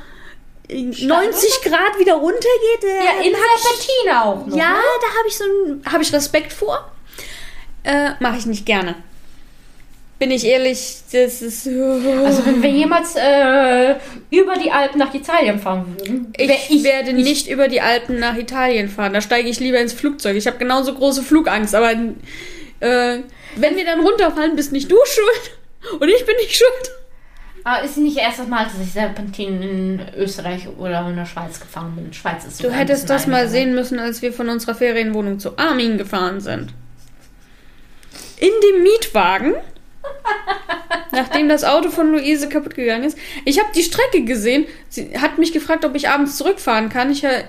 [0.72, 2.84] 90 Grad wieder runtergeht.
[2.84, 4.48] Äh, ja, in Serpentine auch.
[4.48, 4.84] Noch, ja, ne?
[5.02, 6.92] da habe ich so ein, hab ich Respekt vor.
[7.84, 8.96] Äh, Mache ich nicht gerne.
[10.20, 11.68] Bin ich ehrlich, das ist.
[11.68, 13.96] Also wenn wir jemals äh,
[14.30, 16.32] über die Alpen nach Italien fahren würden.
[16.38, 19.14] Ich, ich werde ich nicht über die Alpen nach Italien fahren.
[19.14, 20.36] Da steige ich lieber ins Flugzeug.
[20.36, 23.20] Ich habe genauso große Flugangst, aber äh,
[23.56, 27.01] wenn wir dann runterfallen, bist nicht du schuld und ich bin nicht schuld.
[27.64, 31.60] Aber ist nicht erst das Mal, dass ich Serpentin in Österreich oder in der Schweiz
[31.60, 32.12] gefahren bin.
[32.12, 35.98] Schweiz ist Du hättest das mal sehen müssen, als wir von unserer Ferienwohnung zu Armin
[35.98, 36.74] gefahren sind.
[38.38, 39.54] In dem Mietwagen,
[41.12, 43.18] nachdem das Auto von Luise kaputt gegangen ist.
[43.46, 44.66] Ich habe die Strecke gesehen.
[44.90, 47.12] Sie hat mich gefragt, ob ich abends zurückfahren kann.
[47.12, 47.44] Ich, äh,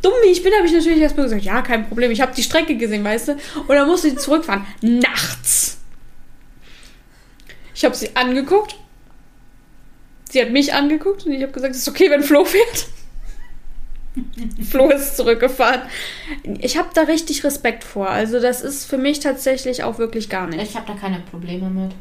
[0.00, 2.12] dumm wie ich bin, habe ich natürlich erstmal gesagt, ja, kein Problem.
[2.12, 3.32] Ich habe die Strecke gesehen, weißt du.
[3.32, 4.64] Und dann musste ich zurückfahren.
[4.80, 5.78] Nachts.
[7.74, 8.76] Ich habe sie angeguckt
[10.34, 12.88] Sie hat mich angeguckt und ich habe gesagt, es ist okay, wenn Flo fährt.
[14.68, 15.82] Flo ist zurückgefahren.
[16.58, 18.10] Ich habe da richtig Respekt vor.
[18.10, 20.60] Also das ist für mich tatsächlich auch wirklich gar nicht.
[20.60, 21.92] Ich habe da keine Probleme mit.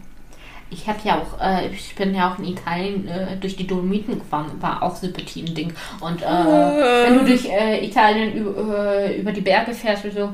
[0.72, 4.18] ich habe ja auch, äh, ich bin ja auch in Italien äh, durch die Dolomiten
[4.18, 5.72] gefahren, war auch super Team-Ding.
[6.00, 10.34] Und äh, wenn du durch äh, Italien über, über die Berge fährst, so,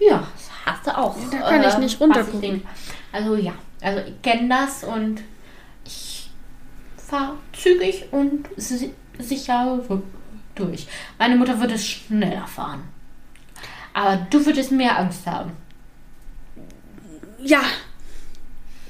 [0.00, 1.16] ja, das hast du auch.
[1.30, 2.62] Da kann ich nicht runtergucken.
[3.10, 5.22] Also ja, also ich kenne das und
[7.14, 9.80] fahre zügig und si sicher
[10.56, 10.86] durch.
[11.18, 12.82] Meine Mutter würde schneller fahren.
[13.92, 15.52] Aber du würdest mehr Angst haben.
[17.38, 17.60] Ja.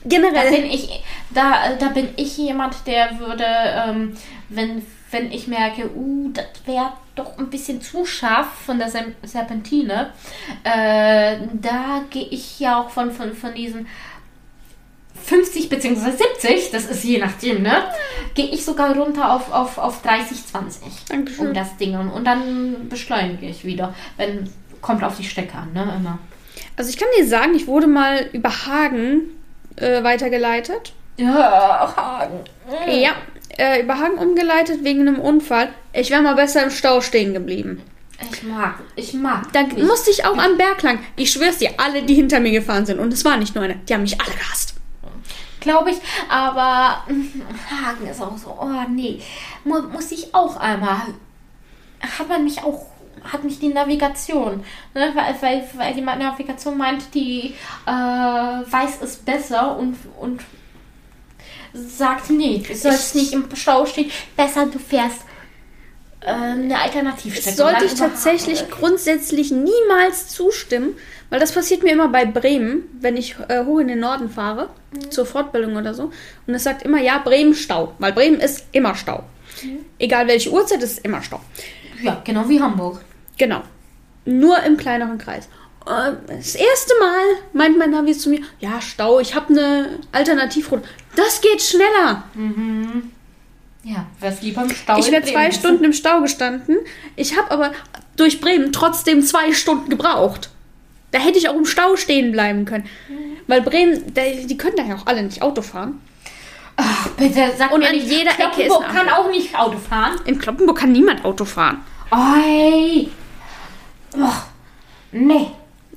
[0.06, 0.50] Generell.
[0.50, 4.16] Da bin ich, da, da bin ich jemand, der würde, ähm,
[4.48, 8.90] wenn, wenn ich merke, uh, das wäre doch ein bisschen zu scharf von der
[9.22, 10.12] Serpentine,
[10.62, 13.86] äh, da gehe ich ja auch von, von, von diesen
[15.24, 16.10] 50 bzw.
[16.10, 17.84] 70, das ist je nachdem, ne?
[18.34, 20.82] Gehe ich sogar runter auf, auf, auf 30, 20.
[21.08, 21.48] Dankeschön.
[21.48, 21.96] Um das Ding.
[21.96, 23.94] Und dann beschleunige ich wieder.
[24.16, 24.50] Wenn,
[24.82, 25.94] kommt auf die Strecke an, ne?
[25.96, 26.18] Immer.
[26.76, 29.30] Also ich kann dir sagen, ich wurde mal über Hagen
[29.76, 30.92] äh, weitergeleitet.
[31.16, 32.40] Ja, Hagen.
[32.68, 32.92] Mhm.
[32.92, 33.12] Ja,
[33.56, 35.70] äh, über Hagen umgeleitet wegen einem Unfall.
[35.92, 37.80] Ich wäre mal besser im Stau stehen geblieben.
[38.30, 39.52] Ich mag, ich mag.
[39.52, 39.86] Dann nicht.
[39.86, 40.98] musste ich auch am Berg lang.
[41.16, 43.76] Ich schwör's dir, alle, die hinter mir gefahren sind, und es war nicht nur eine,
[43.88, 44.73] die haben mich alle gehasst
[45.64, 45.96] glaube ich.
[46.28, 47.02] Aber
[47.68, 49.20] Hagen ist auch so, oh nee,
[49.64, 51.02] Mu muss ich auch einmal.
[52.00, 52.86] Hat man mich auch,
[53.24, 54.62] hat mich die Navigation,
[54.94, 55.12] ne?
[55.14, 57.54] weil, weil, weil die Navigation meint, die
[57.86, 60.42] äh, weiß es besser und, und
[61.72, 65.33] sagt, nee, du sollst nicht im Stau stehen, besser du fährst äh,
[66.30, 67.56] eine Alternativstrecke.
[67.56, 70.96] Sollte ich tatsächlich grundsätzlich niemals zustimmen,
[71.30, 74.70] weil das passiert mir immer bei Bremen, wenn ich äh, hoch in den Norden fahre,
[74.92, 75.10] mhm.
[75.10, 76.10] zur Fortbildung oder so.
[76.46, 77.94] Und es sagt immer, ja, Bremen Stau.
[77.98, 79.24] Weil Bremen ist immer Stau.
[79.62, 79.84] Mhm.
[79.98, 81.40] Egal welche Uhrzeit, ist immer Stau.
[82.02, 83.00] Ja, genau wie Hamburg.
[83.36, 83.62] Genau.
[84.24, 85.48] Nur im kleineren Kreis.
[85.86, 90.84] Äh, das erste Mal meint mein Navi zu mir, ja, Stau, ich habe eine Alternativroute.
[91.16, 92.24] Das geht schneller.
[92.34, 93.12] Mhm.
[93.84, 94.98] Ja, wär's lieber im Stau.
[94.98, 96.78] Ich wäre zwei Stunden im Stau gestanden.
[97.16, 97.72] Ich habe aber
[98.16, 100.48] durch Bremen trotzdem zwei Stunden gebraucht.
[101.10, 102.88] Da hätte ich auch im Stau stehen bleiben können.
[103.46, 106.00] Weil Bremen, die können da ja auch alle nicht Auto fahren.
[106.76, 110.18] Ach, bitte, sag Und mir an nicht, jeder Ecke ist kann auch nicht Auto fahren.
[110.24, 111.82] In Kloppenburg kann niemand Auto fahren.
[112.10, 113.08] Oi.
[114.16, 114.32] Oh,
[115.12, 115.46] nee.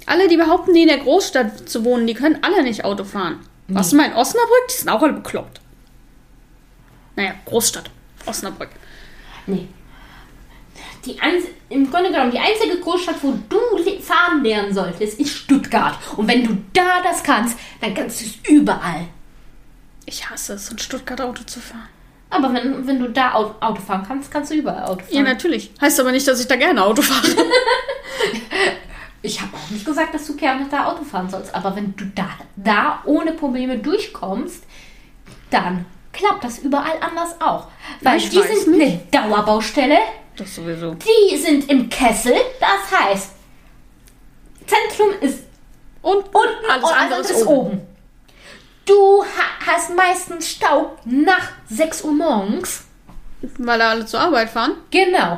[0.05, 3.39] Alle, die behaupten, die in der Großstadt zu wohnen, die können alle nicht Auto fahren.
[3.67, 3.79] Nee.
[3.79, 4.67] Was du mal in Osnabrück?
[4.69, 5.61] Die sind auch alle bekloppt.
[7.17, 7.91] Naja, Großstadt.
[8.25, 8.69] Osnabrück.
[9.45, 9.67] Nee
[11.07, 11.17] die
[11.69, 13.57] im Grunde genommen die einzige Großstadt, wo du
[14.01, 15.97] fahren lernen solltest, ist Stuttgart.
[16.15, 19.07] Und wenn du da das kannst, dann kannst du es überall.
[20.05, 21.89] Ich hasse es, in Stuttgart Auto zu fahren.
[22.29, 25.15] Aber wenn, wenn du da Auto fahren kannst, kannst du überall Auto fahren.
[25.15, 25.71] Ja, natürlich.
[25.79, 27.27] Heißt aber nicht, dass ich da gerne Auto fahre.
[29.21, 31.55] ich habe auch nicht gesagt, dass du gerne da Auto fahren sollst.
[31.55, 34.63] Aber wenn du da, da ohne Probleme durchkommst,
[35.49, 35.85] dann
[36.17, 37.67] klappt das überall anders auch.
[38.01, 39.99] Weil ich die sind eine Dauerbaustelle.
[40.35, 40.95] Das sowieso.
[40.95, 43.31] Die sind im Kessel, das heißt,
[44.65, 45.45] Zentrum ist
[46.01, 47.47] und unten alles und andere ist oben.
[47.47, 47.81] oben.
[48.85, 49.23] Du
[49.65, 52.86] hast meistens Stau nach 6 Uhr morgens.
[53.41, 54.73] Weil da alle zur Arbeit fahren?
[54.89, 55.33] Genau.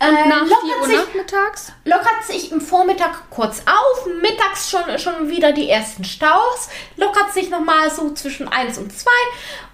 [0.00, 1.72] Und äh, nach 4 Uhr sich, nachmittags?
[1.84, 7.48] Lockert sich im Vormittag kurz auf, mittags schon, schon wieder die ersten Staus, lockert sich
[7.48, 9.10] nochmal so zwischen 1 und 2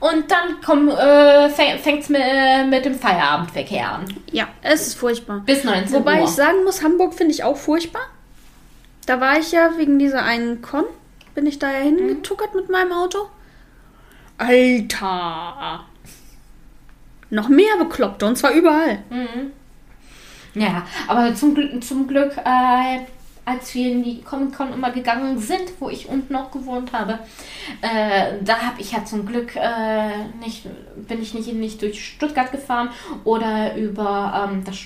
[0.00, 2.20] und dann äh, fängt es mit,
[2.68, 4.20] mit dem Feierabendverkehr an.
[4.30, 5.42] Ja, es ist furchtbar.
[5.46, 6.18] Bis 19 Wobei Uhr.
[6.18, 8.02] Wobei ich sagen muss, Hamburg finde ich auch furchtbar.
[9.06, 10.84] Da war ich ja wegen dieser einen Con,
[11.34, 12.60] bin ich da ja hingetuckert mhm.
[12.60, 13.30] mit meinem Auto.
[14.36, 15.86] Alter!
[17.32, 18.98] Noch mehr Bekloppte und zwar überall.
[19.10, 19.52] Mhm.
[20.54, 22.98] Ja, aber zum, zum Glück, äh,
[23.44, 27.18] als wir in die Comic-Con immer gegangen sind, wo ich unten noch gewohnt habe,
[27.80, 30.66] äh, da habe ich ja zum Glück äh, nicht,
[31.08, 32.90] bin ich nicht, nicht durch Stuttgart gefahren
[33.24, 34.76] oder über ähm, das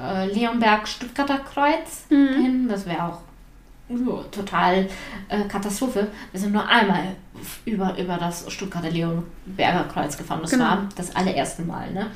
[0.00, 2.42] äh, Leonberg-Stuttgarter Kreuz mhm.
[2.42, 2.68] hin.
[2.68, 3.20] Das wäre auch
[3.92, 4.88] uh, total
[5.28, 6.08] äh, Katastrophe.
[6.30, 7.16] Wir sind nur einmal
[7.64, 10.40] über, über das Stuttgarter Leonberger Kreuz gefahren.
[10.42, 10.64] Das genau.
[10.64, 11.90] war das allererste Mal.
[11.92, 12.06] Ne?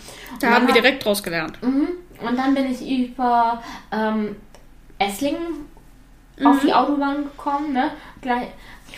[0.40, 1.60] Da haben wir direkt draus gelernt.
[1.62, 1.88] Mhm.
[2.26, 3.62] Und dann bin ich über
[3.92, 4.36] ähm,
[4.98, 5.66] Esslingen
[6.38, 6.46] mhm.
[6.46, 7.72] auf die Autobahn gekommen.
[7.72, 7.90] Ne?
[8.20, 8.48] Gleich,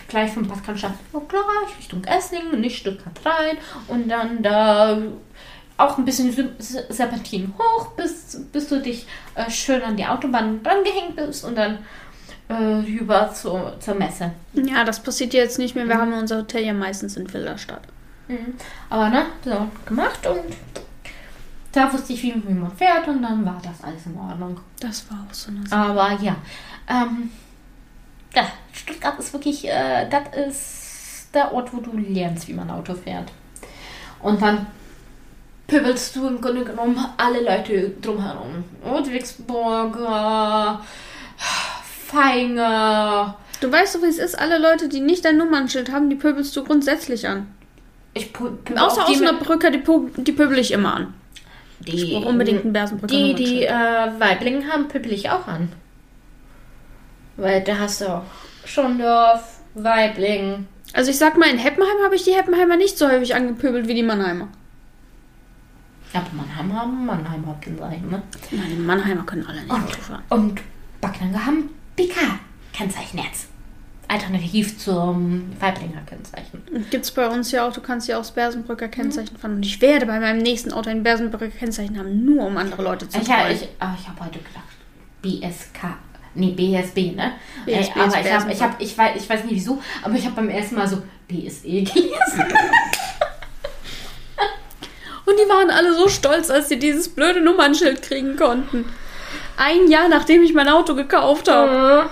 [0.07, 0.31] gleich
[0.65, 3.57] Cannstatt oh, gleich Richtung Esslingen, nicht Stuttgart rein.
[3.87, 4.97] Und dann da
[5.79, 10.83] auch ein bisschen Serpentin hoch, bis, bis du dich äh, schön an die Autobahn dran
[10.83, 11.79] gehängt bist und dann
[12.49, 14.31] äh, rüber zu, zur Messe.
[14.53, 15.87] Ja, das passiert jetzt nicht mehr.
[15.87, 16.01] Wir mhm.
[16.01, 17.83] haben unser Hotel ja meistens in Wilderstadt.
[18.27, 18.55] Mhm.
[18.89, 20.55] Aber ne, so gemacht und
[21.71, 24.59] da wusste ich, wie, wie, man fährt und dann war das alles in Ordnung.
[24.79, 25.89] Das war auch so eine Sache.
[25.89, 26.35] Aber ja,
[26.87, 27.29] ähm,
[28.35, 32.95] ja, Stuttgart ist wirklich, äh, das ist der Ort, wo du lernst, wie man Auto
[32.95, 33.31] fährt.
[34.21, 34.65] Und dann
[35.67, 38.63] pöbelst du im Grunde genommen alle Leute drumherum.
[38.83, 40.81] Ludwigsburger,
[42.11, 43.35] Feinger.
[43.61, 44.37] Du weißt doch, wie es ist.
[44.39, 47.47] Alle Leute, die nicht dein Nummernschild haben, die pöbelst du grundsätzlich an.
[48.13, 51.13] Ich pö- pöbel Außer Osnabrücker, die, pö- die pöbel ich immer an.
[51.81, 53.71] die, Ich brauche unbedingt einen Bersenbrücker Die, die äh,
[54.19, 55.69] Weiblingen haben, pöbel ich auch an.
[57.37, 58.23] Weil da hast du auch
[58.65, 60.67] Schondorf, Weibling.
[60.93, 63.93] Also ich sag mal, in Heppenheim habe ich die Heppenheimer nicht so häufig angepöbelt wie
[63.93, 64.47] die Mannheimer.
[66.13, 68.21] Aber Mannheim haben Mannheimer Kennzeichen, ne?
[68.51, 70.23] Nein, die Mannheimer können alle nicht Auto fahren.
[70.29, 70.59] Und
[71.01, 71.69] Backnanger haben
[71.99, 73.49] BK-Kennzeichen jetzt.
[74.07, 76.63] Alternativ zum Weiblinger Kennzeichen.
[76.89, 79.55] Gibt's bei uns ja auch, du kannst ja auch das Bersenbrücker Kennzeichen fahren.
[79.55, 83.07] Und ich werde bei meinem nächsten Auto ein Bersenbrücker Kennzeichen haben, nur um andere Leute
[83.07, 83.55] zu ja, freuen.
[83.55, 84.63] ich, aber ich habe heute gedacht,
[85.21, 85.97] BSK.
[86.35, 87.33] Nee, BSB, ne?
[87.65, 90.25] BSB Ey, aber ich, hab, ich, hab, ich, weiß, ich weiß nicht wieso, aber ich
[90.25, 91.91] habe beim ersten Mal so BSE gelesen.
[95.25, 98.85] Und die waren alle so stolz, als sie dieses blöde Nummernschild kriegen konnten.
[99.57, 102.09] Ein Jahr nachdem ich mein Auto gekauft habe,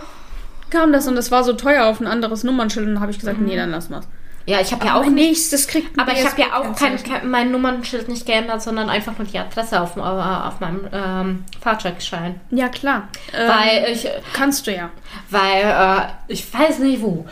[0.69, 2.87] kam das und das war so teuer auf ein anderes Nummernschild.
[2.87, 4.07] Und dann habe ich gesagt, nee, dann lassen wir's.
[4.47, 5.27] Ja, ich habe ja auch mein nicht.
[5.27, 9.17] nächstes kriegt Aber ich habe ja auch kein, kein, mein Nummernschild nicht geändert, sondern einfach
[9.17, 12.39] nur die Adresse auf, äh, auf meinem ähm, Fahrzeugschein.
[12.49, 13.09] Ja, klar.
[13.37, 14.89] Ähm, Weil ich, kannst du ja.
[15.29, 17.25] weil äh, ich weiß nicht wo.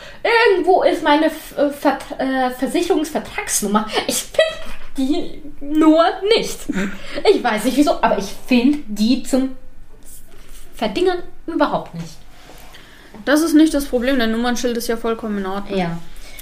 [0.52, 3.86] Irgendwo ist meine F äh, Vert äh, Versicherungsvertragsnummer.
[4.06, 6.04] Ich finde die nur
[6.36, 6.58] nicht.
[7.30, 9.56] Ich weiß nicht wieso, aber ich finde die zum
[10.76, 12.16] Verdingern überhaupt nicht.
[13.24, 15.78] Das ist nicht das Problem, dein Nummernschild ist ja vollkommen in Ordnung.
[15.78, 15.98] Ja.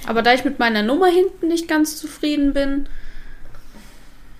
[0.07, 2.87] Aber da ich mit meiner Nummer hinten nicht ganz zufrieden bin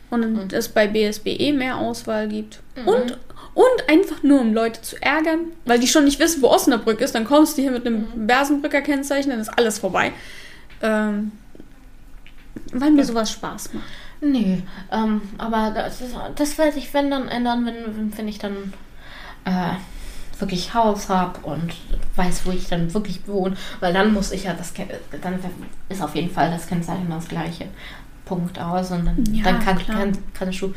[0.10, 3.18] und es bei BSB eh mehr Auswahl gibt und,
[3.54, 7.16] und einfach nur um Leute zu ärgern, weil die schon nicht wissen, wo Osnabrück ist,
[7.16, 10.12] dann kommst du hier mit einem Bersenbrücker Kennzeichen, dann ist alles vorbei.
[10.82, 11.32] Ähm,
[12.72, 13.86] weil mir sowas Spaß macht.
[14.22, 16.02] Nee, ähm, aber das,
[16.36, 18.74] das werde ich, wenn dann ändern, wenn, wenn, wenn ich dann
[19.46, 21.74] äh, wirklich Haus habe und
[22.16, 24.74] weiß, wo ich dann wirklich wohne, weil dann muss ich ja das,
[25.22, 25.40] dann
[25.90, 27.68] ist auf jeden Fall das Kennzeichen das gleiche.
[28.26, 30.74] Punkt aus und dann, Ja, dann kann, kann, kannst du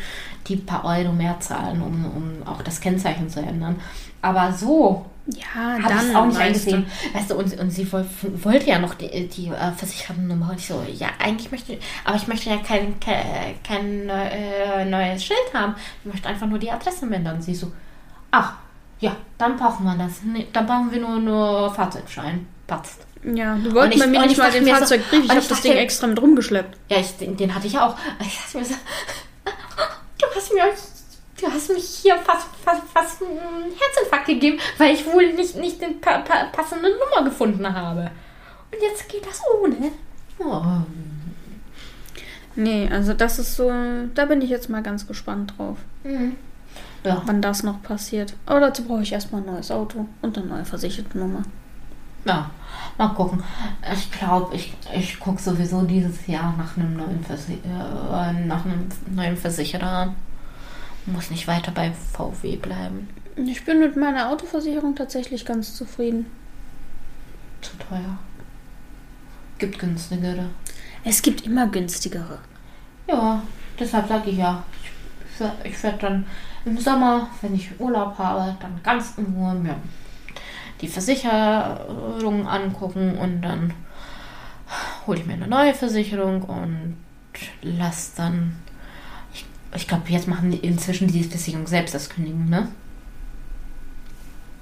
[0.46, 3.80] die paar Euro mehr zahlen, um, um auch das Kennzeichen zu ändern.
[4.20, 6.74] Aber so Ja, habe ich es auch nicht weißt du.
[6.74, 6.86] eingesehen.
[7.14, 8.06] Weißt du, und, und sie woll-
[8.42, 10.50] wollte ja noch die, die äh, Versichertennummer.
[10.50, 13.24] Und ich so, ja, eigentlich möchte ich, aber ich möchte ja kein, kein,
[13.66, 15.74] kein äh, neues Schild haben.
[16.04, 17.36] Ich möchte einfach nur die Adresse ändern.
[17.36, 17.72] Und sie so,
[18.30, 18.55] ach,
[19.00, 20.22] ja, dann brauchen wir das.
[20.24, 22.46] Nee, dann brauchen wir nur, nur Fahrzeugschein.
[22.66, 23.06] Passt.
[23.24, 25.60] Ja, du wolltest bei mir nicht ich mal den mir so- Fahrzeugbrief, ich habe das
[25.60, 26.76] Ding extra mit rumgeschleppt.
[26.90, 27.96] Ja, ich, den, den hatte ich auch.
[28.20, 28.74] Ich dachte mir so,
[30.18, 30.64] du hast mir,
[31.40, 33.38] du hast mich hier fast, fast, fast einen
[33.78, 38.10] Herzinfarkt gegeben, weil ich wohl nicht, nicht den pa pa passende Nummer gefunden habe.
[38.72, 39.90] Und jetzt geht das ohne.
[40.38, 40.62] Oh.
[42.56, 43.72] Nee, also das ist so,
[44.14, 45.78] da bin ich jetzt mal ganz gespannt drauf.
[46.05, 46.36] Mhm.
[47.04, 48.34] Ja, wann das noch passiert.
[48.46, 51.42] Aber dazu brauche ich erstmal ein neues Auto und eine neue versicherte Nummer.
[52.24, 52.50] ja,
[52.98, 53.42] mal gucken.
[53.94, 58.88] Ich glaube, ich, ich gucke sowieso dieses Jahr nach einem neuen, Versi äh, nach einem
[59.14, 60.14] neuen Versicherer.
[61.06, 63.08] Muss nicht weiter bei VW bleiben.
[63.36, 66.26] Ich bin mit meiner Autoversicherung tatsächlich ganz zufrieden.
[67.62, 68.18] Zu teuer.
[69.58, 70.46] Gibt günstigere.
[71.04, 72.38] Es gibt immer günstigere.
[73.08, 73.42] Ja,
[73.78, 74.62] deshalb sage ich ja.
[74.82, 76.26] Ich, ich werde dann
[76.68, 79.76] im Sommer, wenn ich Urlaub habe, dann ganz in Ruhe mir
[80.80, 83.72] die Versicherung angucken und dann
[85.06, 86.96] hole ich mir eine neue Versicherung und
[87.62, 88.56] lass dann.
[89.32, 92.68] Ich, ich glaube, jetzt machen die inzwischen die Versicherung selbst das Kündigen, ne?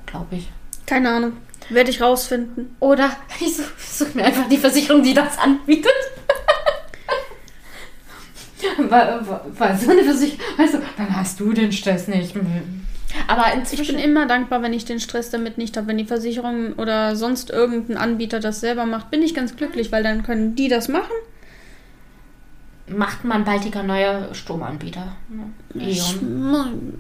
[0.07, 0.51] Glaube ich.
[0.87, 1.33] Keine Ahnung.
[1.69, 2.77] Werde ich rausfinden.
[2.81, 3.11] Oder
[3.41, 5.93] ich suche such mir einfach die Versicherung, die das anbietet.
[8.89, 9.21] Weil,
[9.79, 12.35] so eine Versicherung, weißt du, dann hast du den Stress nicht.
[13.29, 13.97] Aber Ich inzwischen.
[13.97, 15.87] bin immer dankbar, wenn ich den Stress damit nicht habe.
[15.87, 20.03] Wenn die Versicherung oder sonst irgendein Anbieter das selber macht, bin ich ganz glücklich, weil
[20.03, 21.13] dann können die das machen.
[22.89, 25.17] macht man baldiger neuer Stromanbieter.
[25.29, 25.51] ne?
[25.75, 26.95] Ich, E.ON.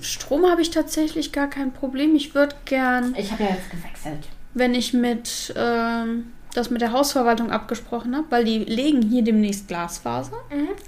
[0.00, 2.14] Strom habe ich tatsächlich gar kein Problem.
[2.16, 4.26] Ich würde gern, Ich habe ja jetzt gewechselt.
[4.54, 9.68] wenn ich mit ähm, das mit der Hausverwaltung abgesprochen habe, weil die legen hier demnächst
[9.68, 10.36] Glasfaser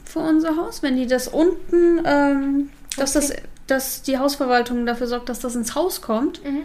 [0.04, 0.82] für unser Haus.
[0.82, 3.32] Wenn die das unten, ähm, dass, das,
[3.66, 6.62] dass die Hausverwaltung dafür sorgt, dass das ins Haus kommt, Mhm.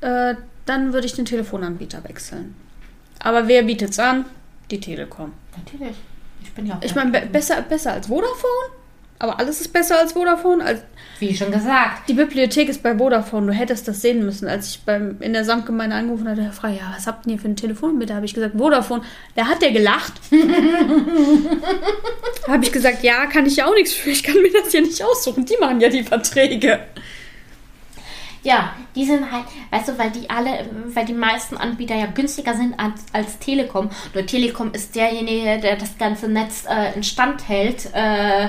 [0.00, 0.34] äh,
[0.66, 2.54] dann würde ich den Telefonanbieter wechseln.
[3.18, 4.24] Aber wer bietet es an?
[4.70, 5.32] Die Telekom.
[5.56, 5.96] Natürlich.
[6.42, 6.82] Ich bin ja auch.
[6.82, 8.70] Ich meine, be besser, besser als Vodafone,
[9.24, 10.62] Aber alles ist besser als Vodafone.
[10.62, 10.82] Als
[11.18, 12.06] Wie schon gesagt.
[12.08, 13.46] die Bibliothek ist bei Vodafone.
[13.46, 14.46] Du hättest das sehen müssen.
[14.46, 17.48] Als ich beim, in der Samtgemeinde angerufen hatte, Herr Frey, ja, was habt ihr für
[17.48, 18.14] ein Telefon bitte?
[18.14, 19.00] Habe ich gesagt, Vodafone.
[19.34, 20.12] Da hat der gelacht.
[22.46, 24.10] Habe ich gesagt, ja, kann ich ja auch nichts für.
[24.10, 25.46] Ich kann mir das ja nicht aussuchen.
[25.46, 26.80] Die machen ja die Verträge.
[28.42, 32.54] Ja, die sind halt, weißt du, weil die alle, weil die meisten Anbieter ja günstiger
[32.54, 33.88] sind als, als Telekom.
[34.12, 38.48] Nur Telekom ist derjenige, der das ganze Netz äh, instand hält äh,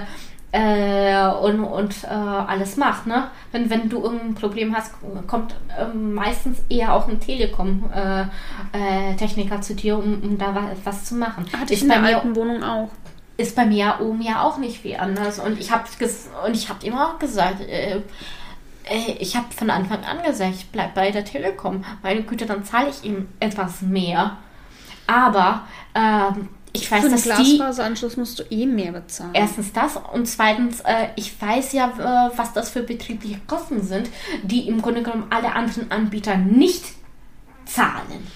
[0.58, 3.08] äh, und, und äh, alles macht.
[3.08, 3.28] Ne?
[3.52, 4.94] Wenn, wenn du irgendein Problem hast,
[5.28, 11.16] kommt ähm, meistens eher auch ein Telekom-Techniker zu dir, um, um da wa- was zu
[11.16, 11.46] machen.
[11.60, 12.90] Hatte ich Ist in der bei mir alten Wohnung auch.
[13.38, 15.40] ist bei mir oben ja auch nicht wie anders.
[15.40, 15.84] Und ich habe
[16.46, 18.02] und ich habe immer auch gesagt, äh, äh,
[19.20, 21.84] ich habe von Anfang an gesagt, ich bleib bei der Telekom.
[22.04, 24.38] Meine Güte, dann zahle ich ihm etwas mehr.
[25.08, 25.62] Aber
[25.94, 29.32] ähm, ich weiß, Für einen Glasfaseranschluss musst du eh mehr bezahlen.
[29.34, 31.88] erstens das und zweitens, äh, ich weiß ja,
[32.32, 34.10] äh, was das für betriebliche Kosten sind,
[34.44, 36.84] die im Grunde genommen alle anderen Anbieter nicht
[37.66, 38.28] zahlen.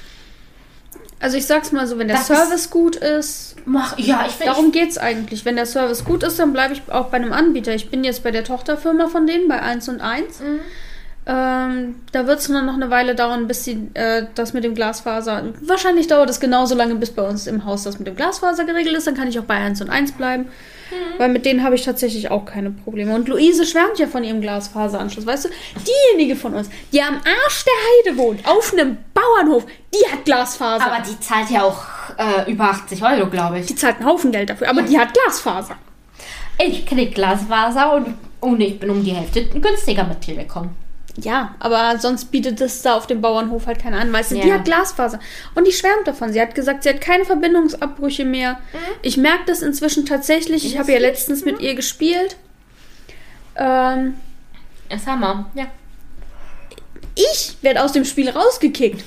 [1.21, 4.71] Also ich sag's mal so, wenn der Das Service gut ist, Mach, ja, ich darum
[4.71, 5.43] geht's eigentlich.
[5.43, 7.75] Wenn der Service gut ist, dann bleibe ich auch bei einem Anbieter.
[7.75, 10.39] Ich bin jetzt bei der Tochterfirma von denen, bei 1 und 1.
[10.39, 10.59] Mhm.
[11.31, 14.73] Ähm, da wird es nur noch eine Weile dauern, bis sie äh, das mit dem
[14.73, 15.53] Glasfaser.
[15.61, 18.97] Wahrscheinlich dauert es genauso lange, bis bei uns im Haus das mit dem Glasfaser geregelt
[18.97, 19.06] ist.
[19.06, 20.45] Dann kann ich auch bei 1 und 1 bleiben.
[20.45, 21.19] Mhm.
[21.19, 23.14] Weil mit denen habe ich tatsächlich auch keine Probleme.
[23.14, 25.27] Und Luise schwärmt ja von ihrem Glasfaseranschluss.
[25.27, 25.49] Weißt du,
[25.85, 30.84] diejenige von uns, die am Arsch der Heide wohnt, auf einem Bauernhof, die hat Glasfaser.
[30.84, 31.84] aber die zahlt ja auch
[32.18, 33.68] äh, über 80 Euro, glaube ich.
[33.68, 35.76] die zahlt einen Haufen Geld dafür, aber die hat Glasfaser.
[36.57, 40.72] Ich krieg Glasfaser und, und ich bin um die Hälfte günstiger mit Telekom.
[41.21, 44.13] Ja, aber sonst bietet es da auf dem Bauernhof halt keiner an.
[44.13, 44.55] Weißt du, die Ja.
[44.55, 45.19] hat Glasfaser.
[45.55, 46.31] Und die schwärmt davon.
[46.31, 48.59] Sie hat gesagt, sie hat keine Verbindungsabbrüche mehr.
[49.01, 50.65] Ich merke das inzwischen tatsächlich.
[50.65, 52.37] Ich habe ja ist- letztens mit ihr gespielt.
[53.55, 54.15] Ähm,
[54.89, 55.65] Das haben wir, ja.
[57.15, 59.03] ich werde aus dem Spiel rausgekickt.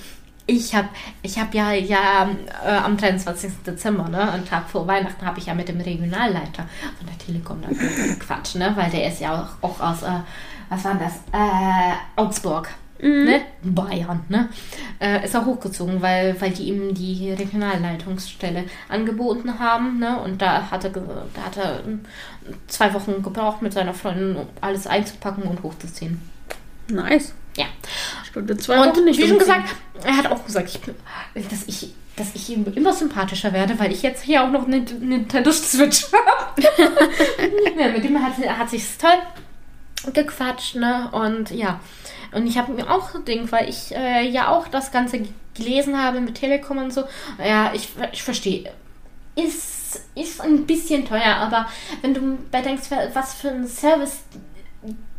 [0.47, 0.89] Ich habe
[1.23, 2.29] ich hab ja, ja
[2.67, 3.51] äh, am 23.
[3.65, 6.69] Dezember, ne, einen Tag vor Weihnachten, habe ich ja mit dem Regionalleiter
[6.99, 7.69] von der Telekom da
[8.15, 10.21] gequatscht, ne, weil der ist ja auch, auch aus, äh,
[10.73, 12.71] was war das, äh, Augsburg.
[12.99, 13.43] Ne?
[13.65, 14.49] Bayern, ne?
[15.01, 20.21] Äh, ist er hochgezogen, weil, weil die ihm die Regionalleitungsstelle angeboten haben, ne?
[20.21, 22.03] Und da hat er, da hat er ähm,
[22.69, 26.23] zwei Wochen gebraucht mit seiner Freundin, um alles einzupacken und hochzuziehen.
[26.89, 27.35] Nice.
[27.57, 27.67] Ja.
[28.25, 29.75] Ich würde zwei Und Wochen nicht wie schon gesagt,
[30.05, 34.03] er hat auch gesagt, ich, dass, ich, dass ich ihm immer sympathischer werde, weil ich
[34.03, 36.63] jetzt hier auch noch eine Nintendo Switch habe.
[37.81, 39.19] ja, mit dem hat, hat sich toll
[40.13, 41.09] gequatscht, ne?
[41.13, 41.81] Und ja.
[42.33, 45.23] Und ich habe mir auch so Ding, weil ich äh, ja auch das Ganze
[45.55, 47.05] gelesen habe mit Telekom und so.
[47.39, 48.73] Ja, ich, ich verstehe.
[49.35, 51.67] Ist, ist ein bisschen teuer, aber
[52.01, 54.21] wenn du bedenkst, was für ein Service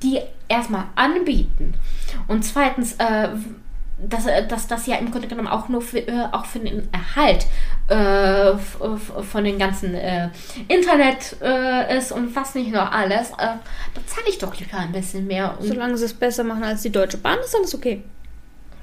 [0.02, 0.20] die
[0.50, 1.74] erstmal anbieten
[2.28, 3.30] und zweitens, äh,
[3.98, 6.88] dass, äh, dass das ja im Grunde genommen auch nur für, äh, auch für den
[6.92, 7.46] Erhalt
[7.88, 10.30] äh, von den ganzen äh,
[10.68, 14.92] Internet äh, ist und was nicht noch alles, äh, da zahle ich doch lieber ein
[14.92, 15.58] bisschen mehr.
[15.60, 18.04] Und Solange sie es besser machen als die Deutsche Bahn, ist alles okay.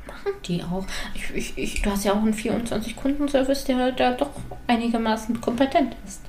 [0.07, 0.87] machen die auch.
[1.15, 4.31] Ich, ich, ich, du hast ja auch einen 24-Kunden-Service, der da doch
[4.67, 6.21] einigermaßen kompetent ist.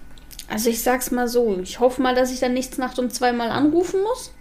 [0.49, 3.31] Also ich sag's mal so, ich hoffe mal, dass ich dann nichts nachts um zwei
[3.31, 4.33] mal anrufen muss.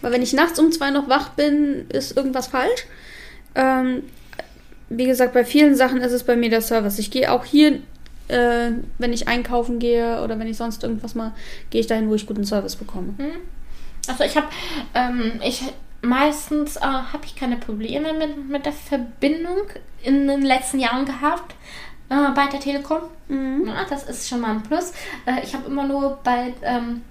[0.00, 2.86] Weil wenn ich nachts um zwei noch wach bin, ist irgendwas falsch.
[3.58, 4.04] Ähm,
[4.88, 6.98] wie gesagt, bei vielen Sachen ist es bei mir der Service.
[6.98, 7.80] Ich gehe auch hier,
[8.28, 11.34] äh, wenn ich einkaufen gehe oder wenn ich sonst irgendwas mal,
[11.70, 13.14] gehe ich dahin, wo ich guten Service bekomme.
[14.06, 14.46] Also ich habe,
[14.94, 15.62] ähm, ich
[16.00, 19.66] meistens äh, habe ich keine Probleme mit, mit der Verbindung
[20.02, 21.54] in den letzten Jahren gehabt
[22.08, 23.02] äh, bei der Telekom.
[23.28, 24.92] Ja, das ist schon mal ein Plus.
[25.26, 27.02] Äh, ich habe immer nur bei ähm,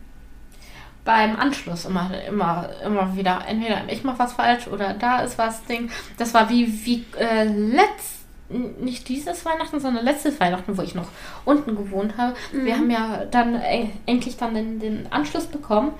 [1.08, 5.64] beim Anschluss immer, immer, immer wieder, entweder ich mache was falsch oder da ist was
[5.64, 5.90] Ding.
[6.18, 11.08] Das war wie, wie äh, letzt, nicht dieses Weihnachten, sondern letztes Weihnachten, wo ich noch
[11.46, 12.36] unten gewohnt habe.
[12.52, 15.94] Wir haben ja dann äh, endlich dann den, den Anschluss bekommen.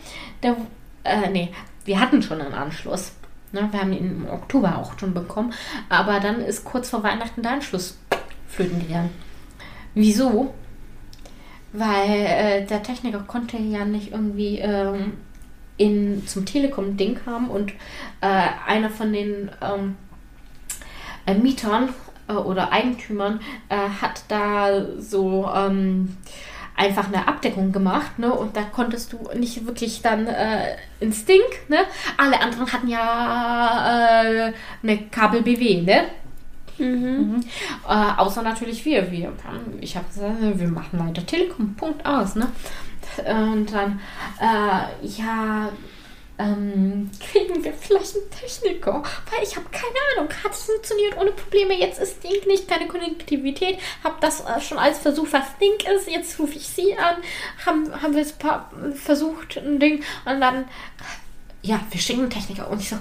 [0.44, 0.58] Der,
[1.06, 1.54] äh, nee,
[1.86, 3.14] wir hatten schon einen Anschluss.
[3.54, 3.66] Ne?
[3.72, 5.54] Wir haben ihn im Oktober auch schon bekommen.
[5.88, 7.98] Aber dann ist kurz vor Weihnachten der Anschluss
[8.50, 9.12] flöten gegangen.
[9.94, 10.54] Wieso?
[11.78, 15.14] Weil äh, der Techniker konnte ja nicht irgendwie ähm,
[15.78, 17.72] in, zum Telekom-Ding haben und
[18.22, 19.96] äh, einer von den ähm,
[21.28, 21.90] äh, Mietern
[22.28, 23.40] äh, oder Eigentümern
[23.70, 26.18] äh, hat da so ähm,
[26.76, 28.34] einfach eine Abdeckung gemacht, ne?
[28.34, 31.80] Und da konntest du nicht wirklich dann äh, ins Ding, ne?
[32.18, 36.06] Alle anderen hatten ja äh, eine Kabel-BW, ne?
[36.78, 37.44] Mhm.
[37.88, 39.12] Äh, außer natürlich wir.
[39.12, 39.34] wir
[39.82, 41.76] ich habe gesagt, wir machen weiter Telekom.
[41.76, 42.36] Punkt aus.
[42.36, 42.48] Ne?
[43.26, 44.00] Und dann,
[44.40, 45.70] äh, ja,
[46.40, 49.02] ähm, kriegen wir vielleicht einen Techniker?
[49.32, 51.74] Weil ich habe keine Ahnung, hat es funktioniert ohne Probleme.
[51.74, 53.80] Jetzt ist Ding nicht keine Konnektivität.
[54.04, 56.10] Habe das äh, schon als Versuch, was Ding ist.
[56.10, 57.16] Jetzt rufe ich sie an.
[57.66, 58.36] Haben, haben wir es
[58.96, 60.04] versucht, ein Ding.
[60.26, 60.66] Und dann,
[61.64, 62.70] ja, wir schicken einen Techniker.
[62.70, 62.98] Und ich so,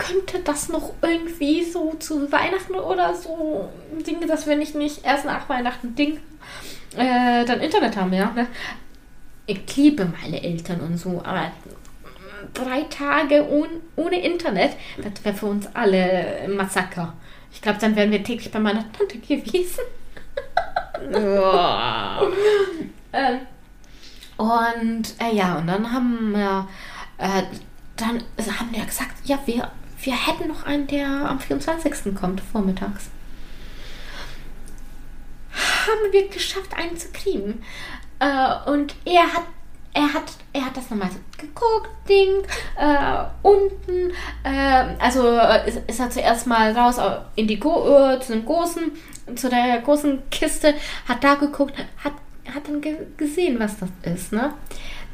[0.00, 3.68] könnte das noch irgendwie so zu Weihnachten oder so
[4.06, 6.18] Dinge, dass wir nicht, nicht erst nach Weihnachten Ding
[6.96, 8.32] äh, dann Internet haben, ja.
[8.32, 8.48] Ne?
[9.46, 11.52] Ich liebe meine Eltern und so, aber
[12.54, 17.12] drei Tage ohne, ohne Internet, das wäre für uns alle ein Massaker.
[17.52, 19.84] Ich glaube, dann wären wir täglich bei meiner Tante gewesen.
[23.12, 23.38] äh,
[24.36, 26.68] und äh, ja, und dann haben wir,
[27.18, 27.42] äh,
[27.96, 28.22] dann
[28.58, 29.70] haben wir gesagt, ja, wir,
[30.02, 32.14] wir hätten noch einen, der am 24.
[32.14, 33.10] kommt, vormittags.
[35.52, 37.62] Haben wir geschafft, einen zu kriegen.
[38.18, 39.44] Äh, und er hat
[39.92, 42.42] er hat, er hat das nochmal so geguckt, Ding,
[42.78, 44.12] äh, unten,
[44.44, 45.36] äh, also
[45.66, 46.96] ist, ist, er zuerst mal raus
[47.34, 48.92] in die Go äh, zu dem großen,
[49.34, 50.74] zu der großen Kiste,
[51.08, 52.12] hat da geguckt, hat,
[52.54, 54.52] hat dann ge gesehen, was das ist, ne?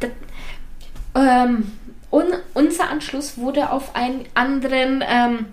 [0.01, 0.11] Das,
[1.15, 1.73] ähm,
[2.11, 5.47] un, unser Anschluss wurde auf einen anderen, ähm,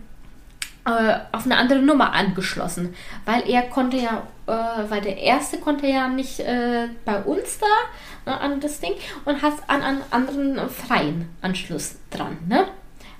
[0.85, 2.93] äh, auf eine andere Nummer angeschlossen,
[3.25, 8.31] weil er konnte ja, äh, weil der erste konnte ja nicht äh, bei uns da
[8.31, 8.93] ne, an das Ding
[9.25, 12.37] und hat an einen anderen freien Anschluss dran.
[12.47, 12.65] Ne?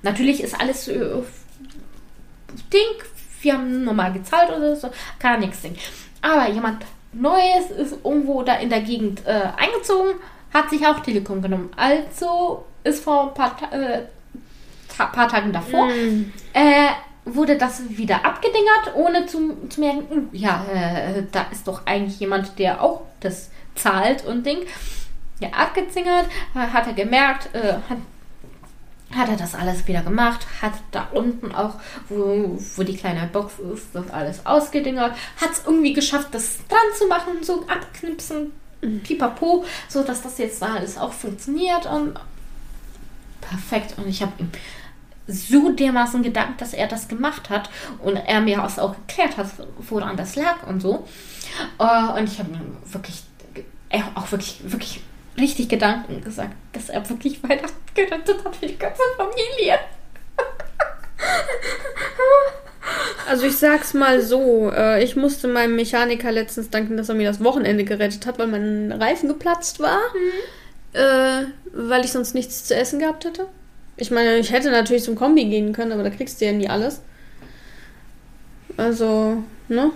[0.02, 1.22] Natürlich ist alles äh,
[2.72, 2.82] Ding,
[3.42, 4.90] wir haben normal gezahlt oder so,
[5.20, 5.76] gar nichts Ding.
[6.22, 10.14] Aber jemand Neues ist irgendwo da in der Gegend äh, eingezogen,
[10.54, 11.70] hat sich auch Telekom genommen.
[11.76, 14.04] Also ist vor ein paar, äh,
[14.98, 16.32] paar Tagen davor mm
[17.26, 22.20] wurde das wieder abgedingert, ohne zu, zu merken, uh, ja, äh, da ist doch eigentlich
[22.20, 24.60] jemand, der auch das zahlt und Ding.
[25.40, 27.98] Ja, abgezingert, äh, hat er gemerkt, äh, hat,
[29.16, 31.76] hat er das alles wieder gemacht, hat da unten auch,
[32.10, 36.80] wo, wo die kleine Box ist, das alles ausgedingert, hat es irgendwie geschafft, das dran
[36.98, 38.52] zu machen, so abknipsen,
[38.82, 39.02] mhm.
[39.02, 42.20] pipapo, so dass das jetzt da alles auch funktioniert und
[43.48, 43.96] perfekt.
[43.98, 44.50] Und ich habe ihm
[45.28, 49.48] so dermaßen gedankt, dass er das gemacht hat und er mir auch erklärt hat,
[49.80, 51.08] woran das lag und so.
[51.80, 52.62] Uh, und ich habe mir
[52.92, 53.24] wirklich,
[54.16, 55.02] auch wirklich, wirklich
[55.38, 59.80] richtig Gedanken gesagt, dass er wirklich Weihnachten gerettet hat für die ganze Familie.
[63.30, 67.28] Also ich sag's mal so, äh, ich musste meinem Mechaniker letztens danken, dass er mir
[67.28, 70.32] das Wochenende gerettet hat, weil mein Reifen geplatzt war, mhm.
[70.94, 73.48] Äh, weil ich sonst nichts zu essen gehabt hätte.
[73.98, 76.70] Ich meine, ich hätte natürlich zum Kombi gehen können, aber da kriegst du ja nie
[76.70, 77.02] alles.
[78.78, 79.92] Also, ne?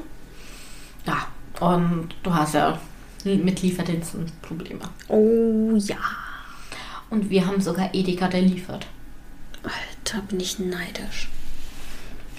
[1.06, 1.28] Ja,
[1.60, 2.80] und du hast ja
[3.24, 4.82] mit Lieferdiensten Probleme.
[5.07, 5.98] Oh ja.
[7.10, 8.86] Und wir haben sogar Edeka, der liefert.
[9.64, 11.30] Alter, bin ich neidisch.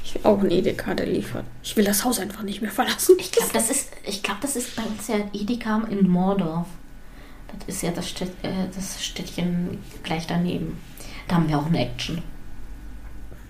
[0.05, 1.44] Ich will auch einen Edeka, der liefert.
[1.62, 3.16] Ich will das Haus einfach nicht mehr verlassen.
[3.18, 6.68] Ich glaube, das ist, ich glaube, das ist bei uns ja Edeka in Mordorf.
[7.48, 10.78] Das ist ja das, Städt, äh, das Städtchen gleich daneben.
[11.26, 12.22] Da haben wir auch eine Action.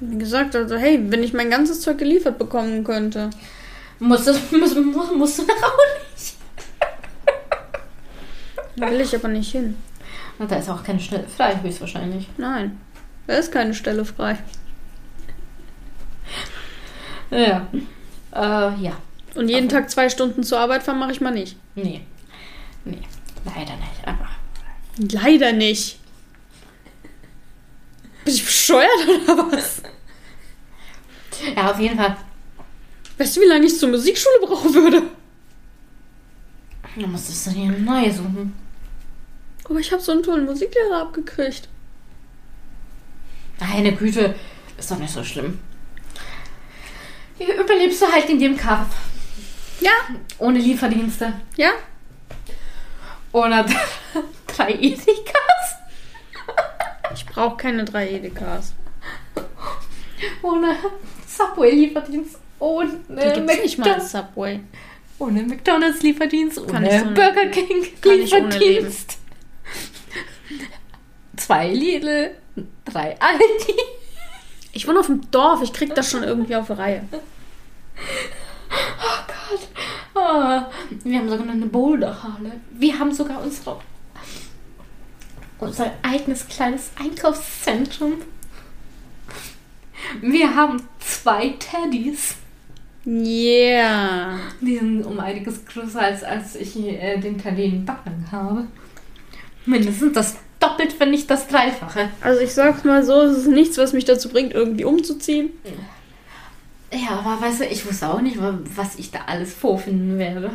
[0.00, 3.30] Wie gesagt, also hey, wenn ich mein ganzes Zeug geliefert bekommen könnte.
[3.98, 5.78] Musst du, musst, musst, musst du auch
[6.14, 6.34] nicht.
[8.76, 9.76] Da will ich aber nicht hin.
[10.38, 12.28] Na, da ist auch keine Stelle frei, höchstwahrscheinlich.
[12.36, 12.80] Nein,
[13.26, 14.38] da ist keine Stelle frei.
[17.30, 17.66] Ja.
[18.32, 18.92] Äh, ja.
[19.34, 21.56] Und jeden Tag zwei Stunden zur Arbeit fahren mache ich mal nicht.
[21.74, 22.00] Nee.
[22.84, 23.00] Nee,
[23.44, 24.06] leider nicht.
[24.06, 24.28] Aber.
[24.98, 25.98] Leider nicht.
[28.24, 28.90] Bin ich bescheuert
[29.24, 29.82] oder was?
[31.56, 32.16] Ja, auf jeden Fall.
[33.16, 35.02] Weißt du, wie lange ich zur Musikschule brauchen würde?
[36.96, 38.54] Dann musstest du dir eine neue suchen.
[39.64, 41.68] Aber ich habe so einen tollen Musiklehrer abgekriegt.
[43.60, 44.34] Meine Güte,
[44.76, 45.58] ist doch nicht so schlimm.
[47.36, 48.94] Hier überlebst du halt in dem Kampf.
[49.80, 49.92] Ja.
[50.38, 51.34] Ohne Lieferdienste.
[51.56, 51.70] Ja.
[53.38, 53.64] Ohne
[54.48, 55.76] drei Edekas.
[57.14, 58.74] Ich brauche keine drei Edekas.
[60.42, 60.76] Ohne
[61.26, 62.38] Subway-Lieferdienst.
[62.58, 63.62] Ohne McDonald's.
[63.62, 64.60] nicht mal Subway.
[65.20, 66.58] Ohne McDonalds-Lieferdienst.
[66.58, 69.18] Ohne Burger King-Lieferdienst.
[71.36, 72.34] Zwei Lidl.
[72.84, 73.74] Drei Aldi.
[74.72, 75.62] Ich wohne auf dem Dorf.
[75.62, 77.04] Ich krieg das schon irgendwie auf die Reihe.
[80.18, 80.62] Oh
[81.04, 82.52] wir haben sogar eine Boulderhalle.
[82.72, 83.78] Wir haben sogar unsere
[85.58, 88.14] unser eigenes kleines Einkaufszentrum.
[90.20, 92.36] Wir haben zwei Teddys.
[93.06, 94.38] Yeah.
[94.60, 98.66] Die sind um einiges größer, als, als ich äh, den Teddy in Backen habe.
[99.66, 102.10] Mindestens das doppelt, wenn nicht das Dreifache.
[102.20, 105.50] Also ich sag's mal so, es ist nichts, was mich dazu bringt, irgendwie umzuziehen.
[105.64, 105.70] Ja,
[106.90, 110.50] aber weißt du, ich wusste auch nicht, wa- was ich da alles vorfinden werde.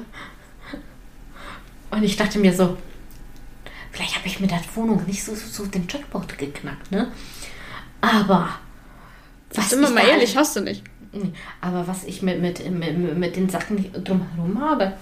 [1.91, 2.77] Und ich dachte mir so,
[3.91, 7.11] vielleicht habe ich mit der Wohnung nicht so, so, so den Jackpot geknackt, ne?
[8.01, 8.49] Aber.
[9.53, 10.83] Was sind wir mal ehrlich, hast du nicht.
[11.61, 14.93] Aber was ich mit, mit, mit, mit den Sachen drumherum habe,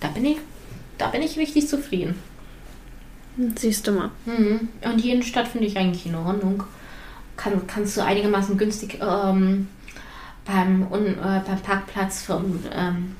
[0.00, 0.38] da bin ich,
[0.96, 2.14] da bin ich richtig zufrieden.
[3.56, 4.10] Siehst du mal.
[4.24, 4.68] Mhm.
[4.82, 6.64] Und die Innenstadt finde ich eigentlich in Ordnung.
[7.40, 9.68] Kann, kannst du einigermaßen günstig ähm,
[10.44, 13.16] beim, un, äh, beim Parkplatz von, ähm,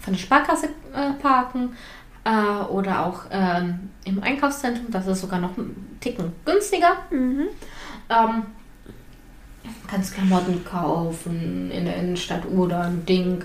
[0.00, 1.76] von der Sparkasse äh, parken
[2.24, 4.86] äh, oder auch ähm, im Einkaufszentrum.
[4.90, 6.96] Das ist sogar noch einen Ticken günstiger.
[7.10, 7.48] Mhm.
[8.08, 8.42] Ähm,
[9.86, 13.44] kannst Klamotten kaufen in der Innenstadt oder ein Ding.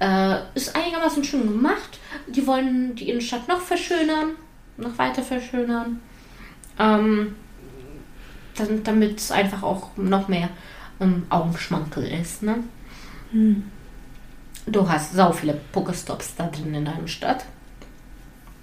[0.00, 2.00] Äh, ist einigermaßen schön gemacht.
[2.26, 4.30] Die wollen die Innenstadt noch verschönern,
[4.78, 6.00] noch weiter verschönern.
[6.78, 7.36] Ähm,
[8.56, 10.48] dann, damit es einfach auch noch mehr
[11.00, 12.42] ähm, Augenschmankel ist.
[12.42, 12.56] Ne?
[13.32, 13.64] Hm.
[14.66, 17.44] Du hast sau viele Pokestops da drin in deiner Stadt.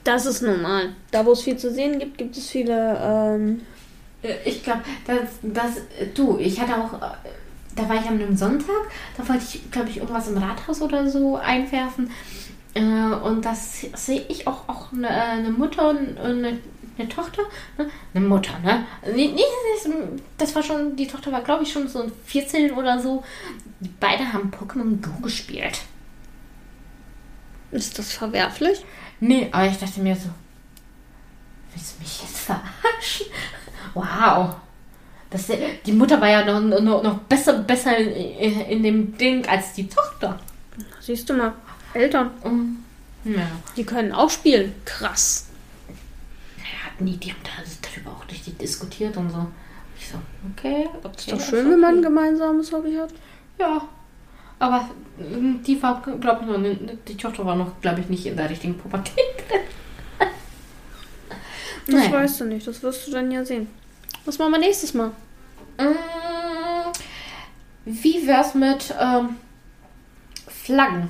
[0.03, 0.89] Das ist normal.
[1.11, 2.97] Da, wo es viel zu sehen gibt, gibt es viele.
[3.01, 3.61] Ähm,
[4.23, 7.15] Äh, Ich glaube, das, das, äh, du, ich hatte auch, äh,
[7.75, 8.75] da war ich an einem Sonntag,
[9.17, 12.09] da wollte ich, glaube ich, irgendwas im Rathaus oder so einwerfen.
[12.73, 16.57] Und das sehe ich auch, auch eine, eine Mutter und eine,
[17.01, 17.43] eine Tochter.
[17.77, 17.89] Ne?
[18.13, 18.85] Eine Mutter, ne?
[20.37, 23.23] Das, war schon, die Tochter war, glaube ich, schon so 14 oder so.
[23.79, 25.81] Die beide haben Pokémon Go gespielt.
[27.71, 28.85] ist das verwerflich?
[29.19, 30.29] Nee, aber ich dachte mir so,
[31.73, 33.27] willst du mich jetzt verarschen?
[33.93, 34.55] Wow.
[35.29, 35.47] Das,
[35.85, 39.87] die Mutter war ja noch, noch, noch besser, besser in, in dem Ding als die
[39.87, 40.37] Tochter.
[40.99, 41.53] Siehst du mal.
[41.93, 42.31] Eltern.
[43.23, 43.47] Ja.
[43.75, 44.73] Die können auch spielen.
[44.85, 45.47] Krass.
[47.01, 47.49] Hatten die, haben da
[47.89, 49.47] darüber auch richtig diskutiert und so.
[49.97, 50.17] Ich so,
[50.55, 50.87] okay.
[51.03, 53.09] okay Ist doch schön, wenn man ein gemeinsames Hobby hat.
[53.59, 53.87] Ja.
[54.59, 58.25] Aber ähm, die war, glaube ich, noch, nicht- die Tochter war noch, glaube ich, nicht
[58.25, 59.15] in der richtigen Pubertät
[59.49, 59.61] drin.
[61.87, 62.11] Das Naja.
[62.13, 62.67] weißt du nicht.
[62.67, 63.67] Das wirst du dann ja sehen.
[64.25, 65.07] Was machen wir nächstes Mal?
[65.79, 65.95] Mm,
[67.85, 69.37] Wie wär's mit ähm,
[70.47, 71.09] Flaggen?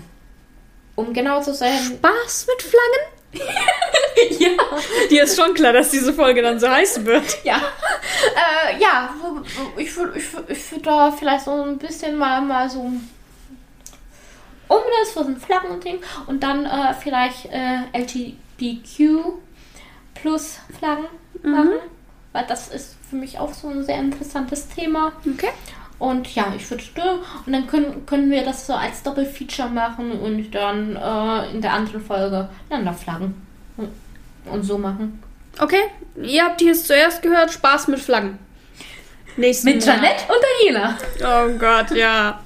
[0.95, 1.77] Um genau zu sein.
[1.77, 3.20] Spaß mit Flaggen?
[3.33, 4.49] Ja.
[5.09, 7.43] Dir ist schon klar, dass diese Folge dann so heißen wird.
[7.43, 7.57] Ja.
[7.57, 9.09] Äh, ja,
[9.77, 14.79] ich würde ich, würd- ich würd da vielleicht so ein bisschen mal, mal so um
[14.99, 19.33] das für so ein Flaggen und Ding und dann äh, vielleicht äh, LGBTQ
[20.15, 21.05] plus Flaggen
[21.43, 21.73] machen.
[22.33, 25.11] Weil das ist für mich auch so ein sehr interessantes Thema.
[25.27, 25.49] Okay.
[26.01, 26.83] Und ja, ich würde
[27.45, 31.73] und dann können, können wir das so als Doppelfeature machen und dann äh, in der
[31.73, 33.35] anderen Folge Länderflaggen
[33.77, 33.89] und,
[34.45, 35.21] und so machen.
[35.59, 35.83] Okay,
[36.19, 37.51] ihr habt hier es zuerst gehört.
[37.53, 38.39] Spaß mit Flaggen.
[39.37, 39.85] Nächsten Mit.
[39.85, 40.97] Janette und Daniela.
[41.19, 42.39] Oh Gott, ja.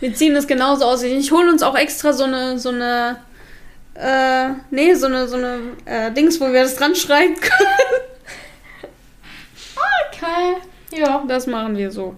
[0.00, 1.04] Wir ziehen das genauso aus.
[1.04, 3.16] Ich hole uns auch extra so eine, so eine,
[3.94, 8.02] äh, nee, so eine, so eine äh, Dings, wo wir das dran schreiben können.
[10.10, 10.68] Okay.
[10.92, 11.24] Ja.
[11.26, 12.14] Das machen wir so.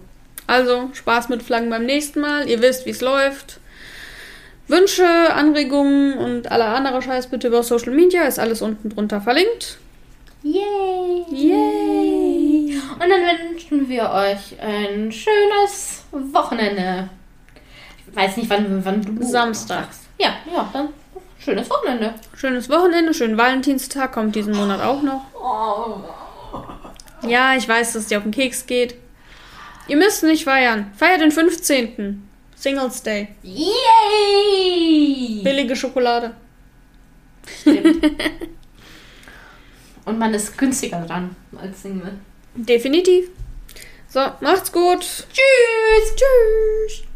[0.47, 2.47] Also, Spaß mit Flaggen beim nächsten Mal.
[2.47, 3.59] Ihr wisst, wie es läuft.
[4.67, 8.23] Wünsche, Anregungen und aller anderer Scheiß bitte über Social Media.
[8.23, 9.77] Ist alles unten drunter verlinkt.
[10.43, 11.25] Yay.
[11.29, 12.81] Yay!
[12.93, 17.09] Und dann wünschen wir euch ein schönes Wochenende.
[18.07, 19.23] Ich weiß nicht, wann, wann du.
[19.23, 19.85] Samstag.
[19.85, 20.01] sagst.
[20.17, 20.89] Ja, ja, dann
[21.39, 22.13] schönes Wochenende.
[22.35, 25.21] Schönes Wochenende, schönen Valentinstag kommt diesen Monat auch noch.
[25.33, 26.03] Oh.
[27.27, 28.95] Ja, ich weiß, dass dir auf den Keks geht.
[29.87, 30.91] Ihr müsst nicht feiern.
[30.95, 32.27] Feiert den 15.
[32.55, 33.29] Singles Day.
[33.43, 35.41] Yay!
[35.43, 36.35] Billige Schokolade.
[37.61, 38.05] Stimmt.
[40.05, 42.13] Und man ist günstiger dran als Single.
[42.55, 43.29] Definitiv.
[44.07, 45.01] So, macht's gut.
[45.01, 46.15] Tschüss!
[46.15, 47.10] Tschüss!